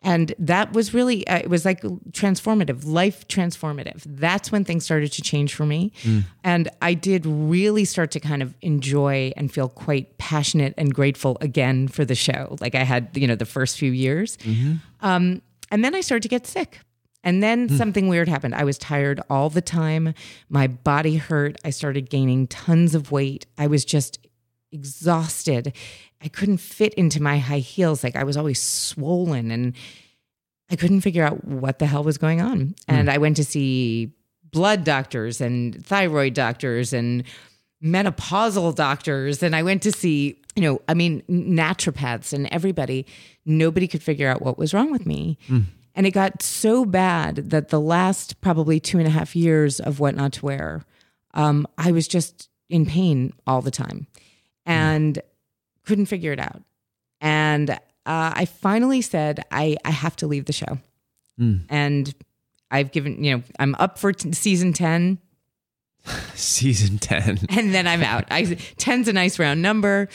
And 0.04 0.34
that 0.40 0.74
was 0.74 0.94
really, 0.96 1.28
uh, 1.28 1.38
it 1.38 1.50
was 1.50 1.64
like 1.64 1.82
transformative, 2.12 2.86
life 2.86 3.28
transformative. 3.28 4.02
That's 4.06 4.52
when 4.52 4.66
things 4.66 4.84
started 4.84 5.12
to 5.12 5.22
change 5.22 5.54
for 5.54 5.66
me. 5.66 5.92
And 6.44 6.70
I 6.82 6.96
did 6.96 7.26
really 7.26 7.86
start 7.86 8.10
to 8.12 8.20
kind 8.20 8.42
of 8.42 8.56
enjoy 8.62 9.32
and 9.38 9.52
feel 9.54 9.70
quite 9.70 10.18
passionate 10.18 10.74
and 10.76 10.94
grateful 10.94 11.38
again 11.40 11.88
for 11.88 12.04
the 12.04 12.16
show. 12.16 12.58
Like 12.60 12.74
I 12.74 12.84
had, 12.84 13.10
you 13.14 13.28
know, 13.28 13.36
the 13.36 13.46
first 13.46 13.78
few 13.78 13.92
years. 13.92 14.38
Um, 15.02 15.42
and 15.70 15.86
then 15.86 15.94
I 15.94 16.02
started 16.02 16.24
to 16.24 16.30
get 16.30 16.48
sick. 16.48 16.80
And 17.24 17.44
then 17.44 17.68
hmm. 17.68 17.78
something 17.78 18.08
weird 18.08 18.28
happened. 18.28 18.56
I 18.56 18.64
was 18.64 18.78
tired 18.78 19.22
all 19.30 19.50
the 19.50 19.62
time. 19.62 20.14
My 20.50 20.68
body 20.68 21.18
hurt. 21.18 21.58
I 21.64 21.70
started 21.70 22.10
gaining 22.10 22.48
tons 22.48 22.96
of 22.96 23.12
weight. 23.12 23.46
I 23.58 23.68
was 23.68 23.86
just 23.86 24.20
exhausted. 24.72 25.74
I 26.22 26.28
couldn't 26.28 26.58
fit 26.58 26.94
into 26.96 27.22
my 27.22 27.38
high 27.38 27.60
heels. 27.60 28.04
Like 28.04 28.16
I 28.16 28.24
was 28.24 28.38
always 28.38 28.62
swollen 28.62 29.52
and 29.52 29.76
I 30.70 30.76
couldn't 30.76 31.02
figure 31.02 31.26
out 31.26 31.44
what 31.44 31.80
the 31.80 31.86
hell 31.86 32.04
was 32.04 32.18
going 32.18 32.42
on. 32.42 32.60
Hmm. 32.60 32.74
And 32.88 33.10
I 33.10 33.18
went 33.18 33.38
to 33.38 33.44
see 33.44 34.14
blood 34.52 34.84
doctors 34.84 35.42
and 35.42 35.86
thyroid 35.86 36.34
doctors 36.34 36.94
and 36.94 37.24
menopausal 37.84 38.76
doctors. 38.76 39.44
And 39.44 39.56
I 39.56 39.64
went 39.64 39.82
to 39.84 39.92
see, 39.92 40.42
you 40.56 40.62
know, 40.62 40.82
I 40.88 40.94
mean, 40.94 41.22
naturopaths 41.30 42.34
and 42.34 42.48
everybody. 42.52 43.06
Nobody 43.46 43.88
could 43.88 44.04
figure 44.04 44.28
out 44.28 44.42
what 44.42 44.58
was 44.58 44.74
wrong 44.74 44.92
with 44.92 45.06
me. 45.06 45.38
Hmm. 45.48 45.62
And 45.96 46.06
it 46.08 46.12
got 46.12 46.42
so 46.42 46.86
bad 46.86 47.36
that 47.52 47.70
the 47.70 47.80
last 47.80 48.40
probably 48.42 48.80
two 48.80 48.98
and 48.98 49.08
a 49.08 49.12
half 49.12 49.36
years 49.36 49.80
of 49.80 50.00
What 50.00 50.16
Not 50.16 50.34
to 50.34 50.46
Wear, 50.46 50.86
um, 51.34 51.68
I 51.78 51.92
was 51.92 52.08
just 52.08 52.50
in 52.70 52.86
pain 52.86 53.34
all 53.46 53.62
the 53.62 53.72
time 53.72 54.08
and 54.66 55.20
couldn't 55.86 56.06
figure 56.06 56.32
it 56.32 56.40
out. 56.40 56.62
And 57.20 57.72
uh, 57.72 57.78
I 58.06 58.46
finally 58.46 59.02
said, 59.02 59.44
I, 59.52 59.78
I 59.84 59.92
have 59.92 60.16
to 60.18 60.28
leave 60.28 60.46
the 60.46 60.54
show. 60.54 60.78
And 61.70 62.14
I've 62.70 62.92
given, 62.92 63.24
you 63.24 63.38
know, 63.38 63.44
I'm 63.60 63.76
up 63.80 63.98
for 63.98 64.14
t- 64.14 64.32
season 64.34 64.74
10 64.74 65.18
Season 66.36 66.98
10. 66.98 67.40
and 67.50 67.74
then 67.74 67.88
I'm 67.88 68.04
out. 68.04 68.26
I 68.32 68.44
10's 68.46 69.08
a 69.08 69.14
nice 69.14 69.40
round 69.40 69.62
number. 69.62 70.08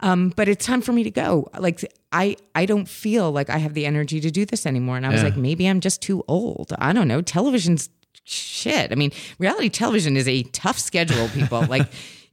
Um, 0.00 0.32
but 0.36 0.48
it's 0.48 0.64
time 0.64 0.80
for 0.80 0.92
me 0.92 1.02
to 1.04 1.10
go. 1.10 1.48
Like 1.58 1.84
I, 2.12 2.36
I 2.54 2.64
don't 2.66 2.88
feel 2.88 3.30
like 3.32 3.50
I 3.50 3.58
have 3.58 3.74
the 3.74 3.84
energy 3.86 4.20
to 4.20 4.30
do 4.30 4.44
this 4.46 4.64
anymore. 4.66 4.96
And 4.96 5.04
I 5.06 5.10
was 5.10 5.18
Yeah. 5.20 5.24
like, 5.28 5.36
maybe 5.36 5.66
I'm 5.66 5.80
just 5.80 6.00
too 6.00 6.24
old. 6.28 6.72
I 6.78 6.92
don't 6.92 7.08
know. 7.08 7.20
Television's 7.22 7.90
shit. 8.24 8.90
I 8.92 8.94
mean, 8.94 9.12
reality 9.38 9.68
television 9.68 10.16
is 10.16 10.26
a 10.28 10.42
tough 10.44 10.78
schedule, 10.78 11.28
people. 11.28 11.66
like 11.68 11.86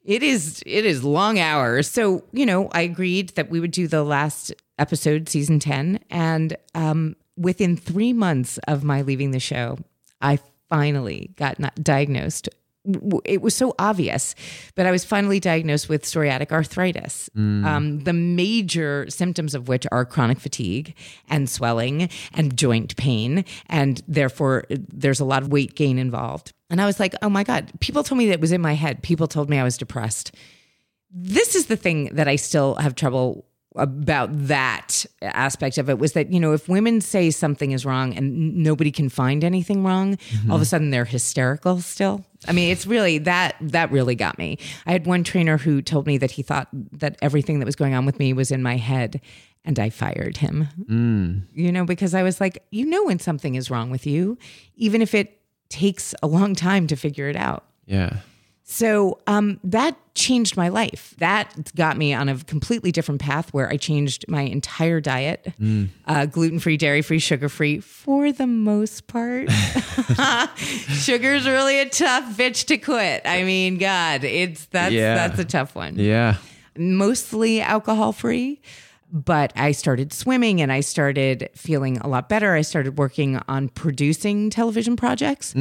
it 0.04 0.24
is, 0.24 0.62
it 0.66 0.86
is 0.86 1.04
long 1.04 1.40
hours. 1.40 1.90
So, 1.90 2.24
you 2.32 2.46
know, 2.46 2.70
I 2.74 2.82
agreed 2.82 3.30
that 3.36 3.50
we 3.50 3.60
would 3.60 3.72
do 3.72 3.88
the 3.88 4.04
last 4.04 4.54
episode, 4.80 5.28
season 5.30 5.60
10. 5.60 6.00
And 6.10 6.56
um, 6.74 7.16
within 7.38 7.76
three 7.76 8.14
months 8.14 8.58
of 8.68 8.84
my 8.84 9.02
leaving 9.02 9.32
the 9.32 9.40
show, 9.40 9.78
I 10.22 10.40
finally 10.70 11.32
got 11.38 11.58
diagnosed 11.84 12.50
it 13.24 13.42
was 13.42 13.56
so 13.56 13.74
obvious, 13.80 14.36
but 14.76 14.86
I 14.86 14.92
was 14.92 15.04
finally 15.04 15.40
diagnosed 15.40 15.90
with 15.90 16.04
psoriatic 16.04 16.52
arthritis. 16.52 17.30
Um, 17.66 18.00
the 18.04 18.14
major 18.14 19.06
symptoms 19.10 19.56
of 19.56 19.68
which 19.68 19.86
are 19.92 20.06
chronic 20.06 20.40
fatigue 20.40 20.96
and 21.30 21.50
swelling 21.50 22.10
and 22.34 22.58
joint 22.58 22.96
pain, 22.96 23.46
and 23.68 24.02
therefore 24.08 24.66
there's 24.70 25.20
a 25.20 25.26
lot 25.26 25.42
of 25.44 25.52
weight 25.52 25.76
gain 25.76 25.98
involved. 25.98 26.54
And 26.70 26.82
I 26.82 26.86
was 26.86 27.00
like, 27.00 27.14
oh 27.22 27.30
my 27.30 27.44
God, 27.44 27.72
people 27.80 28.04
told 28.04 28.18
me 28.18 28.28
that 28.28 28.34
it 28.34 28.42
was 28.42 28.52
in 28.52 28.62
my 28.62 28.74
head. 28.74 29.04
People 29.04 29.28
told 29.28 29.50
me 29.50 29.58
I 29.60 29.64
was 29.64 29.78
depressed. 29.78 30.32
This 31.12 31.56
is 31.56 31.68
the 31.68 31.78
thing 31.78 32.10
that 32.16 32.28
I 32.28 32.36
still 32.36 32.76
have 32.76 32.96
trouble 32.96 33.46
about 33.76 34.30
that 34.32 35.06
aspect 35.22 35.78
of 35.78 35.90
it 35.90 36.00
was 36.00 36.14
that 36.14 36.32
you 36.32 36.40
know 36.40 36.54
if 36.54 36.70
women 36.70 37.02
say 37.02 37.32
something 37.32 37.72
is 37.72 37.86
wrong 37.86 38.16
and 38.16 38.56
nobody 38.58 38.92
can 38.92 39.10
find 39.10 39.44
anything 39.44 39.84
wrong 39.84 40.16
mm-hmm. 40.16 40.52
all 40.52 40.56
of 40.56 40.62
a 40.62 40.66
sudden 40.66 40.90
they're 40.92 41.06
hysterical 41.06 41.80
still. 41.82 42.24
I 42.48 42.52
mean 42.52 42.72
it's 42.72 42.86
really 42.86 43.18
that 43.20 43.56
that 43.62 43.92
really 43.92 44.16
got 44.16 44.38
me. 44.38 44.58
I 44.86 44.92
had 44.92 45.06
one 45.06 45.24
trainer 45.24 45.58
who 45.58 45.82
told 45.82 46.08
me 46.08 46.18
that 46.18 46.32
he 46.32 46.42
thought 46.42 46.68
that 46.74 47.18
everything 47.22 47.60
that 47.60 47.66
was 47.66 47.76
going 47.76 47.94
on 47.94 48.06
with 48.06 48.20
me 48.20 48.34
was 48.34 48.52
in 48.52 48.62
my 48.62 48.78
head 48.78 49.22
and 49.64 49.80
i 49.80 49.90
fired 49.90 50.38
him. 50.38 50.68
Mm. 50.90 51.42
You 51.54 51.72
know 51.72 51.86
because 51.86 52.14
i 52.14 52.24
was 52.24 52.40
like 52.40 52.64
you 52.72 52.86
know 52.86 53.06
when 53.06 53.20
something 53.20 53.56
is 53.56 53.70
wrong 53.70 53.90
with 53.92 54.06
you 54.06 54.38
even 54.76 55.02
if 55.02 55.14
it 55.14 55.42
takes 55.70 56.14
a 56.22 56.28
long 56.28 56.56
time 56.56 56.88
to 56.88 56.96
figure 56.96 57.28
it 57.30 57.36
out. 57.36 57.66
Yeah. 57.86 58.18
So 58.68 59.20
um, 59.28 59.60
that 59.64 59.96
changed 60.16 60.58
my 60.58 60.70
life. 60.70 61.14
That 61.20 61.74
got 61.76 61.98
me 61.98 62.14
on 62.14 62.30
a 62.30 62.38
completely 62.40 62.92
different 62.92 63.22
path 63.22 63.54
where 63.54 63.70
I 63.70 63.78
changed 63.78 64.26
my 64.28 64.42
entire 64.42 65.00
diet 65.00 65.54
uh, 66.08 66.26
gluten 66.26 66.58
free, 66.60 66.76
dairy 66.76 67.02
free, 67.04 67.20
sugar 67.20 67.48
free 67.48 67.80
for 67.80 68.32
the 68.32 68.48
most 68.48 69.06
part. 69.08 69.52
Sugar's 70.58 71.46
really 71.48 71.80
a 71.80 71.90
tough 71.90 72.36
bitch 72.38 72.66
to 72.68 72.78
quit. 72.78 73.22
I 73.26 73.44
mean, 73.44 73.78
God, 73.78 74.24
it's 74.24 74.66
that's 74.68 74.94
Yeah. 74.94 75.16
that's 75.16 75.40
a 75.40 75.46
tough 75.46 75.76
one 75.76 75.96
Yeah. 75.98 76.38
mostly 76.78 77.62
alcohol 77.62 78.12
free. 78.14 78.62
But 79.12 79.54
I 79.56 79.72
started 79.72 80.12
swimming 80.12 80.62
and 80.62 80.72
I 80.72 80.82
started 80.82 81.50
feeling 81.56 81.98
a 82.00 82.08
lot 82.08 82.28
better. 82.28 82.54
I 82.54 82.62
started 82.62 82.98
working 82.98 83.40
on 83.48 83.70
producing 83.70 84.50
television 84.50 84.96
projects. 84.96 85.54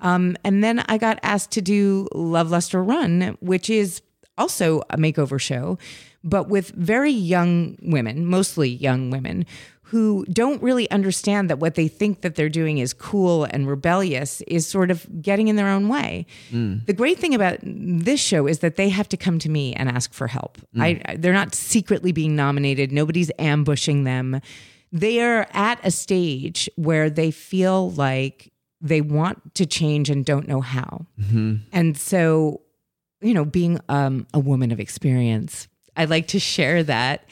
Um, 0.00 0.36
and 0.44 0.62
then 0.64 0.84
I 0.88 0.98
got 0.98 1.18
asked 1.22 1.50
to 1.52 1.60
do 1.62 2.08
Love 2.14 2.50
Lust 2.50 2.74
or 2.74 2.82
Run, 2.82 3.36
which 3.40 3.68
is 3.68 4.00
also 4.38 4.82
a 4.88 4.96
makeover 4.96 5.40
show, 5.40 5.78
but 6.24 6.48
with 6.48 6.70
very 6.70 7.10
young 7.10 7.76
women, 7.82 8.24
mostly 8.24 8.70
young 8.70 9.10
women, 9.10 9.44
who 9.92 10.24
don't 10.32 10.62
really 10.62 10.90
understand 10.90 11.50
that 11.50 11.58
what 11.58 11.74
they 11.74 11.86
think 11.86 12.22
that 12.22 12.34
they're 12.34 12.48
doing 12.48 12.78
is 12.78 12.94
cool 12.94 13.44
and 13.44 13.68
rebellious 13.68 14.40
is 14.46 14.66
sort 14.66 14.90
of 14.90 15.06
getting 15.20 15.48
in 15.48 15.56
their 15.56 15.68
own 15.68 15.86
way. 15.86 16.24
Mm. 16.50 16.86
The 16.86 16.94
great 16.94 17.18
thing 17.18 17.34
about 17.34 17.58
this 17.62 18.18
show 18.18 18.46
is 18.46 18.60
that 18.60 18.76
they 18.76 18.88
have 18.88 19.06
to 19.10 19.18
come 19.18 19.38
to 19.40 19.50
me 19.50 19.74
and 19.74 19.90
ask 19.90 20.14
for 20.14 20.28
help. 20.28 20.56
Mm. 20.74 20.82
I, 20.82 21.02
I- 21.04 21.16
they're 21.16 21.34
not 21.34 21.54
secretly 21.54 22.10
being 22.10 22.34
nominated. 22.34 22.90
Nobody's 22.90 23.30
ambushing 23.38 24.04
them. 24.04 24.40
They 24.92 25.20
are 25.20 25.46
at 25.52 25.78
a 25.84 25.90
stage 25.90 26.70
where 26.76 27.10
they 27.10 27.30
feel 27.30 27.90
like 27.90 28.50
they 28.80 29.02
want 29.02 29.54
to 29.56 29.66
change 29.66 30.08
and 30.08 30.24
don't 30.24 30.48
know 30.48 30.62
how. 30.62 31.04
Mm-hmm. 31.20 31.56
And 31.70 31.98
so, 31.98 32.62
you 33.20 33.34
know, 33.34 33.44
being 33.44 33.78
um, 33.90 34.26
a 34.32 34.40
woman 34.40 34.72
of 34.72 34.80
experience, 34.80 35.68
I 35.98 36.06
like 36.06 36.28
to 36.28 36.38
share 36.38 36.82
that 36.84 37.26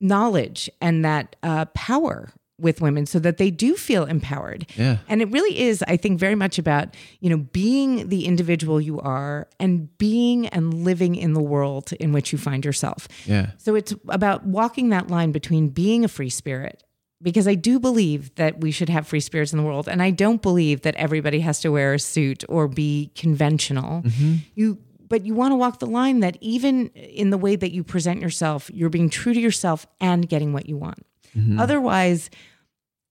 knowledge 0.00 0.70
and 0.80 1.04
that 1.04 1.36
uh, 1.42 1.64
power 1.66 2.32
with 2.58 2.80
women 2.80 3.04
so 3.04 3.18
that 3.18 3.36
they 3.36 3.50
do 3.50 3.76
feel 3.76 4.04
empowered. 4.04 4.66
Yeah. 4.76 4.96
And 5.08 5.20
it 5.20 5.30
really 5.30 5.60
is, 5.60 5.84
I 5.86 5.98
think, 5.98 6.18
very 6.18 6.34
much 6.34 6.58
about, 6.58 6.94
you 7.20 7.28
know, 7.28 7.36
being 7.36 8.08
the 8.08 8.24
individual 8.24 8.80
you 8.80 8.98
are 9.00 9.46
and 9.60 9.96
being 9.98 10.46
and 10.48 10.72
living 10.72 11.16
in 11.16 11.34
the 11.34 11.42
world 11.42 11.92
in 12.00 12.12
which 12.12 12.32
you 12.32 12.38
find 12.38 12.64
yourself. 12.64 13.08
Yeah. 13.26 13.50
So 13.58 13.74
it's 13.74 13.92
about 14.08 14.46
walking 14.46 14.88
that 14.88 15.08
line 15.10 15.32
between 15.32 15.68
being 15.68 16.02
a 16.02 16.08
free 16.08 16.30
spirit, 16.30 16.82
because 17.20 17.46
I 17.46 17.56
do 17.56 17.78
believe 17.78 18.34
that 18.36 18.60
we 18.60 18.70
should 18.70 18.88
have 18.88 19.06
free 19.06 19.20
spirits 19.20 19.52
in 19.52 19.58
the 19.58 19.64
world. 19.64 19.86
And 19.86 20.02
I 20.02 20.10
don't 20.10 20.40
believe 20.40 20.80
that 20.82 20.94
everybody 20.96 21.40
has 21.40 21.60
to 21.60 21.70
wear 21.70 21.94
a 21.94 21.98
suit 21.98 22.42
or 22.48 22.68
be 22.68 23.10
conventional. 23.14 24.02
You 24.54 24.78
but 25.08 25.24
you 25.24 25.34
want 25.34 25.52
to 25.52 25.56
walk 25.56 25.78
the 25.78 25.86
line 25.86 26.20
that 26.20 26.36
even 26.40 26.88
in 26.88 27.30
the 27.30 27.38
way 27.38 27.56
that 27.56 27.72
you 27.72 27.84
present 27.84 28.20
yourself, 28.20 28.70
you're 28.72 28.90
being 28.90 29.10
true 29.10 29.34
to 29.34 29.40
yourself 29.40 29.86
and 30.00 30.28
getting 30.28 30.52
what 30.52 30.68
you 30.68 30.76
want. 30.76 31.06
Mm-hmm. 31.36 31.58
Otherwise, 31.58 32.30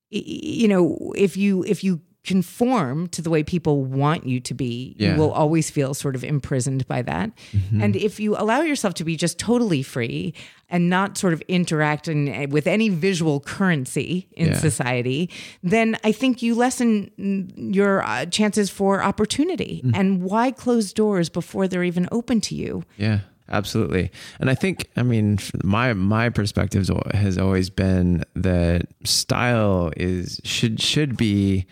you 0.09 0.67
know, 0.67 1.13
if 1.15 1.35
you 1.37 1.63
if 1.63 1.83
you 1.83 2.01
conform 2.25 3.07
to 3.09 3.21
the 3.21 3.29
way 3.29 3.43
people 3.43 3.83
want 3.83 4.25
you 4.25 4.39
to 4.41 4.53
be, 4.53 4.95
Yeah. 4.97 5.13
you 5.13 5.19
will 5.21 5.31
always 5.31 5.69
feel 5.69 5.93
sort 5.93 6.15
of 6.15 6.23
imprisoned 6.23 6.87
by 6.87 7.01
that. 7.03 7.31
Mm-hmm. 7.51 7.81
And 7.81 7.95
if 7.95 8.19
you 8.19 8.35
allow 8.37 8.61
yourself 8.61 8.93
to 8.95 9.03
be 9.03 9.15
just 9.15 9.37
totally 9.39 9.83
free 9.83 10.33
and 10.69 10.89
not 10.89 11.17
sort 11.17 11.33
of 11.33 11.41
interact 11.47 12.07
in, 12.07 12.27
eh, 12.27 12.47
with 12.49 12.65
any 12.67 12.89
visual 12.89 13.39
currency 13.39 14.27
in 14.33 14.47
Yeah. 14.47 14.57
society, 14.57 15.29
then 15.63 15.95
I 16.03 16.11
think 16.11 16.41
you 16.41 16.55
lessen 16.55 17.11
your 17.55 18.03
uh, 18.03 18.25
chances 18.25 18.69
for 18.69 19.03
opportunity. 19.03 19.81
Mm-hmm. 19.85 19.95
And 19.99 20.23
why 20.23 20.51
close 20.51 20.91
doors 20.93 21.29
before 21.29 21.67
they're 21.67 21.83
even 21.83 22.07
open 22.11 22.41
to 22.41 22.55
you? 22.55 22.83
Yeah, 22.97 23.19
absolutely. 23.47 24.09
And 24.39 24.49
I 24.49 24.55
think, 24.55 24.89
I 24.97 25.03
mean, 25.03 25.37
my 25.63 25.93
my 25.93 26.29
perspective 26.29 26.89
has 27.13 27.37
always 27.37 27.69
been 27.69 28.23
that 28.35 28.87
style 29.03 29.91
is 29.95 30.41
should 30.43 30.81
should 30.81 31.15
be 31.15 31.65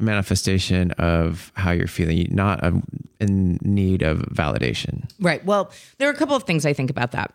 manifestation 0.00 0.90
of 0.92 1.52
how 1.54 1.70
you're 1.70 1.86
feeling, 1.86 2.28
not 2.30 2.64
a, 2.64 2.80
in 3.20 3.58
need 3.62 4.02
of 4.02 4.18
validation. 4.18 5.10
Right. 5.20 5.44
Well, 5.44 5.72
there 5.98 6.08
are 6.08 6.12
a 6.12 6.16
couple 6.16 6.36
of 6.36 6.44
things 6.44 6.66
I 6.66 6.72
think 6.72 6.90
about 6.90 7.12
that. 7.12 7.32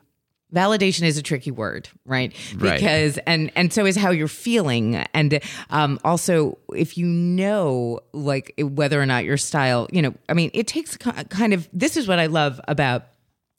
Validation 0.54 1.04
is 1.04 1.18
a 1.18 1.24
tricky 1.24 1.52
word, 1.52 1.90
right? 2.06 2.34
Right. 2.56 2.76
Because 2.76 3.18
and 3.20 3.52
and 3.56 3.74
so 3.74 3.86
is 3.86 3.98
how 3.98 4.12
you're 4.12 4.28
feeling, 4.28 4.96
and 4.96 5.42
um, 5.70 6.00
also 6.04 6.60
if 6.74 6.98
you 6.98 7.06
know 7.08 8.00
like 8.14 8.54
whether 8.60 9.02
or 9.02 9.06
not 9.06 9.26
your 9.26 9.38
style, 9.38 9.88
you 9.92 10.02
know, 10.02 10.14
I 10.30 10.34
mean, 10.34 10.52
it 10.54 10.68
takes 10.68 10.98
kind 10.98 11.54
of. 11.54 11.68
This 11.74 11.98
is 11.98 12.08
what 12.08 12.20
I 12.20 12.28
love 12.28 12.62
about 12.68 13.08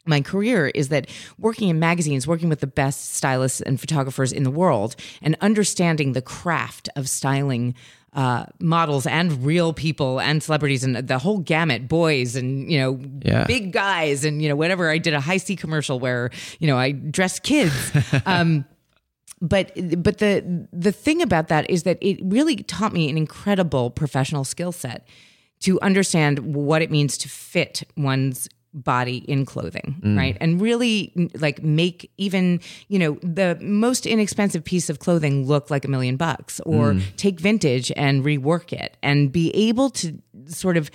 my 0.06 0.20
career 0.20 0.68
is 0.68 0.88
that 0.88 1.10
working 1.38 1.68
in 1.68 1.78
magazines, 1.78 2.26
working 2.26 2.48
with 2.48 2.60
the 2.60 2.66
best 2.66 3.14
stylists 3.14 3.60
and 3.60 3.78
photographers 3.80 4.32
in 4.32 4.44
the 4.44 4.50
world, 4.50 4.96
and 5.20 5.36
understanding 5.40 6.12
the 6.12 6.22
craft 6.22 6.88
of 6.96 7.08
styling 7.08 7.74
uh, 8.16 8.46
models 8.60 9.06
and 9.06 9.44
real 9.44 9.72
people 9.74 10.20
and 10.20 10.42
celebrities 10.42 10.82
and 10.82 10.96
the 10.96 11.18
whole 11.18 11.38
gamut, 11.38 11.86
boys 11.86 12.34
and 12.34 12.70
you 12.72 12.78
know 12.80 12.98
Yeah. 13.22 13.44
big 13.46 13.72
guys 13.72 14.24
and 14.24 14.42
you 14.42 14.48
know 14.48 14.56
whatever. 14.56 14.90
I 14.90 14.98
did 14.98 15.14
a 15.14 15.20
Hi-C 15.20 15.54
commercial 15.56 16.00
where 16.00 16.30
you 16.58 16.66
know 16.66 16.78
I 16.78 16.92
dressed 16.92 17.42
kids. 17.42 17.74
um, 18.26 18.64
but 19.42 19.70
but 20.02 20.16
the 20.18 20.66
the 20.72 20.92
thing 20.92 21.20
about 21.20 21.48
that 21.48 21.68
is 21.68 21.82
that 21.82 21.98
it 22.00 22.18
really 22.22 22.56
taught 22.56 22.92
me 22.94 23.10
an 23.10 23.18
incredible 23.18 23.90
professional 23.90 24.44
skill 24.44 24.72
set 24.72 25.06
to 25.60 25.78
understand 25.82 26.38
what 26.54 26.80
it 26.82 26.90
means 26.90 27.18
to 27.18 27.28
fit 27.28 27.82
one's 27.96 28.48
body 28.76 29.18
in 29.18 29.44
clothing, 29.46 30.00
right? 30.16 30.36
And 30.40 30.60
really 30.60 31.12
like 31.40 31.62
make 31.62 32.10
even, 32.18 32.60
you 32.88 32.98
know, 32.98 33.18
the 33.22 33.58
most 33.60 34.06
inexpensive 34.06 34.62
piece 34.64 34.90
of 34.90 34.98
clothing 34.98 35.46
look 35.46 35.70
like 35.70 35.84
a 35.84 35.88
million 35.88 36.16
bucks 36.16 36.60
or 36.60 36.96
take 37.16 37.40
vintage 37.40 37.90
and 37.96 38.24
rework 38.24 38.72
it 38.72 38.96
and 39.02 39.32
be 39.32 39.50
able 39.54 39.90
to 39.90 40.18
sort 40.46 40.76
of 40.76 40.90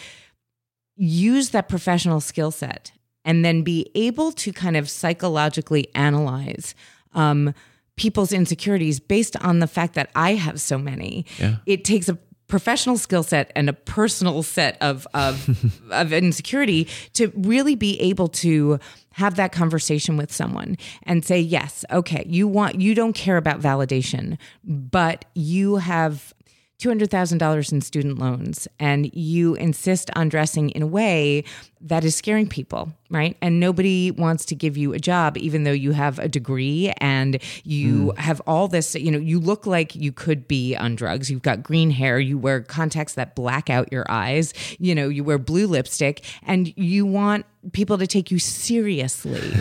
use 0.96 1.50
that 1.50 1.68
professional 1.68 2.22
skill 2.22 2.52
set 2.52 2.92
and 3.26 3.44
then 3.44 3.64
be 3.64 3.90
able 3.96 4.32
to 4.32 4.54
kind 4.54 4.78
of 4.78 4.90
psychologically 4.90 5.88
analyze 5.96 6.76
um, 7.14 7.54
people's 7.98 8.32
insecurities 8.32 9.00
based 9.00 9.36
on 9.44 9.60
the 9.60 9.68
fact 9.68 9.96
that 9.96 10.10
I 10.16 10.36
have 10.36 10.62
so 10.62 10.78
many. 10.78 11.26
Yeah. 11.40 11.58
It 11.66 11.84
takes 11.84 12.10
a 12.10 12.18
professional 12.52 12.98
skill 12.98 13.24
set 13.24 13.50
and 13.56 13.70
a 13.70 13.74
personal 13.74 14.44
set 14.44 14.78
of 14.82 15.08
of, 15.14 15.82
of 15.92 16.14
insecurity 16.14 16.88
to 17.14 17.32
really 17.36 17.76
be 17.76 18.00
able 18.00 18.28
to 18.28 18.78
have 19.14 19.36
that 19.36 19.52
conversation 19.52 20.18
with 20.18 20.32
someone 20.32 20.78
and 21.04 21.26
say 21.26 21.40
yes 21.40 21.84
okay 21.92 22.24
you 22.28 22.48
want 22.48 22.80
you 22.80 22.94
don't 22.94 23.14
care 23.14 23.38
about 23.38 23.60
validation 23.62 24.38
but 24.66 25.26
you 25.34 25.78
have 25.78 26.34
$200,000 26.82 27.72
in 27.72 27.82
student 27.82 28.18
loans 28.18 28.68
and 28.80 29.14
you 29.14 29.54
insist 29.56 30.10
on 30.16 30.30
dressing 30.30 30.72
in 30.72 30.82
a 30.82 30.88
way 30.88 31.44
that 31.80 32.04
is 32.04 32.16
scaring 32.16 32.48
people, 32.48 32.92
right? 33.12 33.38
And 33.40 33.60
nobody 33.60 34.10
wants 34.10 34.46
to 34.46 34.56
give 34.56 34.78
you 34.78 34.94
a 34.94 35.00
job, 35.00 35.38
even 35.38 35.64
though 35.64 35.72
you 35.72 35.92
have 35.92 36.18
a 36.18 36.28
degree 36.28 36.92
and 36.98 37.40
you 37.64 38.12
hmm. 38.12 38.18
have 38.18 38.42
all 38.48 38.68
this, 38.68 38.96
you 38.96 39.12
know, 39.12 39.20
you 39.20 39.40
look 39.40 39.68
like 39.68 39.96
you 39.96 40.12
could 40.12 40.48
be 40.48 40.76
on 40.76 40.96
drugs. 40.96 41.30
You've 41.30 41.44
got 41.44 41.62
green 41.62 41.92
hair, 41.92 42.20
you 42.20 42.38
wear 42.38 42.62
contacts 42.62 43.14
that 43.14 43.36
black 43.36 43.70
out 43.70 43.92
your 43.92 44.06
eyes, 44.10 44.54
you 44.80 44.96
know, 44.96 45.08
you 45.08 45.24
wear 45.24 45.38
blue 45.38 45.68
lipstick, 45.68 46.26
and 46.44 46.76
you 46.78 47.06
want 47.06 47.46
people 47.74 48.00
to 48.00 48.08
take 48.08 48.32
you 48.32 48.40
seriously 48.40 49.54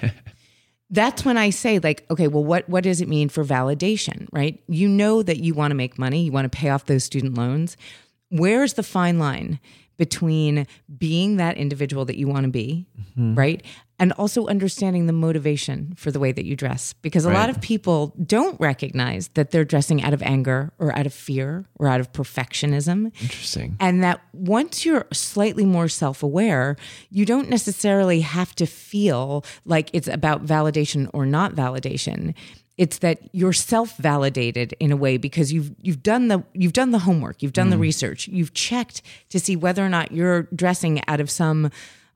that's 0.92 1.24
when 1.24 1.38
I 1.38 1.50
say 1.50 1.78
like, 1.78 2.06
okay, 2.10 2.28
well, 2.28 2.44
what 2.44 2.68
what 2.68 2.84
does 2.84 3.00
it 3.00 3.08
mean 3.08 3.28
for 3.28 3.44
validation, 3.44 4.28
right? 4.30 4.62
You 4.68 4.88
know 4.88 5.22
that 5.22 5.38
you 5.38 5.54
want 5.54 5.72
to 5.72 5.74
make 5.74 5.98
money, 5.98 6.22
you 6.22 6.32
want 6.32 6.50
to 6.50 6.56
pay 6.56 6.68
off 6.68 6.84
those 6.84 7.02
student 7.02 7.34
loans. 7.34 7.76
Where's 8.28 8.74
the 8.74 8.82
fine 8.82 9.18
line 9.18 9.58
between 9.96 10.66
being 10.98 11.36
that 11.36 11.56
individual 11.56 12.04
that 12.04 12.18
you 12.18 12.28
want 12.28 12.44
to 12.44 12.50
be, 12.50 12.86
mm-hmm. 13.00 13.34
right? 13.34 13.64
And 13.98 14.12
also 14.14 14.46
understanding 14.48 15.06
the 15.06 15.12
motivation 15.12 15.94
for 15.96 16.10
the 16.10 16.18
way 16.18 16.32
that 16.32 16.44
you 16.44 16.56
dress. 16.56 16.92
Because 17.02 17.24
a 17.24 17.30
lot 17.30 17.50
of 17.50 17.60
people 17.60 18.12
don't 18.26 18.58
recognize 18.60 19.28
that 19.34 19.52
they're 19.52 19.64
dressing 19.64 20.02
out 20.02 20.12
of 20.12 20.20
anger 20.22 20.72
or 20.80 20.96
out 20.96 21.06
of 21.06 21.14
fear 21.14 21.66
or 21.78 21.86
out 21.86 22.00
of 22.00 22.12
perfectionism. 22.12 23.12
Interesting. 23.22 23.76
And 23.78 24.02
that 24.02 24.20
once 24.32 24.84
you're 24.84 25.06
slightly 25.12 25.64
more 25.64 25.88
self 25.88 26.22
aware, 26.22 26.76
you 27.10 27.24
don't 27.24 27.48
necessarily 27.48 28.22
have 28.22 28.54
to 28.56 28.66
feel 28.66 29.44
like 29.64 29.90
it's 29.92 30.08
about 30.08 30.44
validation 30.44 31.08
or 31.12 31.24
not 31.24 31.54
validation. 31.54 32.34
It's 32.78 32.98
that 32.98 33.20
you're 33.32 33.52
self 33.52 33.96
validated 33.98 34.74
in 34.80 34.90
a 34.90 34.96
way 34.96 35.16
because 35.16 35.52
you've 35.52 35.72
you've 35.80 36.02
done 36.02 36.28
the 36.28 36.42
you've 36.54 36.72
done 36.72 36.90
the 36.90 37.00
homework, 37.00 37.42
you've 37.42 37.52
done 37.52 37.70
the 37.70 37.76
mm. 37.76 37.80
research, 37.80 38.28
you've 38.28 38.54
checked 38.54 39.02
to 39.28 39.38
see 39.38 39.56
whether 39.56 39.84
or 39.84 39.88
not 39.88 40.10
you're 40.12 40.42
dressing 40.54 41.00
out 41.06 41.20
of 41.20 41.30
some 41.30 41.70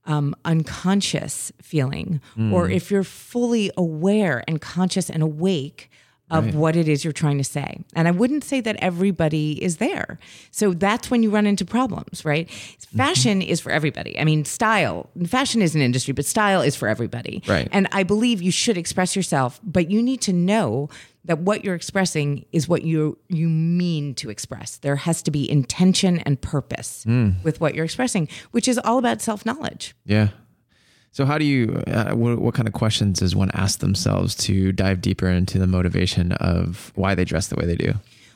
um, 0.07 0.35
unconscious 0.45 1.53
feeling, 1.61 2.21
or 2.53 2.69
if 2.71 2.91
you're 2.91 3.05
fully 3.05 3.71
aware 3.77 4.43
and 4.49 4.61
conscious 4.61 5.11
and 5.11 5.23
awake 5.23 5.91
of 6.31 6.55
what 6.55 6.75
it 6.75 6.89
is 6.89 7.05
you're 7.05 7.13
trying 7.13 7.39
to 7.39 7.45
say. 7.45 7.85
And 7.95 8.09
I 8.09 8.11
wouldn't 8.11 8.43
say 8.43 8.61
that 8.61 8.77
everybody 8.81 9.63
is 9.63 9.77
there. 9.77 10.19
So 10.51 10.73
that's 10.73 11.11
when 11.11 11.23
you 11.23 11.31
run 11.31 11.47
into 11.47 11.65
problems, 11.65 12.25
right? 12.25 12.49
Mm-hmm. 12.49 12.97
Fashion 12.97 13.43
is 13.43 13.61
for 13.61 13.71
everybody. 13.71 14.19
I 14.19 14.25
mean, 14.25 14.45
style, 14.45 15.09
fashion 15.27 15.63
is 15.63 15.75
an 15.75 15.83
industry, 15.83 16.13
but 16.13 16.25
style 16.25 16.63
is 16.63 16.75
for 16.75 16.89
everybody. 16.89 17.43
Right. 17.47 17.69
And 17.71 17.87
I 17.93 18.03
believe 18.03 18.43
you 18.43 18.51
should 18.51 18.77
express 18.77 19.15
yourself, 19.15 19.61
but 19.63 19.91
you 19.91 20.03
need 20.03 20.21
to 20.23 20.33
know 20.33 20.89
that 21.27 21.41
what 21.41 21.65
you're 21.65 21.75
expressing 21.75 22.45
is 22.53 22.69
what 22.69 22.83
you 22.83 23.19
you 23.29 23.49
mean 23.49 24.15
to 24.15 24.31
express. 24.31 24.79
There 24.79 24.97
has 24.97 25.23
to 25.23 25.31
be 25.33 25.51
intention 25.51 26.19
and 26.21 26.41
purpose 26.41 27.05
mm. 27.05 27.43
with 27.43 27.61
what 27.61 27.75
you're 27.75 27.85
expressing, 27.85 28.29
which 28.53 28.69
is 28.69 28.79
all 28.79 28.99
about 28.99 29.21
self-knowledge. 29.21 29.95
Yeah. 30.05 30.29
So, 31.17 31.25
how 31.25 31.39
do 31.39 31.47
you, 31.47 31.83
uh, 31.87 32.15
what, 32.15 32.41
what 32.41 32.53
kind 32.53 32.69
of 32.69 32.75
questions 32.75 33.21
does 33.21 33.35
one 33.35 33.51
ask 33.55 33.79
themselves 33.79 34.35
to 34.35 34.71
dive 34.71 35.01
deeper 35.01 35.27
into 35.29 35.59
the 35.59 35.67
motivation 35.67 36.33
of 36.33 36.93
why 36.95 37.15
they 37.15 37.25
dress 37.25 37.47
the 37.47 37.57
way 37.57 37.65
they 37.65 37.75
do? 37.75 37.95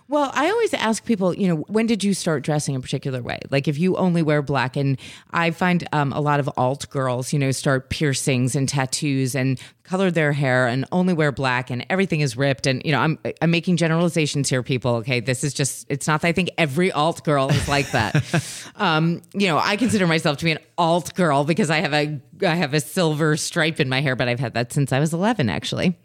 Well, 0.09 0.31
I 0.35 0.49
always 0.49 0.73
ask 0.73 1.05
people, 1.05 1.35
you 1.35 1.47
know, 1.47 1.57
when 1.69 1.85
did 1.85 2.03
you 2.03 2.15
start 2.15 2.43
dressing 2.43 2.75
a 2.75 2.81
particular 2.81 3.21
way? 3.21 3.39
Like 3.51 3.69
if 3.69 3.79
you 3.79 3.97
only 3.97 4.23
wear 4.23 4.41
black, 4.41 4.79
and 4.79 4.99
I 5.31 5.51
find 5.51 5.87
um, 5.93 6.11
a 6.15 6.23
lot 6.23 6.41
of 6.41 6.49
alt 6.57 6.89
girls, 6.89 7.35
you 7.35 7.39
know, 7.39 7.51
start 7.51 7.91
piercings 7.91 8.57
and 8.57 8.67
tattoos 8.67 9.35
and 9.35 9.61
color 9.91 10.09
their 10.13 10.33
hair 10.33 10.69
and 10.69 10.85
only 10.93 11.13
wear 11.13 11.33
black 11.33 11.69
and 11.69 11.85
everything 11.91 12.21
is 12.21 12.37
ripped. 12.37 12.69
And, 12.69 12.81
you 12.85 12.93
know, 12.93 13.01
I'm, 13.01 13.19
I'm 13.43 13.51
making 13.51 13.77
generalizations 13.77 14.49
here, 14.49 14.63
people. 14.63 14.95
Okay. 14.97 15.19
This 15.19 15.43
is 15.43 15.53
just, 15.53 15.85
it's 15.89 16.07
not 16.07 16.21
that 16.21 16.29
I 16.29 16.33
think 16.33 16.51
every 16.57 16.93
alt 16.93 17.25
girl 17.25 17.51
is 17.51 17.67
like 17.67 17.91
that. 17.91 18.15
um, 18.77 19.21
you 19.35 19.49
know, 19.49 19.59
I 19.59 19.77
consider 19.77 20.07
myself 20.07 20.37
to 20.39 20.45
be 20.45 20.53
an 20.53 20.61
alt 20.79 21.13
girl 21.17 21.43
because 21.43 21.71
I 21.71 21.79
have 21.79 21.93
a, 21.93 22.21
I 22.43 22.55
have 22.55 22.73
a 22.73 22.79
silver 22.81 23.37
stripe 23.37 23.81
in 23.81 23.89
my 23.89 24.01
hair, 24.01 24.15
but 24.15 24.29
I've 24.29 24.39
had 24.39 24.55
that 24.55 24.73
since 24.73 24.93
I 24.93 25.01
was 25.01 25.13
11, 25.13 25.51
actually. 25.51 25.99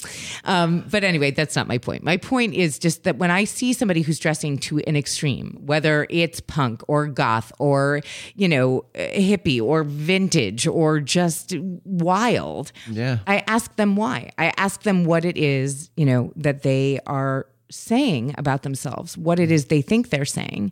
Um, 0.46 0.84
but 0.90 1.04
anyway, 1.04 1.30
that's 1.30 1.56
not 1.56 1.68
my 1.68 1.78
point. 1.78 2.04
My 2.04 2.18
point 2.18 2.56
is 2.56 2.80
just 2.80 3.04
that 3.04 3.18
when 3.18 3.30
I 3.30 3.44
see 3.44 3.72
somebody 3.72 4.02
who's 4.02 4.18
dressing 4.20 4.58
to 4.60 4.80
an 4.80 4.96
extreme, 4.96 5.60
whether 5.64 6.08
it's 6.10 6.40
punk 6.42 6.82
or 6.88 7.06
goth 7.06 7.52
or, 7.60 8.02
you 8.36 8.48
know, 8.50 8.84
hippie 8.96 9.62
or 9.62 9.84
vintage 9.84 10.66
or 10.68 11.00
just 11.00 11.54
wild, 11.86 12.72
Yeah. 12.90 13.20
I 13.28 13.44
ask 13.48 13.75
them 13.78 13.96
why. 13.96 14.32
I 14.38 14.54
ask 14.58 14.84
them 14.84 15.06
what 15.06 15.26
it 15.26 15.38
is, 15.38 15.90
you 15.96 16.06
know, 16.06 16.32
that 16.36 16.64
they 16.64 17.00
are 17.06 17.48
saying 17.70 18.36
about 18.38 18.64
themselves, 18.64 19.18
what 19.18 19.40
it 19.40 19.52
is 19.52 19.66
they 19.66 19.82
think 19.82 20.10
they're 20.10 20.26
saying. 20.26 20.72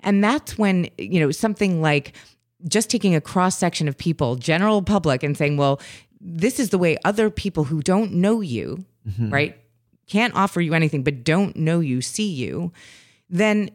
And 0.00 0.22
that's 0.22 0.58
when, 0.58 0.88
you 0.98 1.20
know, 1.20 1.30
something 1.30 1.80
like 1.80 2.14
just 2.68 2.90
taking 2.90 3.14
a 3.14 3.20
cross 3.20 3.58
section 3.58 3.88
of 3.88 3.96
people, 3.96 4.36
general 4.36 4.82
public, 4.82 5.22
and 5.22 5.36
saying, 5.36 5.56
well, 5.56 5.80
this 6.20 6.58
is 6.58 6.70
the 6.70 6.78
way 6.78 6.96
other 7.04 7.30
people 7.30 7.64
who 7.64 7.82
don't 7.82 8.12
know 8.12 8.40
you, 8.40 8.84
mm-hmm. 9.06 9.30
right, 9.30 9.58
can't 10.06 10.34
offer 10.34 10.60
you 10.60 10.74
anything, 10.74 11.02
but 11.02 11.24
don't 11.24 11.56
know 11.56 11.80
you, 11.80 12.00
see 12.00 12.28
you, 12.28 12.72
then 13.28 13.70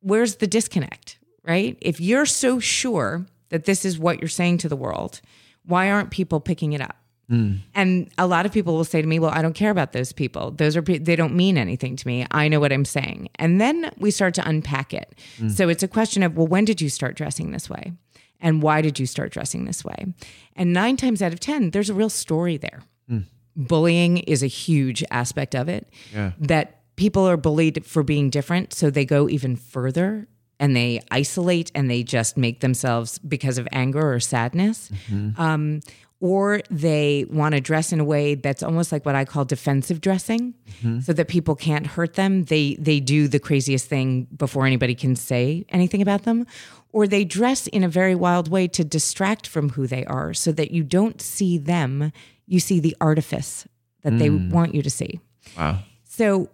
where's 0.00 0.36
the 0.36 0.46
disconnect, 0.46 1.18
right? 1.42 1.76
If 1.80 2.00
you're 2.00 2.26
so 2.26 2.60
sure 2.60 3.26
that 3.48 3.64
this 3.64 3.84
is 3.84 3.98
what 3.98 4.20
you're 4.20 4.28
saying 4.28 4.58
to 4.58 4.68
the 4.68 4.76
world, 4.76 5.20
why 5.64 5.90
aren't 5.90 6.10
people 6.10 6.40
picking 6.40 6.72
it 6.72 6.80
up? 6.80 6.96
Mm. 7.30 7.60
And 7.74 8.10
a 8.18 8.26
lot 8.26 8.44
of 8.44 8.52
people 8.52 8.74
will 8.74 8.84
say 8.84 9.00
to 9.00 9.08
me, 9.08 9.18
"Well, 9.18 9.30
I 9.30 9.40
don't 9.42 9.54
care 9.54 9.70
about 9.70 9.92
those 9.92 10.12
people. 10.12 10.50
Those 10.50 10.76
are 10.76 10.82
pe- 10.82 10.98
they 10.98 11.16
don't 11.16 11.34
mean 11.34 11.56
anything 11.56 11.96
to 11.96 12.06
me. 12.06 12.26
I 12.30 12.48
know 12.48 12.60
what 12.60 12.72
I'm 12.72 12.84
saying." 12.84 13.28
And 13.36 13.60
then 13.60 13.90
we 13.98 14.10
start 14.10 14.34
to 14.34 14.48
unpack 14.48 14.92
it. 14.92 15.14
Mm. 15.38 15.50
So 15.50 15.68
it's 15.68 15.82
a 15.82 15.88
question 15.88 16.22
of, 16.22 16.36
"Well, 16.36 16.46
when 16.46 16.64
did 16.64 16.80
you 16.80 16.88
start 16.88 17.16
dressing 17.16 17.50
this 17.50 17.70
way?" 17.70 17.92
And 18.40 18.62
why 18.62 18.82
did 18.82 18.98
you 18.98 19.06
start 19.06 19.32
dressing 19.32 19.64
this 19.64 19.84
way? 19.84 20.06
And 20.54 20.74
9 20.74 20.96
times 20.98 21.22
out 21.22 21.32
of 21.32 21.40
10, 21.40 21.70
there's 21.70 21.88
a 21.88 21.94
real 21.94 22.10
story 22.10 22.58
there. 22.58 22.82
Mm. 23.10 23.24
Bullying 23.56 24.18
is 24.18 24.42
a 24.42 24.48
huge 24.48 25.02
aspect 25.10 25.54
of 25.54 25.68
it. 25.68 25.88
Yeah. 26.12 26.32
That 26.38 26.82
people 26.96 27.26
are 27.26 27.38
bullied 27.38 27.86
for 27.86 28.02
being 28.02 28.28
different, 28.28 28.74
so 28.74 28.90
they 28.90 29.06
go 29.06 29.28
even 29.30 29.56
further 29.56 30.28
and 30.60 30.76
they 30.76 31.00
isolate 31.10 31.72
and 31.74 31.90
they 31.90 32.02
just 32.02 32.36
make 32.36 32.60
themselves 32.60 33.18
because 33.18 33.58
of 33.58 33.66
anger 33.72 34.12
or 34.12 34.20
sadness. 34.20 34.90
Mm-hmm. 35.10 35.40
Um, 35.40 35.80
or 36.24 36.62
they 36.70 37.26
want 37.28 37.54
to 37.54 37.60
dress 37.60 37.92
in 37.92 38.00
a 38.00 38.04
way 38.04 38.34
that's 38.34 38.62
almost 38.62 38.90
like 38.90 39.04
what 39.04 39.14
I 39.14 39.26
call 39.26 39.44
defensive 39.44 40.00
dressing, 40.00 40.54
mm-hmm. 40.80 41.00
so 41.00 41.12
that 41.12 41.28
people 41.28 41.54
can't 41.54 41.86
hurt 41.86 42.14
them. 42.14 42.44
They 42.44 42.76
they 42.76 42.98
do 42.98 43.28
the 43.28 43.38
craziest 43.38 43.88
thing 43.88 44.26
before 44.34 44.64
anybody 44.64 44.94
can 44.94 45.16
say 45.16 45.66
anything 45.68 46.00
about 46.00 46.22
them, 46.22 46.46
or 46.92 47.06
they 47.06 47.26
dress 47.26 47.66
in 47.66 47.84
a 47.84 47.90
very 47.90 48.14
wild 48.14 48.48
way 48.48 48.66
to 48.68 48.82
distract 48.82 49.46
from 49.46 49.68
who 49.68 49.86
they 49.86 50.06
are, 50.06 50.32
so 50.32 50.50
that 50.52 50.70
you 50.70 50.82
don't 50.82 51.20
see 51.20 51.58
them. 51.58 52.10
You 52.46 52.58
see 52.58 52.80
the 52.80 52.96
artifice 53.02 53.68
that 54.00 54.18
they 54.18 54.30
mm. 54.30 54.50
want 54.50 54.74
you 54.74 54.80
to 54.80 54.90
see. 54.90 55.20
Wow. 55.58 55.80
So, 56.04 56.48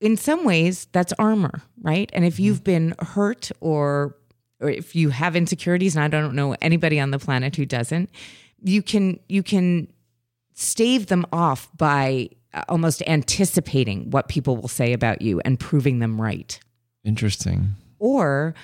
in 0.00 0.16
some 0.16 0.44
ways, 0.44 0.88
that's 0.90 1.12
armor, 1.16 1.62
right? 1.80 2.10
And 2.12 2.24
if 2.24 2.34
mm-hmm. 2.34 2.42
you've 2.42 2.64
been 2.64 2.96
hurt 2.98 3.52
or 3.60 4.16
or 4.58 4.68
if 4.68 4.96
you 4.96 5.10
have 5.10 5.36
insecurities, 5.36 5.94
and 5.94 6.04
I 6.04 6.08
don't 6.08 6.34
know 6.34 6.56
anybody 6.60 6.98
on 6.98 7.12
the 7.12 7.20
planet 7.20 7.54
who 7.54 7.66
doesn't, 7.66 8.10
you 8.62 8.82
can 8.82 9.20
you 9.28 9.42
can 9.42 9.88
stave 10.54 11.06
them 11.06 11.26
off 11.32 11.68
by 11.76 12.30
uh, 12.54 12.64
almost 12.68 13.02
anticipating 13.06 14.10
what 14.10 14.28
people 14.28 14.56
will 14.56 14.68
say 14.68 14.92
about 14.92 15.20
you 15.22 15.40
and 15.44 15.60
proving 15.60 15.98
them 15.98 16.20
right. 16.20 16.58
Interesting. 17.04 17.74
Or 17.98 18.54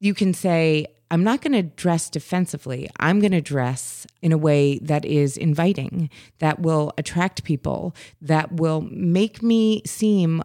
you 0.00 0.14
can 0.14 0.34
say, 0.34 0.86
I'm 1.10 1.22
not 1.22 1.40
going 1.40 1.52
to 1.52 1.62
dress 1.62 2.10
defensively. 2.10 2.90
I'm 2.98 3.20
going 3.20 3.32
to 3.32 3.40
dress 3.40 4.06
in 4.20 4.32
a 4.32 4.38
way 4.38 4.78
that 4.80 5.04
is 5.04 5.36
inviting, 5.36 6.10
that 6.40 6.60
will 6.60 6.92
attract 6.98 7.44
people, 7.44 7.94
that 8.20 8.52
will 8.52 8.80
make 8.90 9.42
me 9.42 9.82
seem 9.86 10.42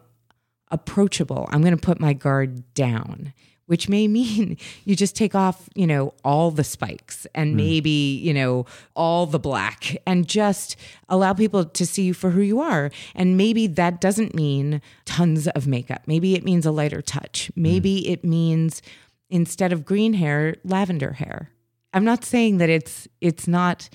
approachable. 0.70 1.48
I'm 1.50 1.62
going 1.62 1.76
to 1.76 1.86
put 1.86 1.98
my 1.98 2.12
guard 2.12 2.72
down, 2.74 3.32
which 3.70 3.88
may 3.88 4.08
mean 4.08 4.56
you 4.84 4.96
just 4.96 5.14
take 5.14 5.36
off, 5.36 5.68
you 5.76 5.86
know, 5.86 6.12
all 6.24 6.50
the 6.50 6.64
spikes 6.64 7.24
and 7.36 7.56
maybe, 7.56 8.20
you 8.20 8.34
know, 8.34 8.66
all 8.96 9.26
the 9.26 9.38
black 9.38 9.96
and 10.08 10.26
just 10.26 10.74
allow 11.08 11.32
people 11.32 11.64
to 11.64 11.86
see 11.86 12.02
you 12.02 12.12
for 12.12 12.30
who 12.30 12.40
you 12.40 12.58
are. 12.58 12.90
And 13.14 13.36
maybe 13.36 13.68
that 13.68 14.00
doesn't 14.00 14.34
mean 14.34 14.82
tons 15.04 15.46
of 15.46 15.68
makeup. 15.68 16.02
Maybe 16.06 16.34
it 16.34 16.42
means 16.42 16.66
a 16.66 16.72
lighter 16.72 17.00
touch. 17.00 17.52
Maybe 17.54 18.08
it 18.08 18.24
means 18.24 18.82
instead 19.28 19.72
of 19.72 19.84
green 19.84 20.14
hair, 20.14 20.56
lavender 20.64 21.12
hair. 21.12 21.50
I'm 21.94 22.04
not 22.04 22.24
saying 22.24 22.58
that 22.58 22.70
it's 22.70 23.06
it's 23.20 23.46
not 23.46 23.88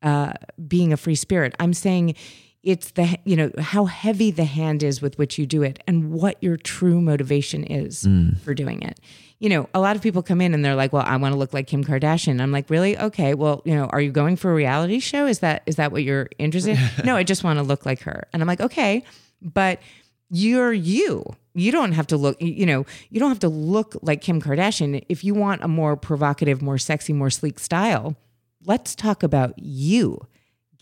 uh, 0.00 0.32
being 0.66 0.90
a 0.90 0.96
free 0.96 1.16
spirit. 1.16 1.54
I'm 1.60 1.74
saying 1.74 2.14
it's 2.62 2.92
the 2.92 3.18
you 3.24 3.36
know 3.36 3.50
how 3.58 3.86
heavy 3.86 4.30
the 4.30 4.44
hand 4.44 4.82
is 4.82 5.02
with 5.02 5.18
which 5.18 5.38
you 5.38 5.46
do 5.46 5.62
it 5.62 5.82
and 5.86 6.12
what 6.12 6.40
your 6.40 6.56
true 6.56 7.00
motivation 7.00 7.64
is 7.64 8.04
mm. 8.04 8.38
for 8.40 8.54
doing 8.54 8.82
it. 8.82 9.00
You 9.38 9.48
know 9.48 9.68
a 9.74 9.80
lot 9.80 9.96
of 9.96 10.02
people 10.02 10.22
come 10.22 10.40
in 10.40 10.54
and 10.54 10.64
they're 10.64 10.76
like 10.76 10.92
well 10.92 11.04
i 11.04 11.16
want 11.16 11.32
to 11.32 11.38
look 11.38 11.52
like 11.52 11.66
kim 11.66 11.84
kardashian. 11.84 12.40
I'm 12.40 12.52
like 12.52 12.70
really? 12.70 12.96
Okay. 12.96 13.34
Well 13.34 13.62
you 13.64 13.74
know 13.74 13.86
are 13.86 14.00
you 14.00 14.12
going 14.12 14.36
for 14.36 14.50
a 14.50 14.54
reality 14.54 15.00
show? 15.00 15.26
Is 15.26 15.40
that 15.40 15.62
is 15.66 15.76
that 15.76 15.90
what 15.92 16.02
you're 16.04 16.28
interested 16.38 16.78
in? 16.78 16.90
No 17.04 17.16
i 17.16 17.24
just 17.24 17.42
want 17.42 17.58
to 17.58 17.62
look 17.62 17.84
like 17.84 18.00
her. 18.02 18.28
And 18.32 18.42
i'm 18.42 18.48
like 18.48 18.60
okay 18.60 19.04
but 19.40 19.80
you're 20.30 20.72
you. 20.72 21.24
You 21.54 21.72
don't 21.72 21.92
have 21.92 22.06
to 22.08 22.16
look 22.16 22.40
you 22.40 22.64
know 22.64 22.86
you 23.10 23.18
don't 23.18 23.30
have 23.30 23.40
to 23.40 23.48
look 23.48 23.96
like 24.02 24.20
kim 24.20 24.40
kardashian. 24.40 25.04
If 25.08 25.24
you 25.24 25.34
want 25.34 25.64
a 25.64 25.68
more 25.68 25.96
provocative 25.96 26.62
more 26.62 26.78
sexy 26.78 27.12
more 27.12 27.30
sleek 27.30 27.58
style 27.58 28.16
let's 28.64 28.94
talk 28.94 29.22
about 29.22 29.58
you 29.58 30.18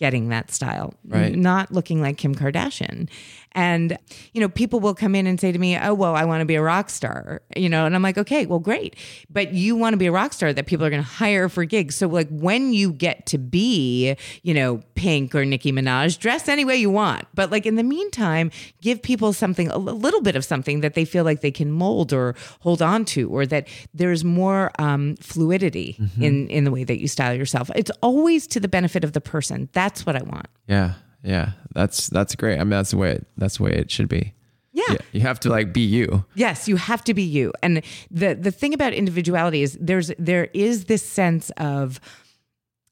getting 0.00 0.30
that 0.30 0.50
style, 0.50 0.94
Right. 1.06 1.36
not 1.36 1.70
looking 1.70 2.00
like 2.00 2.16
Kim 2.16 2.34
Kardashian. 2.34 3.08
And, 3.52 3.98
you 4.32 4.40
know, 4.40 4.48
people 4.48 4.80
will 4.80 4.94
come 4.94 5.14
in 5.14 5.26
and 5.26 5.40
say 5.40 5.50
to 5.52 5.58
me, 5.58 5.76
Oh, 5.76 5.94
well, 5.94 6.14
I 6.14 6.24
want 6.24 6.40
to 6.40 6.44
be 6.44 6.54
a 6.54 6.62
rock 6.62 6.90
star, 6.90 7.42
you 7.56 7.68
know, 7.68 7.86
and 7.86 7.94
I'm 7.94 8.02
like, 8.02 8.18
Okay, 8.18 8.46
well, 8.46 8.58
great. 8.58 8.96
But 9.28 9.52
you 9.52 9.76
want 9.76 9.94
to 9.94 9.96
be 9.96 10.06
a 10.06 10.12
rock 10.12 10.32
star 10.32 10.52
that 10.52 10.66
people 10.66 10.86
are 10.86 10.90
going 10.90 11.02
to 11.02 11.08
hire 11.08 11.48
for 11.48 11.64
gigs. 11.64 11.96
So, 11.96 12.06
like, 12.06 12.28
when 12.28 12.72
you 12.72 12.92
get 12.92 13.26
to 13.26 13.38
be, 13.38 14.16
you 14.42 14.54
know, 14.54 14.82
Pink 14.94 15.34
or 15.34 15.44
Nicki 15.44 15.72
Minaj, 15.72 16.18
dress 16.18 16.48
any 16.48 16.64
way 16.64 16.76
you 16.76 16.90
want. 16.90 17.26
But, 17.34 17.50
like, 17.50 17.66
in 17.66 17.74
the 17.76 17.82
meantime, 17.82 18.50
give 18.80 19.02
people 19.02 19.32
something, 19.32 19.68
a 19.68 19.78
little 19.78 20.20
bit 20.22 20.36
of 20.36 20.44
something 20.44 20.80
that 20.80 20.94
they 20.94 21.04
feel 21.04 21.24
like 21.24 21.40
they 21.40 21.50
can 21.50 21.72
mold 21.72 22.12
or 22.12 22.36
hold 22.60 22.82
on 22.82 23.04
to, 23.06 23.28
or 23.30 23.46
that 23.46 23.66
there's 23.94 24.24
more 24.24 24.70
um, 24.78 25.16
fluidity 25.16 25.98
in, 26.20 26.48
in 26.48 26.64
the 26.64 26.70
way 26.70 26.84
that 26.84 27.00
you 27.00 27.08
style 27.08 27.34
yourself. 27.34 27.70
It's 27.74 27.90
always 28.02 28.46
to 28.48 28.60
the 28.60 28.68
benefit 28.68 29.04
of 29.04 29.12
the 29.12 29.20
person. 29.20 29.68
That's 29.72 30.06
what 30.06 30.16
I 30.16 30.22
want. 30.22 30.46
Yeah, 30.66 30.94
yeah, 31.22 31.52
that's 31.74 32.08
that's 32.08 32.34
great. 32.34 32.56
I 32.56 32.64
mean, 32.64 32.70
that's 32.70 32.90
the 32.92 32.96
way 32.96 33.12
it, 33.12 33.26
that's 33.36 33.58
the 33.58 33.64
way 33.64 33.72
it 33.72 33.90
should 33.90 34.08
be. 34.08 34.34
Yeah. 34.72 34.84
Yeah, 34.90 34.98
you 35.12 35.20
have 35.22 35.40
to 35.40 35.48
like 35.48 35.72
be 35.72 35.80
you. 35.80 36.24
Yes, 36.34 36.68
you 36.68 36.76
have 36.76 37.02
to 37.04 37.14
be 37.14 37.22
you. 37.22 37.52
And 37.62 37.82
the 38.10 38.34
the 38.34 38.50
thing 38.50 38.72
about 38.72 38.92
individuality 38.92 39.62
is 39.62 39.76
there's 39.80 40.12
there 40.18 40.48
is 40.54 40.84
this 40.84 41.02
sense 41.02 41.50
of 41.56 42.00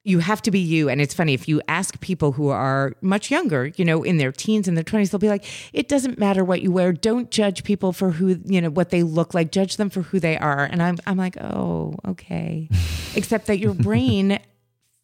you 0.05 0.21
have 0.21 0.41
to 0.43 0.51
be 0.51 0.59
you. 0.59 0.89
And 0.89 1.01
it's 1.01 1.13
funny 1.15 1.35
if 1.35 1.49
you 1.49 1.61
ask 1.69 2.01
people 2.01 2.33
who 2.33 2.49
are 2.49 2.95
much 3.03 3.31
younger, 3.31 3.67
you 3.77 3.85
know, 3.85 4.03
in 4.03 4.17
their 4.17 4.33
teens 4.33 4.67
and 4.67 4.77
their 4.77 4.85
twenties, 4.85 5.11
they'll 5.11 5.19
be 5.19 5.29
like, 5.29 5.45
"It 5.73 5.89
doesn't 5.89 6.19
matter 6.19 6.45
what 6.45 6.63
you 6.63 6.73
wear. 6.73 6.93
Don't 6.93 7.31
judge 7.31 7.63
people 7.63 7.93
for 7.93 8.11
who 8.11 8.41
you 8.45 8.61
know 8.61 8.71
what 8.71 8.91
they 8.91 9.03
look 9.03 9.33
like. 9.35 9.53
Judge 9.53 9.77
them 9.77 9.91
for 9.91 10.03
who 10.03 10.19
they 10.19 10.37
are." 10.37 10.65
And 10.65 10.83
I'm 10.83 10.99
I'm 11.07 11.17
like, 11.17 11.37
"Oh, 11.41 11.95
okay," 12.07 12.69
except 13.15 13.47
that 13.47 13.59
your 13.59 13.75
brain 13.75 14.41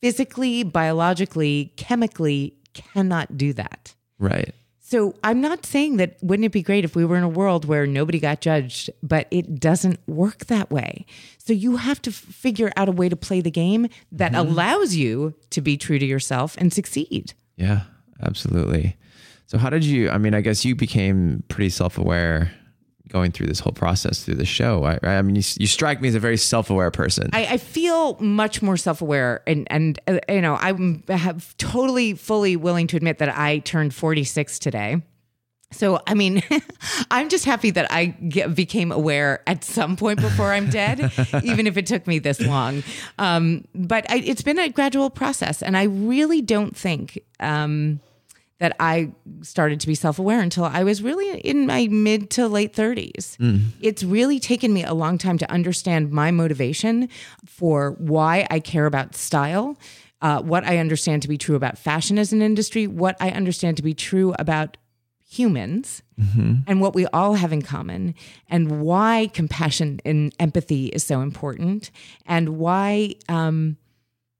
physically, 0.03 0.65
biologically, 0.65 1.73
chemically 1.77 2.59
cannot 2.75 3.39
do 3.39 3.53
that. 3.55 3.95
Right. 4.19 4.55
So 4.87 5.15
I'm 5.25 5.41
not 5.41 5.65
saying 5.65 5.97
that 5.97 6.19
wouldn't 6.23 6.45
it 6.45 6.53
be 6.53 6.63
great 6.63 6.85
if 6.85 6.95
we 6.95 7.07
were 7.07 7.17
in 7.17 7.23
a 7.23 7.29
world 7.29 7.65
where 7.65 7.87
nobody 7.87 8.21
got 8.21 8.43
judged, 8.43 8.91
but 9.03 9.27
it 9.31 9.59
doesn't 9.59 9.99
work 10.07 10.45
that 10.47 10.71
way. 10.71 11.07
So 11.39 11.55
you 11.55 11.77
have 11.77 12.03
to 12.03 12.11
f- 12.11 12.17
figure 12.17 12.71
out 12.77 12.89
a 12.89 12.93
way 12.93 13.09
to 13.09 13.17
play 13.17 13.41
the 13.41 13.51
game 13.51 13.89
that 14.13 14.33
mm-hmm. 14.33 14.47
allows 14.47 14.95
you 14.95 15.35
to 15.51 15.63
be 15.63 15.79
true 15.79 15.99
to 15.99 16.05
yourself 16.05 16.55
and 16.59 16.71
succeed. 16.71 17.33
Yeah, 17.57 17.85
absolutely. 18.23 18.97
So 19.47 19.57
how 19.57 19.71
did 19.71 19.85
you 19.85 20.11
I 20.11 20.19
mean, 20.19 20.35
I 20.35 20.43
guess 20.43 20.67
you 20.67 20.77
became 20.77 21.45
pretty 21.49 21.71
self-aware 21.71 22.53
going 23.15 23.31
through 23.31 23.47
this 23.47 23.61
whole 23.61 23.73
process 23.73 24.25
through 24.25 24.35
the 24.35 24.45
show. 24.45 24.83
I, 24.85 24.99
I 25.03 25.23
mean, 25.23 25.37
you, 25.37 25.43
you 25.57 25.69
strike 25.69 26.01
me 26.03 26.09
as 26.09 26.17
a 26.17 26.21
very 26.21 26.37
self-aware 26.37 26.91
person. 26.91 27.31
I, 27.33 27.47
I 27.47 27.57
feel 27.59 28.19
much 28.19 28.61
more 28.61 28.77
self-aware 28.77 29.43
and 29.47 29.69
and 29.71 30.01
uh, 30.09 30.19
you 30.29 30.41
know 30.41 30.57
I'm 30.57 31.05
have 31.09 31.57
totally 31.57 32.15
fully 32.15 32.57
willing 32.57 32.89
to 32.89 32.97
admit 32.97 33.19
that 33.19 33.29
I 33.39 33.61
turned 33.61 33.95
46 33.95 34.59
today. 34.59 35.01
So 35.71 36.01
I 36.09 36.15
mean, 36.15 36.43
I'm 37.13 37.29
just 37.29 37.45
happy 37.45 37.71
that 37.71 37.91
I 37.93 38.07
get, 38.07 38.53
became 38.55 38.91
aware 38.91 39.43
at 39.47 39.63
some 39.63 39.95
point 39.97 40.21
before 40.21 40.53
I'm 40.53 40.69
dead, 40.69 41.13
even 41.45 41.69
if 41.69 41.77
it 41.77 41.87
took 41.87 42.09
me 42.09 42.19
this 42.19 42.41
long. 42.41 42.83
Um, 43.19 43.65
but 43.77 44.11
I, 44.11 44.17
it's 44.19 44.43
been 44.43 44.59
a 44.59 44.69
gradual 44.69 45.09
process, 45.09 45.63
and 45.63 45.77
I 45.77 45.85
really 45.85 46.43
don't 46.43 46.77
think. 46.77 47.21
Um, 47.39 48.01
that 48.59 48.77
I 48.79 49.13
started 49.43 49.81
to 49.81 49.87
be 49.87 49.95
self 49.95 50.19
aware 50.19 50.41
until 50.41 50.65
I 50.65 50.85
was 50.85 51.03
really 51.03 51.41
in 51.41 51.67
my 51.67 51.89
mid 51.89 52.31
to 52.31 52.47
late 52.49 52.73
30s. 52.73 53.37
It's 53.81 54.03
really 54.05 54.39
taken 54.39 54.73
me 54.73 54.85
a 54.85 54.95
long 54.95 55.19
time 55.19 55.39
to 55.39 55.51
understand 55.51 56.11
my 56.13 56.31
motivation 56.31 57.09
for 57.45 57.93
why 57.99 58.47
I 58.51 58.61
care 58.61 58.87
about 58.87 59.15
style, 59.17 59.77
uh, 60.23 60.41
what 60.41 60.65
I 60.65 60.79
understand 60.79 61.23
to 61.23 61.29
be 61.29 61.37
true 61.37 61.57
about 61.57 61.77
fashion 61.79 62.19
as 62.19 62.33
an 62.33 62.43
industry, 62.43 62.87
what 62.87 63.17
I 63.21 63.31
understand 63.31 63.77
to 63.79 63.83
be 63.83 63.93
true 63.95 64.35
about 64.39 64.77
humans 65.29 66.03
and 66.69 66.81
what 66.81 66.95
we 66.95 67.07
all 67.07 67.35
have 67.35 67.53
in 67.53 67.61
common, 67.61 68.15
and 68.49 68.81
why 68.81 69.29
compassion 69.35 69.99
and 70.05 70.33
empathy 70.39 70.87
is 70.87 71.03
so 71.03 71.21
important, 71.23 71.91
and 72.25 72.51
why. 72.51 73.17
Um, 73.29 73.77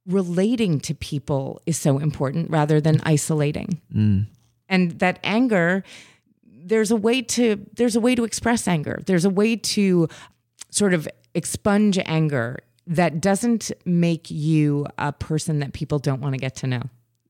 relating 0.07 0.81
to 0.81 0.95
people 0.95 1.61
is 1.67 1.79
so 1.79 1.99
important 1.99 2.51
rather 2.51 2.81
than 2.81 3.01
isolating. 3.05 3.81
And 4.69 4.99
that 4.99 5.19
anger, 5.25 5.85
there's 6.47 6.91
a 6.91 6.97
way 6.97 7.23
to 7.23 7.65
there's 7.75 7.97
a 7.97 8.01
way 8.01 8.15
to 8.15 8.25
express 8.25 8.67
anger. 8.69 9.03
There's 9.07 9.25
a 9.25 9.31
way 9.31 9.57
to 9.57 10.09
sort 10.71 10.95
of 10.95 11.09
expunge 11.35 11.99
anger 12.05 12.59
that 12.87 13.21
doesn't 13.21 13.73
make 13.85 14.31
you 14.31 14.87
a 14.99 15.13
person 15.13 15.61
that 15.61 15.73
people 15.73 15.99
don't 15.99 16.21
want 16.21 16.35
to 16.35 16.39
get 16.39 16.57
to 16.57 16.67
know. 16.67 16.83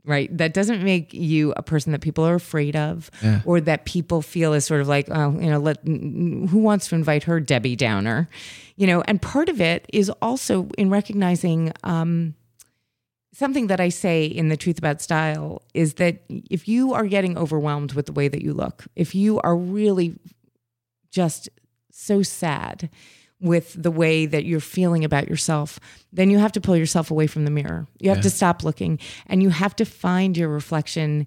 Right. 0.06 0.36
That 0.36 0.52
doesn't 0.52 0.82
make 0.82 1.14
you 1.14 1.54
a 1.56 1.62
person 1.62 1.92
that 1.92 2.02
people 2.02 2.24
are 2.24 2.34
afraid 2.34 2.76
of 2.76 3.10
or 3.46 3.60
that 3.62 3.86
people 3.86 4.20
feel 4.20 4.52
is 4.52 4.66
sort 4.66 4.82
of 4.82 4.88
like, 4.88 5.08
oh, 5.10 5.30
you 5.40 5.48
know, 5.48 5.58
let 5.58 5.78
who 5.86 6.58
wants 6.58 6.88
to 6.88 6.94
invite 6.94 7.22
her 7.22 7.40
Debbie 7.40 7.74
Downer? 7.74 8.28
You 8.76 8.86
know, 8.86 9.02
and 9.08 9.22
part 9.22 9.48
of 9.48 9.62
it 9.62 9.86
is 9.94 10.10
also 10.20 10.68
in 10.76 10.90
recognizing 10.90 11.72
um, 11.84 12.34
something 13.34 13.66
that 13.66 13.80
I 13.80 13.88
say 13.88 14.24
in 14.24 14.48
The 14.48 14.56
Truth 14.56 14.78
About 14.78 15.00
Style 15.00 15.62
is 15.74 15.94
that 15.94 16.22
if 16.28 16.68
you 16.68 16.94
are 16.94 17.06
getting 17.06 17.36
overwhelmed 17.36 17.92
with 17.92 18.06
the 18.06 18.12
way 18.12 18.28
that 18.28 18.42
you 18.42 18.54
look, 18.54 18.84
if 18.94 19.14
you 19.14 19.40
are 19.40 19.56
really 19.56 20.16
just 21.10 21.48
so 21.90 22.22
sad 22.22 22.88
with 23.40 23.74
the 23.80 23.90
way 23.90 24.26
that 24.26 24.44
you're 24.44 24.60
feeling 24.60 25.04
about 25.04 25.28
yourself, 25.28 25.78
then 26.12 26.30
you 26.30 26.38
have 26.38 26.52
to 26.52 26.60
pull 26.60 26.76
yourself 26.76 27.10
away 27.10 27.26
from 27.26 27.44
the 27.44 27.50
mirror. 27.50 27.86
You 28.00 28.10
have 28.10 28.22
to 28.22 28.30
stop 28.30 28.62
looking 28.62 28.98
and 29.26 29.42
you 29.42 29.50
have 29.50 29.76
to 29.76 29.84
find 29.84 30.36
your 30.36 30.48
reflection 30.48 31.26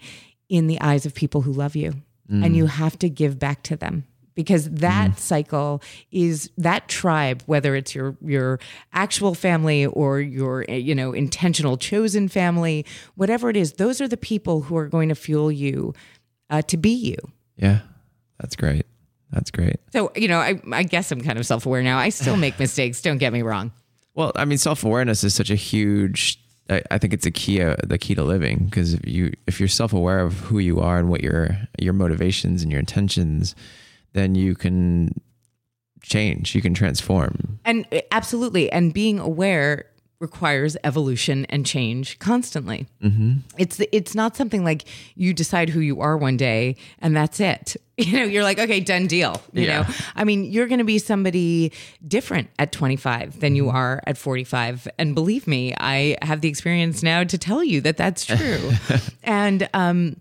in 0.50 0.68
the 0.68 0.82
eyes 0.82 1.06
of 1.06 1.14
people 1.14 1.42
who 1.42 1.52
love 1.52 1.76
you. 1.76 1.94
And 2.30 2.44
mm. 2.44 2.56
you 2.56 2.66
have 2.66 3.00
to 3.00 3.10
give 3.10 3.40
back 3.40 3.64
to 3.64 3.78
them 3.78 4.06
because 4.38 4.70
that 4.70 5.20
cycle 5.20 5.82
is 6.12 6.50
that 6.58 6.88
tribe 6.88 7.42
whether 7.48 7.76
it's 7.76 7.94
your 7.94 8.16
your 8.24 8.60
actual 8.94 9.34
family 9.36 9.86
or 9.88 10.22
your 10.22 10.64
you 10.70 10.96
know 10.96 11.12
intentional 11.12 11.76
chosen 11.76 12.30
family 12.30 12.86
whatever 13.16 13.50
it 13.50 13.58
is 13.58 13.74
those 13.74 14.00
are 14.00 14.08
the 14.08 14.16
people 14.16 14.62
who 14.62 14.78
are 14.78 14.88
going 14.88 15.10
to 15.10 15.16
fuel 15.16 15.52
you 15.52 15.94
uh, 16.50 16.62
to 16.62 16.78
be 16.78 16.92
you 16.92 17.18
yeah, 17.58 17.80
that's 18.40 18.56
great. 18.56 18.86
That's 19.32 19.50
great. 19.52 19.78
so 19.92 20.12
you 20.16 20.28
know 20.30 20.40
I, 20.40 20.62
I 20.72 20.84
guess 20.84 21.12
i'm 21.12 21.20
kind 21.22 21.38
of 21.38 21.46
self-aware 21.46 21.84
now 21.84 21.98
i 21.98 22.08
still 22.10 22.38
make 22.38 22.58
mistakes 22.66 23.02
don't 23.02 23.18
get 23.18 23.34
me 23.34 23.42
wrong 23.42 23.72
Well, 24.14 24.32
I 24.36 24.46
mean, 24.46 24.58
self 24.58 24.84
awareness 24.86 25.24
is 25.24 25.34
such 25.36 25.50
a 25.52 25.56
huge. 25.56 26.40
I, 26.70 26.82
I 26.92 26.98
think 26.98 27.14
it's 27.14 27.26
a 27.26 27.32
key, 27.32 27.62
uh, 27.62 27.76
the 27.86 27.98
key 27.98 28.16
to 28.16 28.24
living, 28.24 28.66
because 28.66 28.94
if 28.94 29.06
you 29.08 29.32
if 29.48 29.60
you're 29.60 29.70
self 29.70 29.94
aware 29.94 30.20
of 30.20 30.40
who 30.50 30.58
you 30.60 30.80
are 30.80 30.98
and 30.98 31.08
what 31.10 31.22
your 31.22 31.56
your 31.80 31.94
motivations 31.94 32.64
and 32.64 32.72
your 32.72 32.80
intentions, 32.80 33.54
then 34.18 34.36
you 34.36 34.56
can 34.56 35.14
change. 36.02 36.56
You 36.56 36.62
can 36.62 36.74
transform. 36.74 37.60
and 37.66 37.86
uh, 37.92 38.02
absolutely. 38.12 38.72
And 38.72 38.94
being 38.94 39.20
aware 39.20 39.86
requires 40.20 40.76
evolution 40.84 41.46
and 41.48 41.64
change 41.64 42.18
constantly. 42.18 42.88
It's 43.60 43.80
it's 43.92 44.16
not 44.16 44.36
something 44.36 44.64
like 44.64 44.84
you 45.14 45.32
decide 45.32 45.70
who 45.70 45.80
you 45.80 46.02
are 46.02 46.18
one 46.18 46.38
day 46.38 46.76
and 47.00 47.16
that's 47.16 47.40
it. 47.40 47.76
You 48.00 48.14
know 48.20 48.26
you're 48.26 48.44
like 48.44 48.60
okay 48.60 48.80
done 48.80 49.08
deal. 49.08 49.42
You 49.54 49.64
Yeah. 49.66 49.82
know? 49.82 49.94
I 50.16 50.24
mean 50.24 50.46
you're 50.46 50.68
going 50.68 50.78
to 50.80 50.86
be 50.86 50.98
somebody 51.00 51.72
different 52.08 52.50
at 52.60 52.72
25 52.72 53.40
than 53.40 53.56
you 53.56 53.70
are 53.70 54.02
at 54.08 54.18
45 54.20 54.88
and 55.00 55.16
believe 55.16 55.48
me 55.48 55.74
i 55.80 56.16
have 56.22 56.42
the 56.42 56.48
experience 56.48 57.02
now 57.02 57.24
to 57.24 57.38
tell 57.40 57.64
you 57.64 57.82
that 57.82 57.98
that's 57.98 58.24
true. 58.26 58.72
And 59.24 59.68
um 59.74 60.18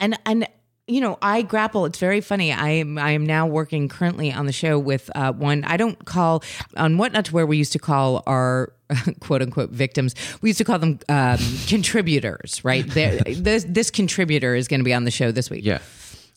and 0.00 0.18
and 0.26 0.46
you 0.88 1.00
know, 1.00 1.18
I 1.20 1.42
grapple. 1.42 1.84
It's 1.84 1.98
very 1.98 2.20
funny. 2.20 2.52
I 2.52 2.70
am 2.70 2.96
I 2.96 3.10
am 3.10 3.26
now 3.26 3.46
working 3.46 3.88
currently 3.88 4.32
on 4.32 4.46
the 4.46 4.52
show 4.52 4.78
with 4.78 5.10
uh, 5.16 5.32
one. 5.32 5.64
I 5.64 5.76
don't 5.76 6.04
call 6.04 6.44
on 6.76 6.96
what 6.96 7.12
not 7.12 7.24
to 7.26 7.34
wear. 7.34 7.44
We 7.44 7.56
used 7.56 7.72
to 7.72 7.78
call 7.78 8.22
our 8.26 8.72
quote 9.20 9.42
unquote 9.42 9.70
victims. 9.70 10.14
We 10.42 10.50
used 10.50 10.58
to 10.58 10.64
call 10.64 10.78
them 10.78 11.00
um, 11.08 11.38
contributors. 11.66 12.64
Right. 12.64 12.86
This 13.26 13.64
this 13.68 13.90
contributor 13.90 14.54
is 14.54 14.68
going 14.68 14.80
to 14.80 14.84
be 14.84 14.94
on 14.94 15.04
the 15.04 15.10
show 15.10 15.32
this 15.32 15.50
week. 15.50 15.64
Yeah. 15.64 15.78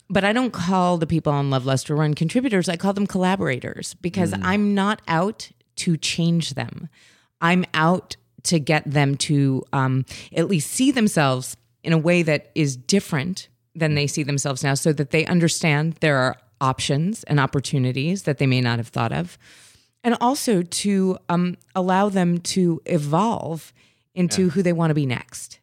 But 0.10 0.24
I 0.24 0.34
don't 0.34 0.52
call 0.52 0.98
the 0.98 1.06
people 1.06 1.32
on 1.32 1.52
Love 1.52 1.66
Lust 1.66 1.92
or 1.92 1.96
Run 1.96 2.16
contributors. 2.16 2.68
I 2.68 2.78
call 2.78 2.94
them 2.94 3.06
collaborators 3.06 3.94
because 3.96 4.34
I'm 4.42 4.74
not 4.74 5.04
out 5.08 5.52
to 5.78 5.98
change 5.98 6.56
them. 6.56 6.90
I'm 7.42 7.66
out 7.76 8.16
to 8.44 8.60
get 8.60 8.90
them 8.90 9.18
to 9.18 9.64
um, 9.72 10.06
at 10.36 10.48
least 10.48 10.72
see 10.72 10.90
themselves 10.90 11.56
in 11.84 11.94
a 11.94 11.98
way 11.98 12.24
that 12.24 12.52
is 12.56 12.76
different 12.76 13.49
than 13.76 13.96
they 13.96 14.08
see 14.08 14.24
themselves 14.24 14.64
now 14.64 14.74
so 14.74 14.92
that 14.94 15.12
they 15.12 15.26
understand 15.26 15.94
there 16.02 16.18
are 16.18 16.36
options 16.62 17.24
and 17.26 17.40
opportunities 17.40 18.24
that 18.24 18.38
they 18.38 18.48
may 18.48 18.62
not 18.62 18.78
have 18.78 18.88
thought 18.88 19.12
of. 19.12 19.38
And 20.04 20.16
also 20.22 20.62
to 20.62 21.18
um, 21.28 21.58
allow 21.76 22.10
them 22.10 22.40
to 22.40 22.82
evolve 22.86 23.74
into 24.16 24.50
who 24.50 24.62
they 24.64 24.74
want 24.74 24.90
to 24.92 24.96
be 24.96 25.06
next. 25.06 25.60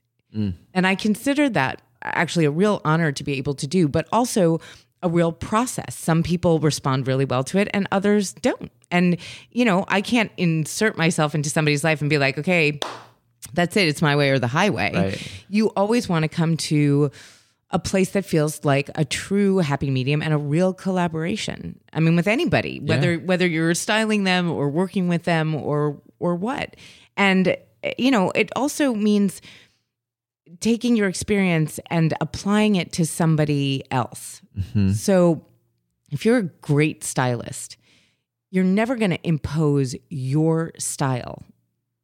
And 0.75 0.87
I 0.87 0.95
consider 0.95 1.49
that 1.51 1.83
actually 2.03 2.45
a 2.45 2.51
real 2.51 2.81
honor 2.85 3.13
to 3.13 3.25
be 3.25 3.35
able 3.39 3.55
to 3.55 3.67
do, 3.67 3.89
but 3.89 4.07
also 4.13 4.61
a 5.03 5.09
real 5.09 5.33
process. 5.33 5.95
Some 5.95 6.23
people 6.23 6.59
respond 6.59 7.07
really 7.07 7.25
well 7.25 7.45
to 7.45 7.59
it 7.59 7.69
and 7.73 7.89
others 7.91 8.33
don't. 8.33 8.71
And, 8.91 9.17
you 9.51 9.65
know, 9.65 9.85
I 9.89 10.01
can't 10.01 10.31
insert 10.37 10.97
myself 10.97 11.35
into 11.35 11.51
somebody's 11.51 11.85
life 11.85 12.01
and 12.01 12.11
be 12.11 12.19
like, 12.19 12.39
okay, 12.39 12.79
that's 13.53 13.77
it. 13.77 13.89
It's 13.89 14.03
my 14.03 14.17
way 14.17 14.31
or 14.31 14.39
the 14.39 14.47
highway. 14.47 14.93
Right. 14.95 15.33
You 15.49 15.69
always 15.77 16.09
want 16.09 16.25
to 16.25 16.29
come 16.29 16.57
to 16.59 17.11
a 17.71 17.79
place 17.79 18.11
that 18.11 18.25
feels 18.25 18.65
like 18.65 18.91
a 18.95 19.05
true 19.05 19.59
happy 19.59 19.91
medium 19.91 20.23
and 20.23 20.33
a 20.33 20.39
real 20.39 20.73
collaboration. 20.73 21.81
I 21.93 22.01
mean, 22.01 22.15
with 22.15 22.29
anybody, 22.29 22.81
whether 22.81 23.17
whether 23.17 23.47
you're 23.47 23.75
styling 23.75 24.25
them 24.25 24.51
or 24.51 24.69
working 24.69 25.09
with 25.09 25.25
them 25.25 25.55
or 25.55 26.01
or 26.19 26.37
what. 26.37 26.77
And 27.17 27.57
you 27.99 28.11
know, 28.11 28.31
it 28.31 28.51
also 28.57 28.95
means 28.95 29.41
taking 30.61 30.97
your 30.97 31.09
experience 31.09 31.81
and 31.91 32.15
applying 32.21 32.77
it 32.77 32.93
to 32.93 33.07
somebody 33.07 33.83
else. 33.91 34.43
Mm-hmm. 34.59 34.93
So, 34.93 35.45
if 36.11 36.25
you're 36.25 36.39
a 36.39 36.43
great 36.45 37.03
stylist, 37.03 37.77
you're 38.51 38.65
never 38.65 38.97
going 38.97 39.11
to 39.11 39.27
impose 39.27 39.97
your 40.09 40.73
style 40.79 41.45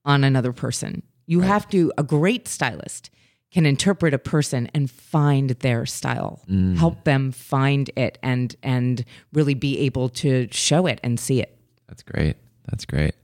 on 0.05 0.25
another 0.25 0.53
person. 0.53 1.03
You 1.27 1.41
have 1.41 1.69
to, 1.71 1.93
a 1.97 2.03
great 2.03 2.49
stylist 2.49 3.11
can 3.53 3.67
interpret 3.67 4.15
a 4.15 4.19
person 4.19 4.69
and 4.75 4.91
find 4.91 5.51
their 5.51 5.87
style, 5.87 6.41
help 6.77 7.05
them 7.05 7.33
find 7.33 7.91
it 7.97 8.19
and 8.23 8.57
and 8.63 9.05
really 9.33 9.55
be 9.55 9.79
able 9.81 10.09
to 10.09 10.49
show 10.51 10.87
it 10.87 10.99
and 11.03 11.21
see 11.21 11.41
it. 11.41 11.57
That's 11.89 12.03
great. 12.03 12.37
That's 12.67 12.85
great. 12.85 13.15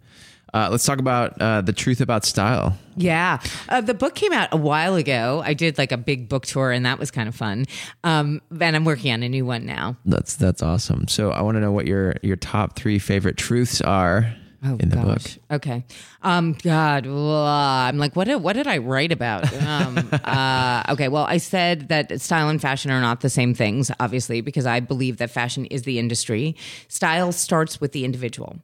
Uh, 0.54 0.68
let's 0.70 0.84
talk 0.84 0.98
about 0.98 1.40
uh, 1.40 1.60
the 1.60 1.72
truth 1.72 2.00
about 2.00 2.24
style. 2.24 2.76
Yeah. 2.96 3.40
Uh, 3.68 3.80
the 3.82 3.92
book 3.94 4.14
came 4.14 4.32
out 4.32 4.48
a 4.50 4.56
while 4.56 4.94
ago. 4.94 5.42
I 5.44 5.52
did 5.52 5.76
like 5.76 5.92
a 5.92 5.98
big 5.98 6.28
book 6.28 6.46
tour 6.46 6.72
and 6.72 6.86
that 6.86 6.98
was 6.98 7.10
kind 7.10 7.28
of 7.28 7.34
fun. 7.34 7.66
Um, 8.02 8.40
and 8.58 8.74
I'm 8.74 8.84
working 8.84 9.12
on 9.12 9.22
a 9.22 9.28
new 9.28 9.44
one 9.44 9.66
now. 9.66 9.96
That's 10.06 10.36
that's 10.36 10.62
awesome. 10.62 11.06
So 11.08 11.30
I 11.30 11.42
want 11.42 11.56
to 11.56 11.60
know 11.60 11.72
what 11.72 11.86
your 11.86 12.14
your 12.22 12.36
top 12.36 12.76
three 12.76 12.98
favorite 12.98 13.36
truths 13.36 13.80
are 13.82 14.34
in 14.62 14.88
the 14.88 14.96
book. 14.96 15.22
Okay. 15.50 15.84
Um, 16.22 16.54
God, 16.62 17.06
ugh, 17.06 17.14
I'm 17.14 17.98
like, 17.98 18.16
what 18.16 18.24
did, 18.24 18.36
what 18.36 18.54
did 18.54 18.66
I 18.66 18.78
write 18.78 19.12
about? 19.12 19.52
Um, 19.62 20.10
uh, 20.24 20.82
okay. 20.90 21.08
Well, 21.08 21.24
I 21.24 21.38
said 21.38 21.88
that 21.88 22.20
style 22.20 22.48
and 22.48 22.60
fashion 22.60 22.90
are 22.90 23.00
not 23.00 23.20
the 23.20 23.30
same 23.30 23.54
things, 23.54 23.90
obviously, 24.00 24.40
because 24.40 24.66
I 24.66 24.80
believe 24.80 25.18
that 25.18 25.30
fashion 25.30 25.66
is 25.66 25.82
the 25.82 25.98
industry. 25.98 26.56
Style 26.88 27.32
starts 27.32 27.80
with 27.80 27.92
the 27.92 28.04
individual. 28.04 28.56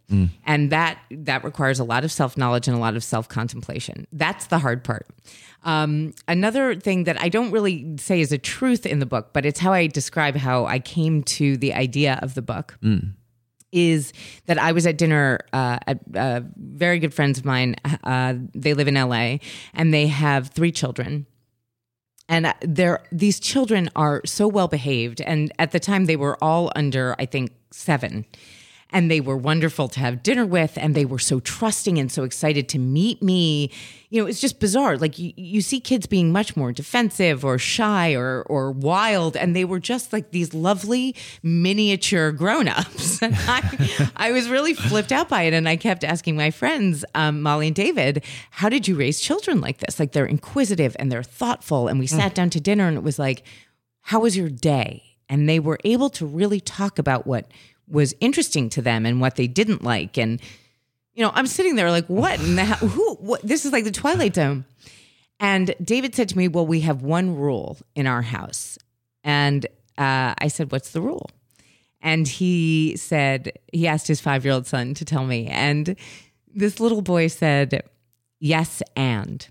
And 0.44 0.70
that, 0.70 0.98
that 1.10 1.44
requires 1.44 1.78
a 1.78 1.84
lot 1.84 2.04
of 2.04 2.10
self 2.10 2.36
knowledge 2.36 2.66
and 2.68 2.76
a 2.76 2.80
lot 2.80 2.96
of 2.96 3.04
self 3.04 3.28
contemplation. 3.28 4.06
That's 4.12 4.46
the 4.46 4.58
hard 4.58 4.82
part. 4.82 5.06
Um, 5.64 6.12
another 6.28 6.74
thing 6.74 7.04
that 7.04 7.20
I 7.20 7.28
don't 7.28 7.50
really 7.50 7.96
say 7.98 8.20
is 8.20 8.32
a 8.32 8.38
truth 8.38 8.84
in 8.84 8.98
the 8.98 9.06
book, 9.06 9.30
but 9.32 9.46
it's 9.46 9.58
how 9.58 9.72
I 9.72 9.86
describe 9.86 10.36
how 10.36 10.66
I 10.66 10.78
came 10.78 11.22
to 11.22 11.56
the 11.56 11.72
idea 11.72 12.18
of 12.20 12.34
the 12.34 12.42
book 12.42 12.76
is 13.74 14.12
that 14.46 14.58
I 14.58 14.72
was 14.72 14.86
at 14.86 14.96
dinner 14.96 15.40
uh, 15.52 15.78
at 15.86 15.98
uh, 16.14 16.40
very 16.56 16.98
good 16.98 17.12
friends 17.12 17.38
of 17.38 17.44
mine. 17.44 17.76
Uh, 18.04 18.34
they 18.54 18.72
live 18.72 18.88
in 18.88 18.94
LA 18.94 19.38
and 19.74 19.92
they 19.92 20.06
have 20.06 20.48
three 20.48 20.72
children. 20.72 21.26
And 22.28 22.54
they're, 22.62 23.02
these 23.12 23.38
children 23.38 23.90
are 23.96 24.22
so 24.24 24.48
well 24.48 24.68
behaved. 24.68 25.20
And 25.20 25.52
at 25.58 25.72
the 25.72 25.80
time, 25.80 26.06
they 26.06 26.16
were 26.16 26.42
all 26.42 26.72
under, 26.74 27.14
I 27.18 27.26
think, 27.26 27.52
seven. 27.70 28.24
And 28.90 29.10
they 29.10 29.20
were 29.20 29.36
wonderful 29.36 29.88
to 29.88 30.00
have 30.00 30.22
dinner 30.22 30.46
with. 30.46 30.76
And 30.76 30.94
they 30.94 31.04
were 31.04 31.18
so 31.18 31.40
trusting 31.40 31.98
and 31.98 32.12
so 32.12 32.22
excited 32.22 32.68
to 32.70 32.78
meet 32.78 33.22
me. 33.22 33.70
You 34.10 34.22
know, 34.22 34.28
it's 34.28 34.40
just 34.40 34.60
bizarre. 34.60 34.96
Like 34.96 35.18
you, 35.18 35.32
you 35.36 35.60
see 35.62 35.80
kids 35.80 36.06
being 36.06 36.30
much 36.30 36.56
more 36.56 36.70
defensive 36.70 37.44
or 37.44 37.58
shy 37.58 38.14
or, 38.14 38.42
or 38.42 38.70
wild. 38.70 39.36
And 39.36 39.56
they 39.56 39.64
were 39.64 39.80
just 39.80 40.12
like 40.12 40.30
these 40.30 40.54
lovely 40.54 41.16
miniature 41.42 42.30
grown-ups. 42.32 43.14
And 43.24 43.34
I, 43.48 44.10
I 44.16 44.32
was 44.32 44.50
really 44.50 44.74
flipped 44.74 45.10
out 45.10 45.30
by 45.30 45.42
it. 45.42 45.54
And 45.54 45.66
I 45.68 45.76
kept 45.76 46.04
asking 46.04 46.36
my 46.36 46.50
friends, 46.50 47.04
um, 47.14 47.40
Molly 47.40 47.68
and 47.68 47.76
David, 47.76 48.22
how 48.50 48.68
did 48.68 48.86
you 48.86 48.96
raise 48.96 49.18
children 49.18 49.60
like 49.62 49.78
this? 49.78 49.98
Like 49.98 50.12
they're 50.12 50.26
inquisitive 50.26 50.94
and 50.98 51.10
they're 51.10 51.22
thoughtful. 51.22 51.88
And 51.88 51.98
we 51.98 52.06
sat 52.06 52.34
down 52.34 52.50
to 52.50 52.60
dinner 52.60 52.86
and 52.86 52.96
it 52.96 53.02
was 53.02 53.18
like, 53.18 53.44
how 54.02 54.20
was 54.20 54.36
your 54.36 54.50
day? 54.50 55.02
And 55.30 55.48
they 55.48 55.58
were 55.58 55.78
able 55.84 56.10
to 56.10 56.26
really 56.26 56.60
talk 56.60 56.98
about 56.98 57.26
what 57.26 57.50
was 57.88 58.14
interesting 58.20 58.68
to 58.70 58.82
them 58.82 59.06
and 59.06 59.20
what 59.20 59.36
they 59.36 59.46
didn't 59.46 59.82
like. 59.82 60.18
And, 60.18 60.40
you 61.14 61.22
know, 61.22 61.32
I'm 61.34 61.46
sitting 61.46 61.76
there 61.76 61.90
like, 61.90 62.06
what? 62.06 62.38
And 62.40 62.58
the, 62.58 62.64
hell? 62.64 62.88
who, 62.88 63.14
what? 63.16 63.42
This 63.42 63.64
is 63.64 63.72
like 63.72 63.84
the 63.84 63.90
Twilight 63.90 64.34
Zone. 64.34 64.64
And 65.40 65.74
David 65.82 66.14
said 66.14 66.28
to 66.30 66.38
me, 66.38 66.48
well, 66.48 66.66
we 66.66 66.80
have 66.80 67.02
one 67.02 67.36
rule 67.36 67.78
in 67.94 68.06
our 68.06 68.22
house. 68.22 68.78
And 69.22 69.66
uh, 69.98 70.34
I 70.38 70.48
said, 70.48 70.72
what's 70.72 70.90
the 70.90 71.00
rule? 71.00 71.30
And 72.00 72.28
he 72.28 72.96
said, 72.96 73.52
he 73.72 73.86
asked 73.86 74.06
his 74.06 74.20
five 74.20 74.44
year 74.44 74.54
old 74.54 74.66
son 74.66 74.94
to 74.94 75.04
tell 75.04 75.24
me. 75.24 75.46
And 75.46 75.96
this 76.54 76.78
little 76.78 77.02
boy 77.02 77.28
said, 77.28 77.82
yes, 78.38 78.82
and. 78.94 79.46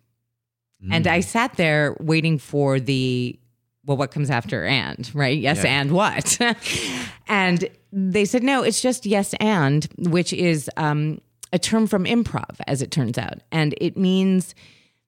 And 0.91 1.07
I 1.07 1.21
sat 1.21 1.55
there 1.55 1.95
waiting 2.01 2.37
for 2.37 2.79
the, 2.79 3.39
well, 3.85 3.97
what 3.97 4.11
comes 4.11 4.29
after 4.29 4.63
and, 4.65 5.09
right? 5.13 5.37
Yes, 5.37 5.63
Yeah. 5.63 5.81
and 5.81 5.91
what? 5.91 6.39
and 7.27 7.67
they 7.91 8.25
said, 8.25 8.43
no, 8.43 8.63
it's 8.63 8.81
just 8.81 9.05
yes, 9.05 9.33
and, 9.39 9.87
which 9.97 10.31
is 10.33 10.69
um, 10.77 11.19
a 11.51 11.59
term 11.59 11.87
from 11.87 12.05
improv, 12.05 12.55
as 12.67 12.81
it 12.81 12.91
turns 12.91 13.17
out. 13.17 13.39
And 13.51 13.73
it 13.81 13.97
means 13.97 14.55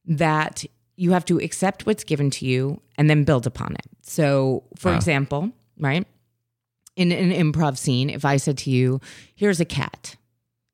that 0.06 0.66
you 0.98 1.12
have 1.12 1.26
to 1.26 1.38
accept 1.40 1.86
what's 1.86 2.04
given 2.04 2.30
to 2.32 2.46
you 2.46 2.80
and 2.98 3.10
then 3.10 3.24
build 3.24 3.48
upon 3.48 3.74
it. 3.76 3.86
So, 4.02 4.64
for 4.78 4.92
Wow. 4.92 4.98
example, 4.98 5.52
right? 5.80 6.06
In 6.96 7.12
an 7.12 7.32
improv 7.32 7.78
scene, 7.78 8.10
if 8.10 8.24
I 8.24 8.38
said 8.38 8.58
to 8.60 8.70
you, 8.72 9.02
here's 9.36 9.60
a 9.60 9.66
cat, 9.66 10.16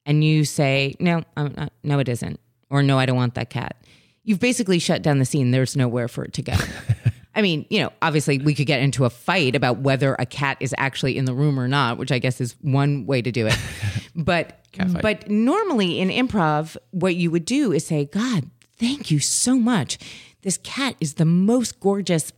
and 0.06 0.24
you 0.24 0.46
say, 0.46 0.96
no, 1.00 1.24
I'm 1.38 1.54
not, 1.58 1.74
no, 1.84 2.00
it 2.00 2.10
isn't, 2.10 2.40
or 2.70 2.84
no, 2.84 3.00
I 3.00 3.06
don't 3.06 3.16
want 3.16 3.34
that 3.36 3.50
cat, 3.50 3.78
you've 4.24 4.40
basically 4.40 4.78
shut 4.80 5.02
down 5.02 5.18
the 5.20 5.26
scene. 5.26 5.50
There's 5.52 5.76
nowhere 5.76 6.08
for 6.08 6.24
it 6.26 6.34
to 6.34 6.42
go. 6.44 6.54
I 7.34 7.42
mean, 7.42 7.66
you 7.70 7.80
know, 7.80 7.92
obviously 8.02 8.40
we 8.40 8.54
could 8.54 8.68
get 8.68 8.82
into 8.82 9.06
a 9.06 9.10
fight 9.10 9.56
about 9.56 9.80
whether 9.80 10.16
a 10.20 10.26
cat 10.26 10.58
is 10.60 10.76
actually 10.78 11.18
in 11.18 11.26
the 11.26 11.34
room 11.34 11.60
or 11.60 11.68
not, 11.68 11.98
which 11.98 12.12
I 12.12 12.20
guess 12.20 12.42
is 12.42 12.56
one 12.62 13.06
way 13.06 13.22
to 13.22 13.32
do 13.32 13.48
it. 13.48 13.58
But 14.14 14.60
but 15.02 15.30
normally 15.30 16.00
in 16.00 16.10
improv, 16.10 16.76
what 16.92 17.16
you 17.16 17.32
would 17.32 17.46
do 17.46 17.72
is 17.72 17.86
say, 17.86 18.06
God, 18.06 18.50
thank 18.78 19.10
you 19.10 19.20
so 19.20 19.56
much. 19.56 19.98
This 20.42 20.58
cat 20.58 20.96
is 21.00 21.14
the 21.14 21.26
most 21.26 21.80
gorgeous 21.80 22.34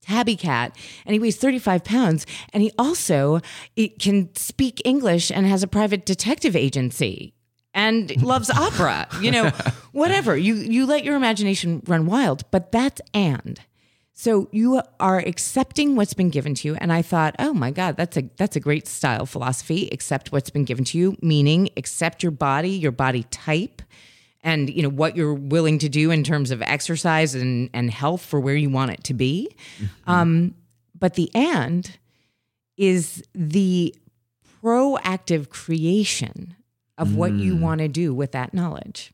tabby 0.00 0.36
cat 0.36 0.76
and 1.06 1.14
he 1.14 1.18
weighs 1.18 1.36
35 1.36 1.82
pounds 1.84 2.26
and 2.52 2.62
he 2.62 2.70
also 2.78 3.40
it 3.74 3.98
can 3.98 4.34
speak 4.34 4.82
english 4.84 5.30
and 5.30 5.46
has 5.46 5.62
a 5.62 5.66
private 5.66 6.04
detective 6.04 6.54
agency 6.54 7.32
and 7.72 8.22
loves 8.22 8.50
opera 8.50 9.08
you 9.22 9.30
know 9.30 9.48
whatever 9.92 10.36
you 10.36 10.56
you 10.56 10.84
let 10.84 11.04
your 11.04 11.16
imagination 11.16 11.82
run 11.86 12.04
wild 12.04 12.44
but 12.50 12.70
that's 12.70 13.00
and 13.14 13.60
so 14.16 14.48
you 14.52 14.80
are 15.00 15.18
accepting 15.18 15.96
what's 15.96 16.14
been 16.14 16.30
given 16.30 16.54
to 16.54 16.68
you. 16.68 16.74
And 16.76 16.92
i 16.92 17.02
thought 17.02 17.34
oh 17.38 17.52
my 17.52 17.70
god 17.70 17.96
that's 17.96 18.16
a 18.16 18.22
that's 18.36 18.56
a 18.56 18.60
great 18.60 18.86
style 18.86 19.26
philosophy. 19.26 19.88
Accept 19.92 20.32
what's 20.32 20.50
been 20.50 20.64
given 20.64 20.84
to 20.86 20.98
you 20.98 21.16
meaning 21.20 21.68
accept 21.76 22.22
your 22.22 22.32
body 22.32 22.70
your 22.70 22.92
body 22.92 23.24
type 23.24 23.82
and 24.44 24.70
you 24.70 24.82
know 24.82 24.90
what 24.90 25.16
you're 25.16 25.34
willing 25.34 25.78
to 25.78 25.88
do 25.88 26.10
in 26.10 26.22
terms 26.22 26.50
of 26.50 26.62
exercise 26.62 27.34
and, 27.34 27.70
and 27.72 27.90
health 27.90 28.24
for 28.24 28.38
where 28.38 28.54
you 28.54 28.70
want 28.70 28.92
it 28.92 29.02
to 29.04 29.14
be. 29.14 29.56
Um, 30.06 30.54
but 30.96 31.14
the 31.14 31.34
and 31.34 31.90
is 32.76 33.24
the 33.34 33.94
proactive 34.62 35.48
creation 35.48 36.54
of 36.98 37.16
what 37.16 37.32
you 37.32 37.56
want 37.56 37.80
to 37.80 37.88
do 37.88 38.14
with 38.14 38.32
that 38.32 38.54
knowledge. 38.54 39.12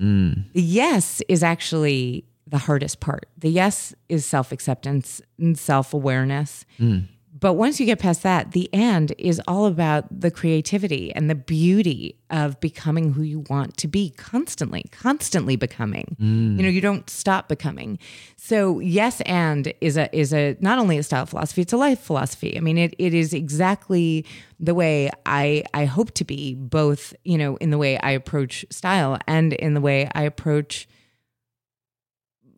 Mm. 0.00 0.46
yes 0.54 1.22
is 1.28 1.44
actually 1.44 2.24
the 2.46 2.58
hardest 2.58 3.00
part. 3.00 3.26
The 3.38 3.50
yes 3.50 3.94
is 4.08 4.24
self 4.24 4.52
acceptance 4.52 5.20
and 5.38 5.58
self 5.58 5.94
awareness. 5.94 6.64
Hmm. 6.78 7.00
But 7.36 7.54
once 7.54 7.80
you 7.80 7.84
get 7.84 7.98
past 7.98 8.22
that, 8.22 8.52
the 8.52 8.72
and 8.72 9.12
is 9.18 9.40
all 9.48 9.66
about 9.66 10.04
the 10.20 10.30
creativity 10.30 11.12
and 11.14 11.28
the 11.28 11.34
beauty 11.34 12.16
of 12.30 12.60
becoming 12.60 13.12
who 13.12 13.22
you 13.22 13.44
want 13.50 13.76
to 13.78 13.88
be 13.88 14.10
constantly, 14.10 14.84
constantly 14.92 15.56
becoming. 15.56 16.16
Hmm. 16.18 16.56
You 16.56 16.62
know, 16.62 16.68
you 16.68 16.80
don't 16.80 17.10
stop 17.10 17.48
becoming. 17.48 17.98
So 18.36 18.78
yes 18.78 19.20
and 19.22 19.74
is 19.80 19.96
a 19.96 20.14
is 20.16 20.32
a 20.32 20.56
not 20.60 20.78
only 20.78 20.96
a 20.96 21.02
style 21.02 21.26
philosophy, 21.26 21.62
it's 21.62 21.72
a 21.72 21.76
life 21.76 22.00
philosophy. 22.00 22.56
I 22.56 22.60
mean, 22.60 22.78
it 22.78 22.94
it 22.98 23.12
is 23.12 23.34
exactly 23.34 24.24
the 24.60 24.74
way 24.74 25.10
I 25.26 25.64
I 25.74 25.86
hope 25.86 26.14
to 26.14 26.24
be, 26.24 26.54
both, 26.54 27.14
you 27.24 27.36
know, 27.36 27.56
in 27.56 27.70
the 27.70 27.78
way 27.78 27.98
I 27.98 28.12
approach 28.12 28.64
style 28.70 29.18
and 29.26 29.52
in 29.54 29.74
the 29.74 29.80
way 29.80 30.08
I 30.14 30.22
approach 30.22 30.86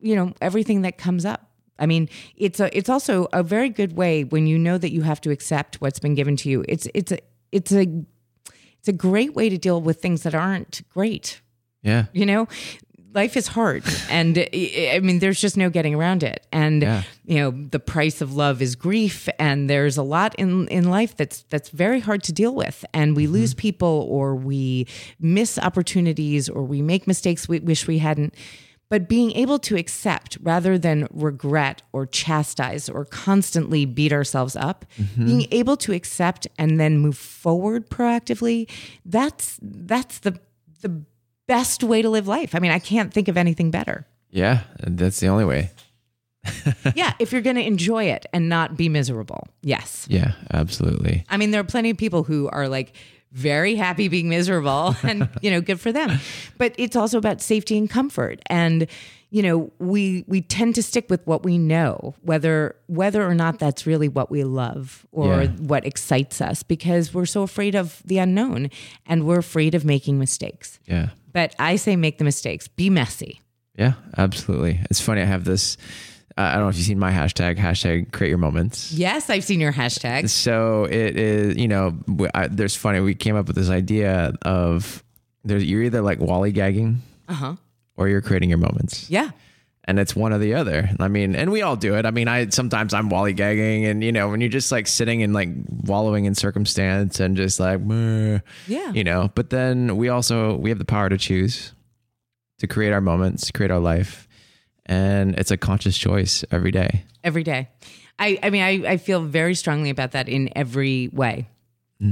you 0.07 0.17
know 0.17 0.33
everything 0.41 0.83
that 0.83 0.99
comes 0.99 1.25
up. 1.25 1.51
I 1.79 1.87
mean 1.87 2.09
it's 2.37 2.61
a 2.61 2.77
it's 2.77 2.89
also 2.89 3.29
a 3.33 3.43
very 3.43 3.69
good 3.69 3.97
way 3.97 4.25
when 4.25 4.47
you 4.47 4.59
know 4.59 4.79
that 4.79 4.93
you 4.93 5.03
have 5.03 5.21
to 5.23 5.31
accept 5.31 5.81
what's 5.81 5.99
been 5.99 6.15
given 6.15 6.37
to 6.37 6.49
you. 6.49 6.65
It's 6.69 6.89
it's 6.95 7.13
a 7.13 7.19
it's 7.53 7.73
a 7.73 7.87
it's 8.79 8.89
a 8.89 8.93
great 8.93 9.35
way 9.35 9.49
to 9.49 9.59
deal 9.59 9.81
with 9.81 10.01
things 10.01 10.23
that 10.23 10.35
aren't 10.35 10.83
great. 10.89 11.41
Yeah. 11.83 12.07
you 12.13 12.27
know 12.27 12.49
life 13.17 13.37
is 13.37 13.47
hard 13.49 13.83
and 14.11 14.39
i 14.39 14.91
I 14.95 15.01
mean 15.01 15.19
there's 15.19 15.41
just 15.41 15.57
no 15.57 15.71
getting 15.71 15.95
around 15.95 16.23
it. 16.23 16.47
And 16.53 16.83
Yeah. 16.83 17.03
you 17.25 17.39
know 17.41 17.51
the 17.51 17.81
price 17.81 18.21
of 18.21 18.35
love 18.35 18.63
is 18.63 18.77
grief 18.77 19.29
and 19.39 19.69
there's 19.71 19.97
a 19.97 20.03
lot 20.03 20.35
in 20.37 20.69
in 20.69 20.85
life 20.91 21.17
that's 21.17 21.45
that's 21.53 21.71
very 21.71 22.01
hard 22.01 22.23
to 22.25 22.33
deal 22.33 22.55
with. 22.55 22.85
And 22.93 23.17
we 23.17 23.25
mm-hmm. 23.25 23.33
lose 23.39 23.55
people 23.55 24.07
or 24.09 24.37
we 24.37 24.87
miss 25.19 25.59
opportunities 25.59 26.49
or 26.49 26.63
we 26.63 26.83
make 26.83 27.07
mistakes 27.07 27.49
we 27.49 27.59
wish 27.61 27.89
we 27.89 27.99
hadn't 27.99 28.35
but 28.89 29.09
being 29.09 29.33
able 29.33 29.59
to 29.59 29.77
accept 29.77 30.39
rather 30.43 30.79
than 30.79 31.09
regret 31.11 31.83
or 31.93 32.07
chastise 32.07 32.89
or 32.89 33.05
constantly 33.05 33.85
beat 33.85 34.13
ourselves 34.13 34.57
up 34.57 34.85
mm-hmm. 34.99 35.27
being 35.27 35.47
able 35.51 35.77
to 35.77 35.93
accept 35.93 36.47
and 36.59 36.79
then 36.79 36.99
move 36.99 37.17
forward 37.17 37.89
proactively 37.91 38.71
that's 39.05 39.59
that's 39.63 40.19
the 40.21 40.39
the 40.83 41.03
best 41.47 41.83
way 41.85 42.03
to 42.03 42.11
live 42.11 42.27
life 42.27 42.55
i 42.55 42.59
mean 42.59 42.73
i 42.73 42.79
can't 42.79 43.13
think 43.15 43.29
of 43.29 43.37
anything 43.37 43.71
better 43.71 44.07
Yeah. 44.37 44.65
That's 44.81 45.21
the 45.21 45.29
only 45.29 45.45
way. 45.45 45.71
yeah, 46.95 47.15
if 47.19 47.33
you're 47.33 47.41
going 47.41 47.57
to 47.57 47.67
enjoy 47.67 48.05
it 48.05 48.27
and 48.33 48.49
not 48.49 48.77
be 48.77 48.89
miserable. 48.89 49.49
Yes. 49.63 50.07
Yeah, 50.09 50.33
absolutely. 50.53 51.25
I 51.29 51.39
mean, 51.39 51.51
there 51.51 51.61
are 51.61 51.65
plenty 51.65 51.91
of 51.91 51.97
people 51.97 52.23
who 52.23 52.49
are 52.51 52.69
like 52.69 52.95
very 53.37 53.75
happy 53.77 54.09
being 54.09 54.29
miserable 54.31 54.97
and, 55.03 55.29
you 55.43 55.51
know, 55.51 55.61
good 55.61 55.79
for 55.79 55.93
them. 55.93 56.19
But 56.57 56.75
it's 56.79 56.97
also 56.97 57.19
about 57.19 57.41
safety 57.43 57.77
and 57.77 57.89
comfort. 57.89 58.41
And, 58.47 58.87
you 59.31 59.43
know, 59.43 59.71
we 59.79 60.25
we 60.27 60.41
tend 60.41 60.75
to 60.77 60.83
stick 60.83 61.11
with 61.11 61.27
what 61.27 61.45
we 61.45 61.59
know, 61.59 62.15
whether 62.23 62.75
whether 62.87 63.27
or 63.29 63.35
not 63.35 63.59
that's 63.59 63.87
really 63.87 64.09
what 64.09 64.31
we 64.31 64.43
love 64.45 65.07
or 65.13 65.43
Yeah. 65.43 65.49
what 65.59 65.85
excites 65.85 66.41
us 66.41 66.63
because 66.63 67.13
we're 67.13 67.27
so 67.27 67.43
afraid 67.43 67.75
of 67.75 68.03
the 68.07 68.19
unknown 68.19 68.71
and 69.05 69.27
we're 69.27 69.39
afraid 69.41 69.75
of 69.75 69.85
making 69.85 70.19
mistakes. 70.19 70.79
Yeah. 70.87 71.11
But 71.33 71.55
I 71.59 71.77
say 71.77 71.97
make 71.97 72.17
the 72.19 72.25
mistakes. 72.25 72.69
Be 72.69 72.89
messy. 72.89 73.41
Yeah, 73.79 73.95
absolutely. 74.17 74.81
It's 74.91 75.01
funny. 75.01 75.21
I 75.21 75.27
have 75.27 75.45
this. 75.45 75.77
Uh, 76.39 76.43
I 76.43 76.53
don't 76.55 76.63
know 76.65 76.69
if 76.69 76.77
you've 76.77 76.85
seen 76.87 76.99
my 76.99 77.11
hashtag, 77.13 77.57
hashtag 77.57 78.13
create 78.13 78.29
your 78.29 78.39
moments. 78.39 78.93
Yes, 78.93 79.31
I've 79.31 79.45
seen 79.45 79.59
your 79.61 79.73
hashtag. 79.73 80.29
So 80.29 80.85
it 80.85 81.17
is, 81.17 81.57
you 81.57 81.67
know, 81.69 81.97
I, 82.35 82.49
there's 82.49 82.77
funny. 82.77 83.01
We 83.01 83.15
came 83.15 83.37
up 83.37 83.47
with 83.47 83.57
this 83.57 83.71
idea 83.71 84.35
of 84.43 85.03
there's 85.45 85.65
you're 85.65 85.83
either 85.83 86.03
like 86.03 86.21
Wally 86.21 86.53
gagging 86.53 87.01
Uh-huh. 87.29 87.57
or 87.97 88.09
you're 88.09 88.21
creating 88.21 88.51
your 88.51 88.59
moments. 88.59 89.09
Yeah. 89.09 89.31
And 89.89 89.99
it's 90.01 90.17
one 90.17 90.33
or 90.33 90.39
the 90.39 90.55
other. 90.55 90.91
I 90.99 91.07
mean, 91.09 91.37
and 91.37 91.53
we 91.53 91.63
all 91.63 91.77
do 91.77 91.95
it. 91.95 92.05
I 92.05 92.11
mean, 92.11 92.27
I 92.27 92.49
sometimes 92.49 92.93
I'm 92.93 93.09
Wally 93.09 93.33
gagging, 93.33 93.87
and 93.87 94.03
you 94.03 94.11
know, 94.11 94.29
when 94.29 94.41
you're 94.41 94.51
just 94.51 94.73
like 94.73 94.89
sitting 94.89 95.23
and 95.23 95.33
like 95.33 95.49
wallowing 95.85 96.25
in 96.25 96.35
circumstance 96.35 97.21
and 97.21 97.37
just 97.37 97.61
like, 97.61 97.81
Yeah. 98.67 98.91
you 98.93 99.05
know. 99.05 99.31
But 99.37 99.51
then 99.51 99.97
we 99.97 100.09
also 100.09 100.57
we 100.57 100.71
have 100.71 100.81
the 100.81 100.85
power 100.85 101.09
to 101.09 101.17
choose 101.17 101.73
to 102.59 102.67
create 102.67 102.91
our 102.93 103.01
moments, 103.01 103.53
create 103.53 103.71
our 103.71 103.79
life, 103.79 104.26
and 104.87 105.39
it's 105.39 105.51
a 105.51 105.57
conscious 105.57 105.99
choice 105.99 106.45
every 106.51 106.71
day. 106.71 107.05
every 107.23 107.43
day. 107.43 107.69
I, 108.19 108.39
I 108.43 108.51
mean, 108.51 108.63
I, 108.63 108.93
I 108.93 108.97
feel 108.97 109.21
very 109.23 109.55
strongly 109.55 109.91
about 109.91 110.13
that 110.13 110.29
in 110.29 110.49
every 110.57 111.09
way. 111.13 111.49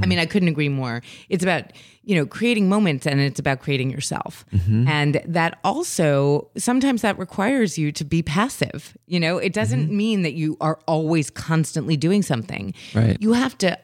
I 0.02 0.06
mean, 0.06 0.18
I 0.18 0.24
couldn't 0.24 0.48
agree 0.48 0.70
more. 0.70 1.02
It's 1.28 1.44
about, 1.44 1.72
you 2.04 2.16
know, 2.16 2.24
creating 2.24 2.70
moments 2.70 3.06
and 3.06 3.20
it's 3.20 3.38
about 3.38 3.60
creating 3.60 3.90
yourself. 3.90 4.46
Mm-hmm. 4.50 4.88
And 4.88 5.20
that 5.26 5.58
also, 5.62 6.48
sometimes 6.56 7.02
that 7.02 7.18
requires 7.18 7.76
you 7.76 7.92
to 7.92 8.04
be 8.04 8.22
passive. 8.22 8.96
You 9.06 9.20
know, 9.20 9.36
it 9.36 9.52
doesn't 9.52 9.86
mm-hmm. 9.86 9.96
mean 9.96 10.22
that 10.22 10.32
you 10.32 10.56
are 10.62 10.78
always 10.86 11.28
constantly 11.28 11.98
doing 11.98 12.22
something. 12.22 12.72
Right. 12.94 13.18
You 13.20 13.34
have 13.34 13.58
to 13.58 13.78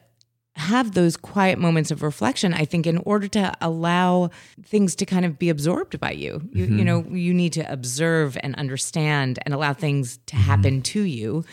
have 0.55 0.93
those 0.93 1.15
quiet 1.15 1.57
moments 1.57 1.91
of 1.91 2.03
reflection 2.03 2.53
i 2.53 2.65
think 2.65 2.85
in 2.85 2.97
order 2.99 3.27
to 3.27 3.53
allow 3.61 4.29
things 4.63 4.95
to 4.95 5.05
kind 5.05 5.25
of 5.25 5.39
be 5.39 5.49
absorbed 5.49 5.99
by 5.99 6.11
you 6.11 6.41
you, 6.51 6.65
you 6.65 6.69
mm-hmm. 6.69 6.83
know 6.83 7.05
you 7.09 7.33
need 7.33 7.53
to 7.53 7.71
observe 7.71 8.37
and 8.43 8.55
understand 8.55 9.39
and 9.45 9.53
allow 9.53 9.73
things 9.73 10.19
to 10.25 10.35
mm-hmm. 10.35 10.43
happen 10.43 10.81
to 10.81 11.01
you 11.01 11.43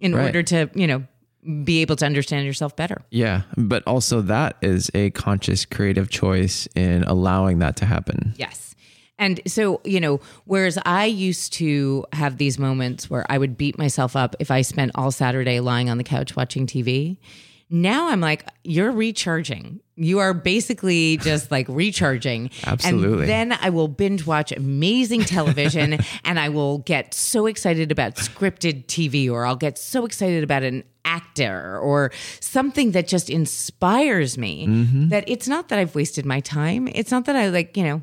in 0.00 0.14
Right. 0.14 0.26
order 0.26 0.42
to 0.42 0.70
you 0.74 0.86
know 0.86 1.04
be 1.64 1.80
able 1.80 1.96
to 1.96 2.06
understand 2.06 2.46
yourself 2.46 2.76
better 2.76 3.02
Yeah, 3.10 3.42
but 3.56 3.82
also 3.86 4.20
that 4.22 4.56
is 4.62 4.90
a 4.94 5.10
conscious 5.10 5.64
creative 5.64 6.08
choice 6.08 6.68
in 6.76 7.02
allowing 7.02 7.58
that 7.58 7.74
to 7.76 7.86
happen. 7.86 8.34
Yes. 8.36 8.76
And 9.18 9.40
so, 9.46 9.80
you 9.84 10.00
know, 10.00 10.20
whereas 10.44 10.78
I 10.84 11.04
used 11.06 11.52
to 11.54 12.04
have 12.12 12.38
these 12.38 12.58
moments 12.58 13.10
where 13.10 13.26
I 13.28 13.38
would 13.38 13.56
beat 13.56 13.78
myself 13.78 14.16
up 14.16 14.34
if 14.40 14.50
I 14.50 14.62
spent 14.62 14.92
all 14.94 15.10
Saturday 15.10 15.60
lying 15.60 15.90
on 15.90 15.98
the 15.98 16.04
couch 16.04 16.34
watching 16.34 16.66
TV, 16.66 17.18
now 17.72 18.08
I'm 18.08 18.20
like, 18.20 18.46
you're 18.64 18.92
recharging. 18.92 19.80
You 19.96 20.18
are 20.18 20.34
basically 20.34 21.16
just 21.16 21.50
like 21.50 21.66
recharging. 21.70 22.50
Absolutely. 22.64 23.22
And 23.22 23.28
then 23.28 23.58
I 23.60 23.70
will 23.70 23.88
binge 23.88 24.26
watch 24.26 24.52
amazing 24.52 25.22
television 25.22 25.98
and 26.24 26.38
I 26.38 26.50
will 26.50 26.78
get 26.78 27.14
so 27.14 27.46
excited 27.46 27.90
about 27.90 28.16
scripted 28.16 28.86
TV 28.86 29.30
or 29.30 29.46
I'll 29.46 29.56
get 29.56 29.78
so 29.78 30.04
excited 30.04 30.44
about 30.44 30.62
an 30.62 30.84
actor 31.04 31.78
or 31.78 32.12
something 32.40 32.92
that 32.92 33.08
just 33.08 33.30
inspires 33.30 34.36
me 34.36 34.66
mm-hmm. 34.66 35.08
that 35.08 35.24
it's 35.26 35.48
not 35.48 35.68
that 35.68 35.78
I've 35.78 35.94
wasted 35.94 36.26
my 36.26 36.40
time. 36.40 36.88
It's 36.88 37.10
not 37.10 37.24
that 37.24 37.36
I 37.36 37.48
like, 37.48 37.76
you 37.76 37.84
know, 37.84 38.02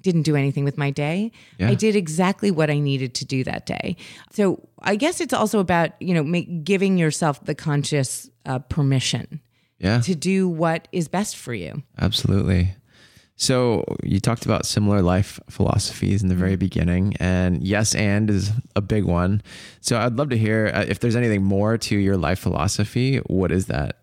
didn't 0.00 0.22
do 0.22 0.34
anything 0.34 0.64
with 0.64 0.78
my 0.78 0.90
day. 0.90 1.30
Yeah. 1.58 1.68
I 1.68 1.74
did 1.74 1.94
exactly 1.94 2.50
what 2.50 2.70
I 2.70 2.78
needed 2.78 3.14
to 3.16 3.26
do 3.26 3.44
that 3.44 3.66
day. 3.66 3.96
So 4.32 4.66
I 4.80 4.96
guess 4.96 5.20
it's 5.20 5.34
also 5.34 5.58
about, 5.58 6.00
you 6.00 6.14
know, 6.14 6.22
make, 6.22 6.64
giving 6.64 6.96
yourself 6.96 7.44
the 7.44 7.54
conscious 7.54 8.29
uh, 8.46 8.58
permission 8.60 9.40
Yeah, 9.78 10.00
to 10.00 10.14
do 10.14 10.48
what 10.48 10.88
is 10.92 11.08
best 11.08 11.36
for 11.36 11.54
you. 11.54 11.82
absolutely. 11.98 12.74
So 13.36 13.84
you 14.02 14.20
talked 14.20 14.44
about 14.44 14.66
similar 14.66 15.00
life 15.00 15.40
philosophies 15.48 16.22
in 16.22 16.28
the 16.28 16.34
very 16.34 16.56
beginning, 16.56 17.16
and 17.18 17.62
yes, 17.62 17.94
and 17.94 18.28
is 18.28 18.50
a 18.76 18.82
big 18.82 19.04
one. 19.04 19.40
So 19.80 19.98
I'd 19.98 20.16
love 20.16 20.28
to 20.28 20.36
hear 20.36 20.70
uh, 20.74 20.84
if 20.86 21.00
there's 21.00 21.16
anything 21.16 21.42
more 21.42 21.78
to 21.78 21.96
your 21.96 22.18
life 22.18 22.38
philosophy. 22.38 23.16
What 23.28 23.50
is 23.50 23.64
that? 23.66 23.96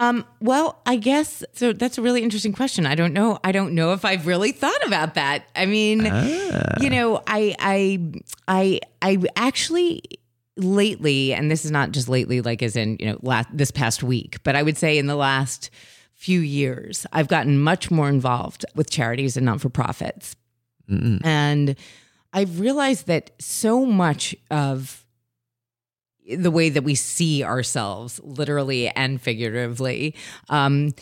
Um, 0.00 0.24
well, 0.40 0.80
I 0.84 0.96
guess 0.96 1.44
so. 1.52 1.72
That's 1.72 1.96
a 1.96 2.02
really 2.02 2.24
interesting 2.24 2.52
question. 2.52 2.84
I 2.84 2.96
don't 2.96 3.12
know. 3.12 3.38
I 3.44 3.52
don't 3.52 3.72
know 3.76 3.92
if 3.92 4.04
I've 4.04 4.26
really 4.26 4.50
thought 4.50 4.84
about 4.84 5.14
that. 5.14 5.44
I 5.54 5.66
mean, 5.66 6.00
you 6.80 6.90
know, 6.90 7.22
I, 7.24 7.54
I, 7.60 8.00
I, 8.48 8.80
I 9.00 9.18
actually 9.36 10.02
lately, 10.56 11.32
and 11.32 11.50
this 11.50 11.64
is 11.64 11.70
not 11.70 11.92
just 11.92 12.08
lately, 12.08 12.40
like 12.40 12.62
as 12.62 12.76
in 12.76 12.96
you 13.00 13.06
know, 13.06 13.18
last 13.22 13.48
this 13.52 13.70
past 13.70 14.02
week, 14.02 14.42
but 14.44 14.56
I 14.56 14.62
would 14.62 14.76
say 14.76 14.98
in 14.98 15.06
the 15.06 15.16
last 15.16 15.70
few 16.14 16.40
years, 16.40 17.06
I've 17.12 17.28
gotten 17.28 17.58
much 17.58 17.90
more 17.90 18.08
involved 18.08 18.64
with 18.74 18.90
charities 18.90 19.36
and 19.36 19.46
not 19.46 19.60
for 19.60 19.68
profits, 19.68 20.36
and 21.24 21.76
I've 22.32 22.60
realized 22.60 23.06
that 23.06 23.30
so 23.38 23.84
much 23.86 24.34
of 24.50 25.04
the 26.36 26.50
way 26.50 26.68
that 26.68 26.84
we 26.84 26.94
see 26.94 27.42
ourselves, 27.42 28.20
literally 28.22 28.88
and 28.88 29.20
figuratively, 29.20 30.14
um, 30.48 30.94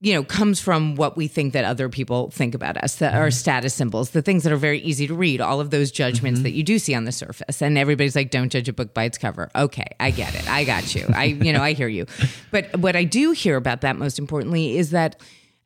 you 0.00 0.14
know, 0.14 0.22
comes 0.22 0.60
from 0.60 0.94
what 0.94 1.16
we 1.16 1.26
think 1.26 1.52
that 1.54 1.64
other 1.64 1.88
people 1.88 2.30
think 2.30 2.54
about 2.54 2.76
us, 2.76 2.96
that 2.96 3.14
our 3.14 3.28
mm-hmm. 3.28 3.30
status 3.30 3.74
symbols, 3.74 4.10
the 4.10 4.22
things 4.22 4.44
that 4.44 4.52
are 4.52 4.56
very 4.56 4.78
easy 4.80 5.08
to 5.08 5.14
read, 5.14 5.40
all 5.40 5.60
of 5.60 5.70
those 5.70 5.90
judgments 5.90 6.38
mm-hmm. 6.38 6.44
that 6.44 6.52
you 6.52 6.62
do 6.62 6.78
see 6.78 6.94
on 6.94 7.04
the 7.04 7.10
surface. 7.10 7.60
And 7.60 7.76
everybody's 7.76 8.14
like, 8.14 8.30
don't 8.30 8.48
judge 8.48 8.68
a 8.68 8.72
book 8.72 8.94
by 8.94 9.04
its 9.04 9.18
cover. 9.18 9.50
Okay, 9.56 9.88
I 9.98 10.12
get 10.12 10.36
it. 10.36 10.48
I 10.48 10.62
got 10.62 10.94
you. 10.94 11.04
I, 11.12 11.24
you 11.24 11.52
know, 11.52 11.62
I 11.62 11.72
hear 11.72 11.88
you. 11.88 12.06
But 12.50 12.78
what 12.78 12.96
I 12.96 13.04
do 13.04 13.32
hear 13.32 13.56
about 13.56 13.82
that 13.82 13.96
most 13.96 14.18
importantly 14.18 14.78
is 14.78 14.90
that 14.90 15.20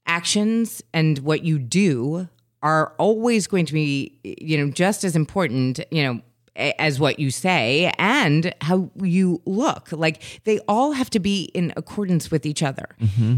actions 0.06 0.82
and 0.92 1.18
what 1.20 1.44
you 1.44 1.58
do 1.58 2.28
are 2.62 2.92
always 2.98 3.46
going 3.46 3.66
to 3.66 3.72
be, 3.72 4.18
you 4.24 4.58
know, 4.58 4.70
just 4.70 5.04
as 5.04 5.14
important, 5.14 5.80
you 5.90 6.02
know, 6.02 6.20
as 6.56 7.00
what 7.00 7.18
you 7.18 7.30
say 7.30 7.92
and 7.98 8.54
how 8.60 8.90
you 9.00 9.40
look. 9.46 9.90
Like 9.92 10.22
they 10.44 10.58
all 10.68 10.92
have 10.92 11.10
to 11.10 11.18
be 11.18 11.44
in 11.54 11.72
accordance 11.76 12.30
with 12.30 12.44
each 12.44 12.62
other. 12.62 12.88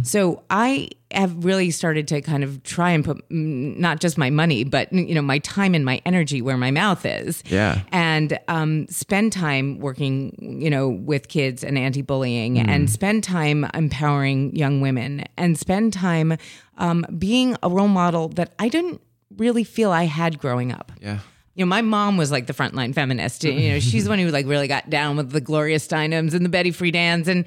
So 0.03 0.43
I 0.51 0.91
have 1.11 1.45
really 1.45 1.71
started 1.71 2.09
to 2.09 2.21
kind 2.21 2.43
of 2.43 2.63
try 2.65 2.91
and 2.91 3.05
put 3.05 3.19
mm, 3.29 3.77
not 3.79 4.01
just 4.01 4.19
my 4.19 4.31
money, 4.31 4.65
but 4.65 4.93
you 4.93 5.15
know 5.15 5.23
my 5.23 5.39
time 5.39 5.75
and 5.75 5.85
my 5.85 6.03
energy 6.05 6.43
where 6.43 6.57
my 6.57 6.71
mouth 6.73 7.07
is. 7.07 7.43
Yeah. 7.47 7.83
And 7.93 8.39
um, 8.49 8.89
spend 8.89 9.33
time 9.33 9.79
working, 9.79 10.59
you 10.61 10.71
know, 10.71 10.89
with 10.89 11.29
kids 11.29 11.63
and 11.63 11.79
anti-bullying, 11.79 12.59
and 12.59 12.91
spend 12.91 13.23
time 13.23 13.65
empowering 13.75 14.57
young 14.57 14.81
women, 14.81 15.25
and 15.37 15.57
spend 15.57 15.93
time 15.93 16.37
um, 16.79 17.07
being 17.17 17.57
a 17.63 17.69
role 17.69 17.89
model 17.89 18.29
that 18.31 18.55
I 18.59 18.69
didn't 18.69 19.01
really 19.37 19.65
feel 19.65 19.91
I 19.91 20.05
had 20.05 20.39
growing 20.39 20.73
up 20.73 20.93
Yeah. 21.01 21.19
You 21.55 21.65
know, 21.65 21.69
my 21.69 21.83
mom 21.83 22.17
was 22.17 22.31
like 22.31 22.47
the 22.47 22.53
frontline 22.53 22.95
feminist. 22.95 23.45
You 23.45 23.73
know, 23.73 23.79
she's 23.81 24.05
the 24.05 24.11
one 24.11 24.19
who 24.19 24.29
like 24.31 24.47
really 24.47 24.69
got 24.69 24.91
down 24.91 25.17
with 25.17 25.31
the 25.31 25.41
Gloria 25.41 25.79
Steinems 25.79 26.35
and 26.35 26.45
the 26.45 26.49
Betty 26.49 26.73
Friedan's. 26.73 27.29
And 27.29 27.45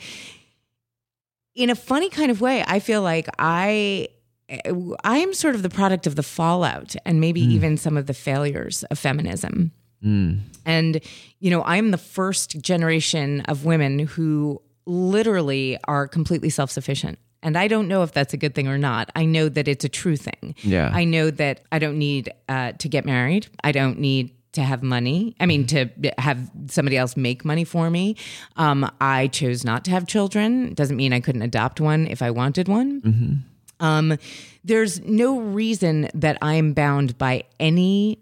in 1.55 1.69
a 1.69 1.75
funny 1.75 2.09
kind 2.09 2.31
of 2.31 2.39
way, 2.39 2.63
I 2.65 2.79
feel 2.79 3.01
like 3.01 3.27
I 3.37 4.07
eh, 4.47 4.71
I 5.03 5.17
am 5.17 5.33
sort 5.33 5.55
of 5.55 5.63
the 5.63 5.69
product 5.69 6.07
of 6.07 6.15
the 6.15 6.23
fallout 6.23 6.95
and 7.05 7.19
maybe 7.19 7.43
hmm. 7.43 7.51
even 7.51 7.77
some 7.77 7.97
of 7.97 8.05
the 8.05 8.13
failures 8.13 8.83
of 8.83 8.97
feminism. 8.97 9.71
Hmm. 10.01 10.35
And, 10.65 11.01
you 11.39 11.49
know, 11.49 11.63
I'm 11.63 11.91
the 11.91 11.97
first 11.97 12.61
generation 12.61 13.41
of 13.41 13.65
women 13.65 13.99
who 13.99 14.61
literally 14.85 15.77
are 15.85 16.07
completely 16.07 16.49
self 16.49 16.71
sufficient. 16.71 17.19
And 17.43 17.57
I 17.57 17.67
don't 17.67 17.87
know 17.87 18.03
if 18.03 18.11
that's 18.11 18.33
a 18.33 18.37
good 18.37 18.55
thing 18.55 18.67
or 18.67 18.77
not. 18.77 19.11
I 19.15 19.25
know 19.25 19.49
that 19.49 19.67
it's 19.67 19.85
a 19.85 19.89
true 19.89 20.17
thing. 20.17 20.55
Yeah. 20.61 20.89
I 20.93 21.03
know 21.03 21.29
that 21.31 21.61
I 21.71 21.79
don't 21.79 21.97
need 21.97 22.31
uh, 22.49 22.71
to 22.73 22.89
get 22.89 23.05
married. 23.05 23.47
I 23.63 23.71
don't 23.71 23.99
need 23.99 24.33
to 24.53 24.63
have 24.63 24.81
money. 24.81 25.35
I 25.39 25.45
mean, 25.45 25.67
to 25.67 25.89
have 26.17 26.49
somebody 26.67 26.97
else 26.97 27.15
make 27.15 27.45
money 27.45 27.63
for 27.63 27.89
me. 27.91 28.15
Um, 28.55 28.89
I 28.99 29.27
chose 29.27 29.63
not 29.63 29.85
to 29.85 29.91
have 29.91 30.07
children. 30.07 30.73
Doesn't 30.73 30.97
mean 30.97 31.13
I 31.13 31.19
couldn't 31.19 31.43
adopt 31.43 31.79
one 31.79 32.07
if 32.07 32.21
I 32.23 32.31
wanted 32.31 32.67
one. 32.67 33.45
Um, 33.79 34.17
there's 34.63 34.99
no 35.01 35.39
reason 35.39 36.09
that 36.15 36.39
I'm 36.41 36.73
bound 36.73 37.19
by 37.19 37.43
any 37.59 38.19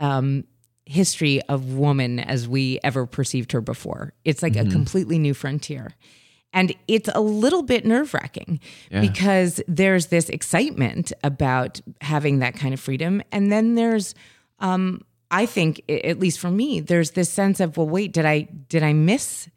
um, 0.00 0.44
history 0.84 1.40
of 1.42 1.74
woman 1.74 2.18
as 2.18 2.48
we 2.48 2.80
ever 2.82 3.06
perceived 3.06 3.52
her 3.52 3.60
before. 3.60 4.14
It's 4.24 4.42
like 4.42 4.56
a 4.56 4.64
completely 4.64 5.18
new 5.18 5.34
frontier. 5.34 5.94
And 6.52 6.74
it's 6.86 7.10
a 7.14 7.20
little 7.20 7.62
bit 7.62 7.84
nerve 7.84 8.14
wracking 8.14 8.60
because 9.02 9.60
there's 9.68 10.06
this 10.06 10.28
excitement 10.30 11.12
about 11.22 11.80
having 12.00 12.38
that 12.38 12.54
kind 12.54 12.72
of 12.72 12.80
freedom. 12.80 13.22
And 13.30 13.52
then 13.52 13.74
there's, 13.74 14.14
um, 14.58 15.02
I 15.30 15.44
think, 15.46 15.82
at 15.88 16.18
least 16.18 16.38
for 16.40 16.50
me, 16.50 16.80
there's 16.80 17.10
this 17.12 17.30
sense 17.30 17.60
of, 17.60 17.76
well, 17.76 17.88
wait, 17.88 18.12
did 18.12 18.24
I 18.24 18.48
did 18.68 18.82
I 18.82 18.94
miss 18.94 19.48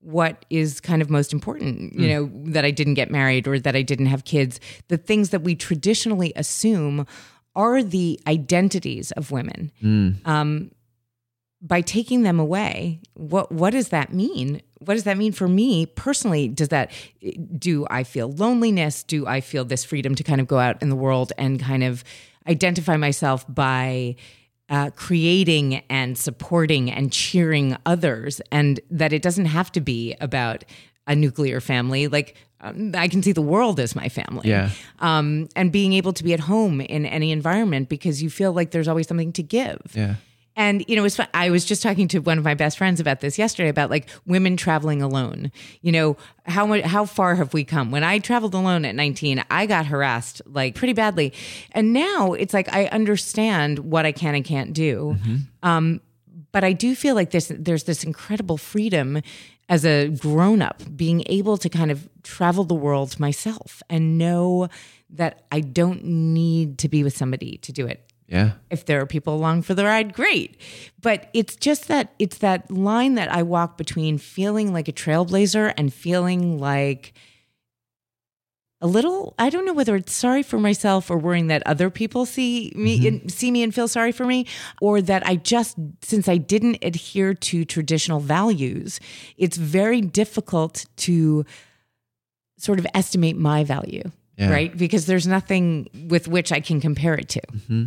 what 0.00 0.44
is 0.48 0.80
kind 0.80 1.02
of 1.02 1.10
most 1.10 1.32
important? 1.32 1.92
You 1.98 2.08
know 2.08 2.30
that 2.52 2.64
i 2.64 2.70
didn't 2.70 2.94
get 2.94 3.10
married 3.10 3.48
or 3.48 3.58
that 3.58 3.74
i 3.74 3.82
didn't 3.82 4.06
have 4.06 4.24
kids. 4.24 4.60
The 4.86 4.96
things 4.96 5.30
that 5.30 5.42
we 5.42 5.56
traditionally 5.56 6.32
assume 6.36 7.04
are 7.56 7.82
the 7.82 8.20
identities 8.28 9.10
of 9.12 9.32
women. 9.32 9.72
Um, 10.24 10.70
by 11.60 11.80
taking 11.80 12.22
them 12.22 12.38
away 12.38 13.00
what 13.14 13.50
what 13.50 13.70
does 13.70 13.88
that 13.88 14.12
mean 14.12 14.62
what 14.80 14.94
does 14.94 15.04
that 15.04 15.16
mean 15.16 15.32
for 15.32 15.48
me 15.48 15.86
personally 15.86 16.48
does 16.48 16.68
that 16.68 16.90
do 17.58 17.86
i 17.90 18.02
feel 18.02 18.30
loneliness 18.32 19.02
do 19.02 19.26
i 19.26 19.40
feel 19.40 19.64
this 19.64 19.84
freedom 19.84 20.14
to 20.14 20.22
kind 20.22 20.40
of 20.40 20.46
go 20.46 20.58
out 20.58 20.80
in 20.82 20.88
the 20.88 20.96
world 20.96 21.32
and 21.36 21.60
kind 21.60 21.82
of 21.82 22.04
identify 22.48 22.96
myself 22.96 23.44
by 23.48 24.16
uh, 24.68 24.90
creating 24.96 25.82
and 25.88 26.18
supporting 26.18 26.90
and 26.90 27.12
cheering 27.12 27.76
others, 27.86 28.40
and 28.52 28.80
that 28.90 29.12
it 29.12 29.22
doesn't 29.22 29.46
have 29.46 29.72
to 29.72 29.80
be 29.80 30.14
about 30.20 30.64
a 31.06 31.16
nuclear 31.16 31.60
family. 31.60 32.06
Like 32.06 32.36
um, 32.60 32.92
I 32.94 33.08
can 33.08 33.22
see 33.22 33.32
the 33.32 33.42
world 33.42 33.80
as 33.80 33.96
my 33.96 34.08
family. 34.08 34.48
Yeah. 34.48 34.70
Um, 34.98 35.48
and 35.56 35.72
being 35.72 35.94
able 35.94 36.12
to 36.12 36.24
be 36.24 36.34
at 36.34 36.40
home 36.40 36.80
in 36.80 37.06
any 37.06 37.32
environment 37.32 37.88
because 37.88 38.22
you 38.22 38.28
feel 38.28 38.52
like 38.52 38.72
there's 38.72 38.88
always 38.88 39.08
something 39.08 39.32
to 39.34 39.42
give. 39.42 39.80
Yeah. 39.94 40.16
And 40.58 40.84
you 40.88 40.96
know, 40.96 41.04
it's 41.04 41.14
fun. 41.14 41.28
I 41.32 41.50
was 41.50 41.64
just 41.64 41.84
talking 41.84 42.08
to 42.08 42.18
one 42.18 42.36
of 42.36 42.42
my 42.42 42.54
best 42.54 42.78
friends 42.78 42.98
about 42.98 43.20
this 43.20 43.38
yesterday 43.38 43.68
about 43.68 43.90
like 43.90 44.10
women 44.26 44.56
traveling 44.56 45.00
alone. 45.00 45.52
You 45.82 45.92
know, 45.92 46.16
how 46.46 46.82
how 46.82 47.04
far 47.04 47.36
have 47.36 47.54
we 47.54 47.62
come? 47.62 47.92
When 47.92 48.02
I 48.02 48.18
traveled 48.18 48.54
alone 48.54 48.84
at 48.84 48.96
19, 48.96 49.44
I 49.52 49.66
got 49.66 49.86
harassed 49.86 50.42
like 50.46 50.74
pretty 50.74 50.94
badly. 50.94 51.32
And 51.72 51.92
now 51.92 52.32
it's 52.32 52.52
like 52.52 52.70
I 52.74 52.86
understand 52.86 53.78
what 53.78 54.04
I 54.04 54.10
can 54.10 54.34
and 54.34 54.44
can't 54.44 54.72
do. 54.72 55.16
Um, 55.62 56.00
but 56.50 56.64
I 56.64 56.72
do 56.72 56.96
feel 56.96 57.14
like 57.14 57.30
this 57.30 57.52
there's 57.54 57.84
this 57.84 58.02
incredible 58.02 58.56
freedom 58.56 59.22
as 59.68 59.84
a 59.84 60.08
grown 60.08 60.60
up 60.60 60.82
being 60.96 61.22
able 61.26 61.56
to 61.58 61.68
kind 61.68 61.92
of 61.92 62.08
travel 62.24 62.64
the 62.64 62.74
world 62.74 63.20
myself 63.20 63.80
and 63.88 64.18
know 64.18 64.68
that 65.10 65.44
I 65.52 65.60
don't 65.60 66.04
need 66.04 66.78
to 66.78 66.88
be 66.88 67.04
with 67.04 67.16
somebody 67.16 67.58
to 67.58 67.72
do 67.72 67.86
it 67.86 68.07
Yeah. 68.28 68.52
if 68.68 68.84
there 68.84 69.00
are 69.00 69.06
people 69.06 69.34
along 69.34 69.62
for 69.62 69.74
the 69.74 69.84
ride 69.84 70.12
great. 70.12 70.60
But 71.00 71.30
it's 71.32 71.56
just 71.56 71.88
that 71.88 72.12
it's 72.18 72.38
that 72.38 72.70
line 72.70 73.14
that 73.14 73.32
i 73.32 73.42
walk 73.42 73.78
between 73.78 74.18
feeling 74.18 74.72
like 74.72 74.86
a 74.88 74.92
trailblazer 74.92 75.72
and 75.78 75.92
feeling 75.92 76.58
like 76.58 77.14
a 78.80 78.86
little 78.86 79.34
i 79.38 79.50
don't 79.50 79.64
know 79.66 79.72
whether 79.72 79.96
it's 79.96 80.12
sorry 80.12 80.42
for 80.42 80.58
myself 80.58 81.10
or 81.10 81.18
worrying 81.18 81.48
that 81.48 81.62
other 81.66 81.90
people 81.90 82.24
see 82.26 82.72
me 82.76 82.98
mm-hmm. 82.98 83.06
and 83.06 83.32
see 83.32 83.50
me 83.50 83.62
and 83.62 83.74
feel 83.74 83.88
sorry 83.88 84.12
for 84.12 84.24
me 84.24 84.46
or 84.80 85.00
that 85.02 85.26
i 85.26 85.34
just 85.34 85.76
since 86.02 86.28
i 86.28 86.36
didn't 86.36 86.78
adhere 86.82 87.34
to 87.34 87.64
traditional 87.64 88.20
values 88.20 89.00
it's 89.36 89.56
very 89.56 90.00
difficult 90.00 90.86
to 90.96 91.44
sort 92.56 92.78
of 92.78 92.86
estimate 92.94 93.36
my 93.36 93.64
value 93.64 94.02
Yeah. 94.36 94.50
right? 94.50 94.76
Because 94.76 95.06
there's 95.06 95.26
nothing 95.26 95.88
with 96.08 96.28
which 96.28 96.52
i 96.52 96.60
can 96.60 96.80
compare 96.80 97.14
it 97.14 97.28
to 97.30 97.40
mm-hmm. 97.40 97.86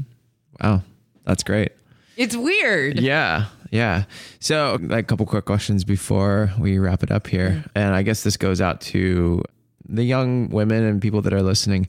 Wow. 0.62 0.82
That's 1.26 1.44
great. 1.44 1.72
it's 2.18 2.36
weird 2.36 3.00
Yeah. 3.00 3.46
Yeah. 3.72 4.04
So, 4.40 4.78
like, 4.82 5.06
a 5.06 5.08
couple 5.08 5.26
quick 5.26 5.46
questions 5.46 5.86
before 5.86 6.52
we 6.60 6.78
wrap 6.78 7.04
it 7.04 7.12
up 7.12 7.28
here. 7.28 7.64
And 7.74 7.96
I 7.96 8.02
guess 8.02 8.24
this 8.24 8.36
goes 8.36 8.60
out 8.60 8.82
to 8.82 9.44
the 9.88 10.04
young 10.04 10.50
women 10.50 10.84
and 10.84 11.02
people 11.02 11.22
that 11.22 11.34
are 11.34 11.42
listening. 11.42 11.88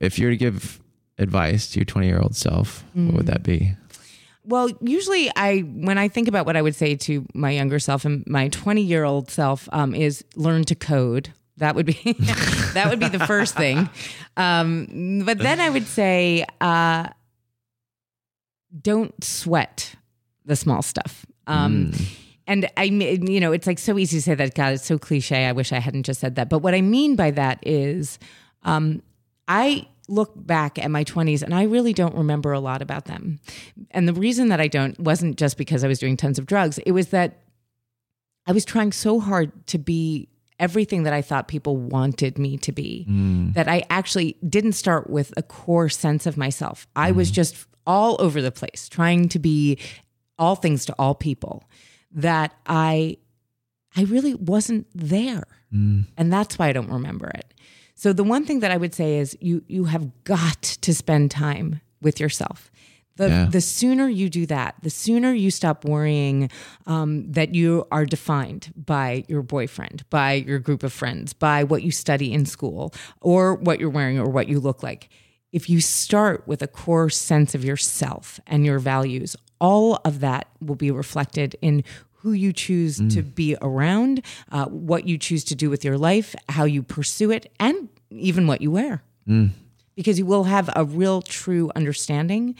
If 0.00 0.18
you 0.18 0.26
were 0.26 0.30
to 0.32 0.36
give 0.38 0.80
advice 1.18 1.70
to 1.72 1.78
your 1.78 1.84
20 1.84 2.06
year 2.06 2.18
old 2.18 2.34
self, 2.34 2.84
what 2.94 3.14
would 3.14 3.26
that 3.26 3.42
be? 3.42 3.76
Well, 4.46 4.70
usually 4.80 5.30
I 5.36 5.60
when 5.60 5.96
I 5.98 6.08
think 6.08 6.26
about 6.28 6.46
what 6.46 6.56
I 6.56 6.62
would 6.62 6.74
say 6.74 6.96
to 6.96 7.26
my 7.34 7.50
younger 7.50 7.78
self 7.78 8.04
and 8.04 8.24
my 8.26 8.48
20 8.48 8.82
year 8.82 9.04
old 9.04 9.30
self 9.30 9.68
um, 9.72 9.94
is 9.94 10.24
learn 10.36 10.64
to 10.64 10.74
code. 10.74 11.32
That 11.58 11.74
would 11.76 11.86
be 11.86 11.92
that 12.74 12.86
would 12.88 12.98
be 12.98 13.08
the 13.08 13.26
first 13.26 13.56
thing. 13.56 13.88
Um, 14.36 15.22
but 15.24 15.38
then 15.38 15.60
I 15.60 15.70
would 15.70 15.86
say 15.86 16.44
uh, 16.60 17.08
don't 18.80 19.22
sweat 19.22 19.94
the 20.44 20.56
small 20.56 20.82
stuff. 20.82 21.26
Um, 21.46 21.92
And 22.46 22.70
I, 22.76 22.90
mean, 22.90 23.26
you 23.26 23.40
know, 23.40 23.52
it's 23.52 23.66
like 23.66 23.78
so 23.78 23.98
easy 23.98 24.18
to 24.18 24.22
say 24.22 24.34
that. 24.34 24.54
God, 24.54 24.74
it's 24.74 24.84
so 24.84 24.98
cliche. 24.98 25.46
I 25.46 25.52
wish 25.52 25.72
I 25.72 25.78
hadn't 25.78 26.02
just 26.02 26.20
said 26.20 26.34
that. 26.34 26.50
But 26.50 26.58
what 26.58 26.74
I 26.74 26.82
mean 26.82 27.16
by 27.16 27.30
that 27.30 27.58
is, 27.62 28.18
um, 28.64 29.02
I 29.48 29.86
look 30.08 30.32
back 30.36 30.78
at 30.78 30.90
my 30.90 31.04
20s 31.04 31.42
and 31.42 31.54
I 31.54 31.62
really 31.62 31.94
don't 31.94 32.14
remember 32.14 32.52
a 32.52 32.60
lot 32.60 32.82
about 32.82 33.06
them. 33.06 33.40
And 33.92 34.06
the 34.06 34.12
reason 34.12 34.48
that 34.48 34.60
I 34.60 34.68
don't 34.68 34.98
wasn't 35.00 35.38
just 35.38 35.56
because 35.56 35.84
I 35.84 35.88
was 35.88 35.98
doing 35.98 36.18
tons 36.18 36.38
of 36.38 36.44
drugs, 36.44 36.76
it 36.78 36.92
was 36.92 37.08
that 37.08 37.40
I 38.46 38.52
was 38.52 38.66
trying 38.66 38.92
so 38.92 39.20
hard 39.20 39.66
to 39.68 39.78
be 39.78 40.28
everything 40.60 41.04
that 41.04 41.14
I 41.14 41.22
thought 41.22 41.48
people 41.48 41.78
wanted 41.78 42.38
me 42.38 42.58
to 42.58 42.72
be 42.72 43.06
that 43.54 43.68
I 43.68 43.84
actually 43.88 44.36
didn't 44.46 44.72
start 44.72 45.08
with 45.08 45.32
a 45.36 45.42
core 45.42 45.88
sense 45.88 46.26
of 46.26 46.36
myself. 46.36 46.86
I 46.94 47.10
was 47.12 47.30
just 47.30 47.66
all 47.86 48.16
over 48.18 48.40
the 48.42 48.50
place 48.52 48.88
trying 48.88 49.28
to 49.28 49.38
be 49.38 49.78
all 50.38 50.56
things 50.56 50.84
to 50.86 50.94
all 50.98 51.14
people 51.14 51.64
that 52.12 52.52
I 52.66 53.18
I 53.96 54.02
really 54.04 54.34
wasn't 54.34 54.86
there. 54.94 55.44
And 55.70 56.32
that's 56.32 56.56
why 56.58 56.68
I 56.68 56.72
don't 56.72 56.90
remember 56.90 57.28
it. 57.34 57.52
So 57.96 58.12
the 58.12 58.22
one 58.24 58.44
thing 58.44 58.60
that 58.60 58.70
I 58.70 58.76
would 58.76 58.94
say 58.94 59.18
is 59.18 59.36
you 59.40 59.62
you 59.66 59.84
have 59.84 60.24
got 60.24 60.62
to 60.62 60.94
spend 60.94 61.30
time 61.32 61.80
with 62.00 62.20
yourself. 62.20 62.70
The, 63.16 63.28
Yeah. 63.28 63.46
the 63.50 63.60
sooner 63.60 64.08
you 64.08 64.28
do 64.28 64.44
that, 64.46 64.74
the 64.82 64.90
sooner 64.90 65.32
you 65.32 65.50
stop 65.52 65.84
worrying 65.84 66.50
um, 66.86 67.30
that 67.32 67.54
you 67.54 67.86
are 67.92 68.04
defined 68.04 68.72
by 68.76 69.24
your 69.28 69.42
boyfriend, 69.42 70.04
by 70.10 70.32
your 70.48 70.58
group 70.58 70.82
of 70.82 70.92
friends, 70.92 71.32
by 71.32 71.62
what 71.62 71.82
you 71.84 71.92
study 71.92 72.32
in 72.32 72.44
school, 72.46 72.92
or 73.20 73.54
what 73.54 73.78
you're 73.78 73.90
wearing, 73.90 74.18
or 74.18 74.28
what 74.28 74.48
you 74.48 74.58
look 74.58 74.82
like. 74.82 75.08
If 75.54 75.70
you 75.70 75.80
start 75.80 76.48
with 76.48 76.62
a 76.62 76.66
core 76.66 77.08
sense 77.10 77.54
of 77.54 77.64
yourself 77.64 78.40
and 78.44 78.66
your 78.66 78.80
values, 78.80 79.36
all 79.60 80.00
of 80.04 80.18
that 80.18 80.48
will 80.60 80.74
be 80.74 80.90
reflected 80.90 81.54
in 81.62 81.84
who 82.14 82.32
you 82.32 82.52
choose 82.52 82.96
to 83.14 83.22
be 83.22 83.54
around, 83.62 84.24
uh, 84.50 84.64
what 84.66 85.06
you 85.06 85.16
choose 85.16 85.44
to 85.44 85.54
do 85.54 85.70
with 85.70 85.84
your 85.84 85.96
life, 85.96 86.34
how 86.48 86.64
you 86.64 86.82
pursue 86.82 87.30
it, 87.30 87.52
and 87.60 87.88
even 88.10 88.48
what 88.48 88.62
you 88.62 88.72
wear. 88.72 89.04
Because 89.94 90.18
you 90.18 90.26
will 90.26 90.42
have 90.44 90.68
a 90.74 90.84
real, 90.84 91.22
true 91.22 91.70
understanding 91.76 92.56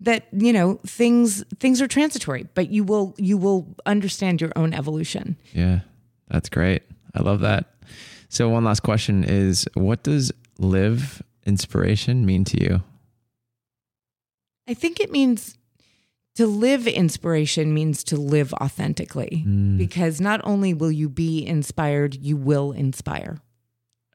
that 0.00 0.26
you 0.32 0.50
know 0.50 0.80
things 0.86 1.44
things 1.58 1.82
are 1.82 1.88
transitory, 1.88 2.46
but 2.54 2.70
you 2.70 2.84
will 2.84 3.14
you 3.18 3.36
will 3.36 3.66
understand 3.84 4.40
your 4.40 4.52
own 4.56 4.72
evolution. 4.72 5.36
Yeah, 5.52 5.80
that's 6.28 6.48
great. 6.48 6.84
I 7.14 7.20
love 7.20 7.40
that. 7.40 7.66
So 8.30 8.48
one 8.48 8.64
last 8.64 8.80
question 8.80 9.24
is, 9.24 9.68
what 9.74 10.02
does 10.04 10.32
live 10.58 11.22
inspiration 11.46 12.24
mean 12.24 12.44
to 12.44 12.62
you? 12.62 12.82
I 14.68 14.74
think 14.74 15.00
it 15.00 15.10
means 15.10 15.56
to 16.36 16.46
live 16.46 16.86
inspiration 16.86 17.74
means 17.74 18.04
to 18.04 18.16
live 18.16 18.54
authentically 18.54 19.44
mm. 19.46 19.76
because 19.76 20.20
not 20.20 20.40
only 20.44 20.72
will 20.72 20.92
you 20.92 21.08
be 21.08 21.44
inspired, 21.46 22.14
you 22.14 22.36
will 22.36 22.72
inspire. 22.72 23.40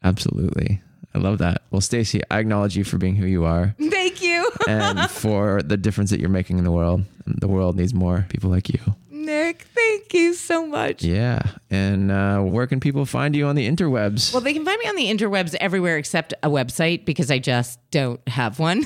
Absolutely. 0.04 0.82
I 1.14 1.18
love 1.18 1.38
that. 1.40 1.64
Well, 1.72 1.82
Stacy, 1.82 2.22
I 2.30 2.40
acknowledge 2.40 2.76
you 2.76 2.84
for 2.84 2.98
being 2.98 3.16
who 3.16 3.26
you 3.26 3.46
are 3.46 3.76
Thank 3.80 4.22
you. 4.22 4.50
and 4.68 5.10
for 5.10 5.62
the 5.62 5.78
difference 5.78 6.10
that 6.10 6.20
you're 6.20 6.30
making 6.30 6.58
in 6.58 6.64
the 6.64 6.72
world. 6.72 7.04
The 7.26 7.48
world 7.48 7.76
needs 7.76 7.94
more 7.94 8.26
people 8.30 8.50
like 8.50 8.70
you. 8.70 8.80
Nick, 9.26 9.64
thank 9.74 10.14
you 10.14 10.34
so 10.34 10.66
much. 10.66 11.04
Yeah. 11.04 11.42
And 11.70 12.12
uh, 12.12 12.42
where 12.42 12.68
can 12.68 12.80
people 12.80 13.06
find 13.06 13.36
you 13.36 13.48
on 13.48 13.56
the 13.56 13.68
interwebs? 13.68 14.32
Well, 14.32 14.42
they 14.42 14.54
can 14.54 14.64
find 14.64 14.80
me 14.80 14.88
on 14.88 14.96
the 14.96 15.06
interwebs 15.06 15.56
everywhere 15.60 15.98
except 15.98 16.34
a 16.44 16.50
website 16.50 17.06
because 17.06 17.32
I 17.32 17.40
just 17.40 17.80
don't 17.96 18.28
have 18.28 18.60
one. 18.60 18.86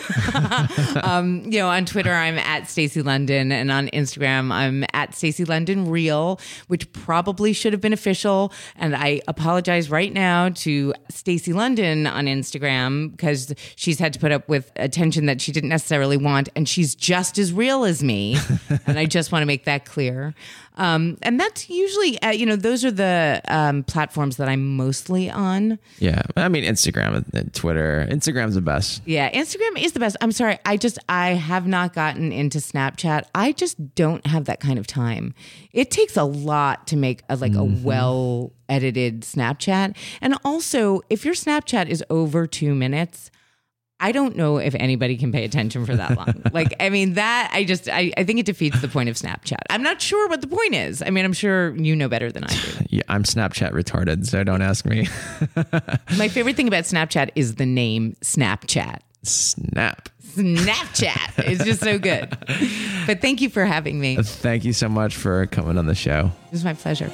um, 1.01 1.41
you 1.45 1.57
know, 1.57 1.67
on 1.67 1.83
Twitter 1.83 2.13
I'm 2.13 2.37
at 2.37 2.69
Stacy 2.69 3.01
London, 3.01 3.51
and 3.51 3.71
on 3.71 3.87
Instagram 3.87 4.51
I'm 4.51 4.85
at 4.93 5.15
Stacy 5.15 5.45
London 5.45 5.89
Real, 5.89 6.39
which 6.67 6.91
probably 6.93 7.51
should 7.51 7.73
have 7.73 7.81
been 7.81 7.91
official. 7.91 8.53
And 8.75 8.95
I 8.95 9.21
apologize 9.27 9.89
right 9.89 10.13
now 10.13 10.49
to 10.49 10.93
Stacy 11.09 11.53
London 11.53 12.05
on 12.05 12.25
Instagram 12.25 13.09
because 13.09 13.51
she's 13.75 13.97
had 13.97 14.13
to 14.13 14.19
put 14.19 14.31
up 14.31 14.47
with 14.47 14.71
attention 14.75 15.25
that 15.25 15.41
she 15.41 15.51
didn't 15.51 15.69
necessarily 15.69 16.15
want, 16.15 16.49
and 16.55 16.69
she's 16.69 16.93
just 16.93 17.39
as 17.39 17.51
real 17.51 17.85
as 17.85 18.03
me. 18.03 18.37
and 18.85 18.99
I 18.99 19.07
just 19.07 19.31
want 19.31 19.41
to 19.41 19.47
make 19.47 19.65
that 19.65 19.85
clear. 19.85 20.35
Um, 20.79 21.17
and 21.21 21.37
that's 21.37 21.69
usually, 21.69 22.19
uh, 22.21 22.29
you 22.29 22.45
know, 22.45 22.55
those 22.55 22.85
are 22.85 22.91
the 22.91 23.41
um, 23.49 23.83
platforms 23.83 24.37
that 24.37 24.47
I'm 24.47 24.77
mostly 24.77 25.29
on. 25.29 25.77
yeah. 25.99 26.21
I 26.37 26.47
mean, 26.47 26.63
Instagram 26.63 27.25
and 27.33 27.53
Twitter. 27.53 28.07
Instagram's 28.09 28.55
the 28.55 28.61
best. 28.61 29.01
Yeah, 29.05 29.29
Instagram 29.31 29.77
is 29.77 29.91
the 29.91 29.99
best. 29.99 30.15
I'm 30.21 30.31
sorry. 30.31 30.57
I 30.65 30.77
just, 30.77 30.97
I 31.09 31.31
have 31.31 31.67
not 31.67 31.93
gotten 31.93 32.31
into 32.31 32.59
Snapchat. 32.59 33.25
I 33.35 33.51
just 33.51 33.93
don't 33.93 34.25
have 34.25 34.45
that 34.45 34.61
kind 34.61 34.79
of 34.79 34.87
time. 34.87 35.33
It 35.73 35.91
takes 35.91 36.15
a 36.15 36.23
lot 36.23 36.87
to 36.87 36.95
make 36.95 37.23
a, 37.29 37.35
like 37.35 37.55
a 37.55 37.63
well 37.63 38.53
edited 38.69 39.21
Snapchat. 39.21 39.97
And 40.21 40.35
also, 40.45 41.01
if 41.09 41.25
your 41.25 41.33
Snapchat 41.33 41.89
is 41.89 42.03
over 42.09 42.47
two 42.47 42.73
minutes, 42.73 43.31
I 44.01 44.11
don't 44.11 44.35
know 44.35 44.57
if 44.57 44.75
anybody 44.75 45.17
can 45.17 45.31
pay 45.31 45.43
attention 45.43 45.85
for 45.85 45.95
that 45.95 46.15
long. 46.15 46.41
like, 46.53 46.73
I 46.79 46.89
mean, 46.89 47.13
that 47.13 47.49
I 47.53 47.65
just, 47.65 47.89
I, 47.89 48.11
I 48.15 48.23
think 48.23 48.39
it 48.39 48.45
defeats 48.45 48.81
the 48.81 48.87
point 48.87 49.09
of 49.09 49.15
Snapchat. 49.15 49.59
I'm 49.69 49.83
not 49.83 50.01
sure 50.01 50.29
what 50.29 50.41
the 50.41 50.47
point 50.47 50.73
is. 50.73 51.01
I 51.01 51.09
mean, 51.09 51.25
I'm 51.25 51.33
sure 51.33 51.75
you 51.75 51.95
know 51.95 52.07
better 52.07 52.31
than 52.31 52.43
I 52.45 52.47
do. 52.47 52.57
Yeah, 52.91 53.03
I'm 53.07 53.23
Snapchat 53.23 53.71
retarded, 53.71 54.25
so 54.25 54.43
don't 54.43 54.63
ask 54.63 54.83
me. 54.85 55.07
My 56.17 56.27
favorite 56.27 56.55
thing 56.55 56.67
about 56.67 56.85
Snapchat 56.85 57.29
is 57.35 57.55
the 57.55 57.65
name 57.65 58.15
Snapchat. 58.21 58.99
Snap. 59.21 60.09
Snapchat. 60.23 61.33
It's 61.37 61.63
just 61.63 61.81
so 61.81 61.99
good. 61.99 62.35
But 63.05 63.21
thank 63.21 63.41
you 63.41 63.49
for 63.49 63.65
having 63.65 63.99
me. 63.99 64.15
Thank 64.15 64.65
you 64.65 64.73
so 64.73 64.89
much 64.89 65.15
for 65.15 65.45
coming 65.47 65.77
on 65.77 65.85
the 65.85 65.95
show. 65.95 66.31
It 66.47 66.51
was 66.51 66.63
my 66.63 66.73
pleasure. 66.73 67.11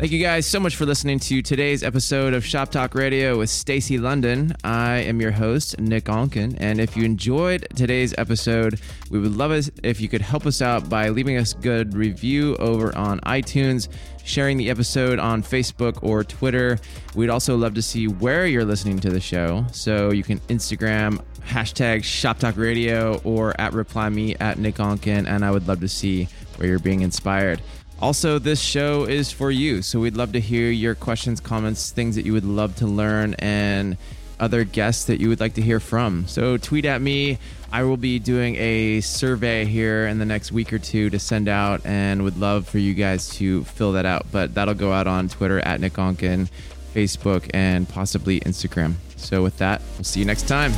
Thank 0.00 0.12
you 0.12 0.18
guys 0.18 0.46
so 0.46 0.58
much 0.58 0.76
for 0.76 0.86
listening 0.86 1.18
to 1.18 1.42
today's 1.42 1.82
episode 1.82 2.32
of 2.32 2.42
Shop 2.42 2.70
Talk 2.70 2.94
Radio 2.94 3.36
with 3.36 3.50
Stacy 3.50 3.98
London. 3.98 4.56
I 4.64 5.00
am 5.00 5.20
your 5.20 5.30
host, 5.30 5.78
Nick 5.78 6.04
Onken, 6.04 6.56
and 6.58 6.80
if 6.80 6.96
you 6.96 7.04
enjoyed 7.04 7.66
today's 7.76 8.14
episode, 8.16 8.80
we 9.10 9.18
would 9.18 9.36
love 9.36 9.52
it 9.52 9.68
if 9.82 10.00
you 10.00 10.08
could 10.08 10.22
help 10.22 10.46
us 10.46 10.62
out 10.62 10.88
by 10.88 11.10
leaving 11.10 11.36
us 11.36 11.52
a 11.52 11.58
good 11.58 11.92
review 11.92 12.56
over 12.56 12.96
on 12.96 13.20
iTunes, 13.26 13.88
sharing 14.24 14.56
the 14.56 14.70
episode 14.70 15.18
on 15.18 15.42
Facebook 15.42 16.02
or 16.02 16.24
Twitter. 16.24 16.78
We'd 17.14 17.28
also 17.28 17.58
love 17.58 17.74
to 17.74 17.82
see 17.82 18.08
where 18.08 18.46
you're 18.46 18.64
listening 18.64 19.00
to 19.00 19.10
the 19.10 19.20
show, 19.20 19.66
so 19.70 20.12
you 20.12 20.22
can 20.22 20.38
Instagram 20.48 21.22
hashtag 21.42 22.04
Shop 22.04 22.38
Talk 22.38 22.56
Radio 22.56 23.20
or 23.22 23.54
at 23.60 23.74
reply 23.74 24.08
me 24.08 24.34
at 24.36 24.58
Nick 24.58 24.76
Onken, 24.76 25.28
and 25.28 25.44
I 25.44 25.50
would 25.50 25.68
love 25.68 25.80
to 25.80 25.88
see 25.88 26.26
where 26.56 26.68
you're 26.68 26.78
being 26.78 27.02
inspired. 27.02 27.60
Also, 28.02 28.38
this 28.38 28.60
show 28.60 29.04
is 29.04 29.30
for 29.30 29.50
you, 29.50 29.82
so 29.82 30.00
we'd 30.00 30.16
love 30.16 30.32
to 30.32 30.40
hear 30.40 30.70
your 30.70 30.94
questions, 30.94 31.38
comments, 31.38 31.90
things 31.90 32.16
that 32.16 32.24
you 32.24 32.32
would 32.32 32.46
love 32.46 32.74
to 32.76 32.86
learn, 32.86 33.34
and 33.34 33.98
other 34.40 34.64
guests 34.64 35.04
that 35.04 35.20
you 35.20 35.28
would 35.28 35.38
like 35.38 35.52
to 35.54 35.60
hear 35.60 35.78
from. 35.78 36.26
So, 36.26 36.56
tweet 36.56 36.86
at 36.86 37.02
me. 37.02 37.38
I 37.72 37.84
will 37.84 37.98
be 37.98 38.18
doing 38.18 38.56
a 38.56 39.00
survey 39.02 39.64
here 39.64 40.06
in 40.06 40.18
the 40.18 40.24
next 40.24 40.50
week 40.50 40.72
or 40.72 40.78
two 40.78 41.10
to 41.10 41.18
send 41.18 41.46
out, 41.46 41.84
and 41.84 42.24
would 42.24 42.38
love 42.38 42.66
for 42.66 42.78
you 42.78 42.94
guys 42.94 43.28
to 43.36 43.64
fill 43.64 43.92
that 43.92 44.06
out. 44.06 44.26
But 44.32 44.54
that'll 44.54 44.74
go 44.74 44.92
out 44.92 45.06
on 45.06 45.28
Twitter 45.28 45.60
at 45.60 45.78
Nick 45.80 45.92
Onken, 45.92 46.48
Facebook, 46.94 47.50
and 47.52 47.86
possibly 47.86 48.40
Instagram. 48.40 48.94
So, 49.16 49.42
with 49.42 49.58
that, 49.58 49.82
we'll 49.98 50.04
see 50.04 50.20
you 50.20 50.26
next 50.26 50.48
time. 50.48 50.72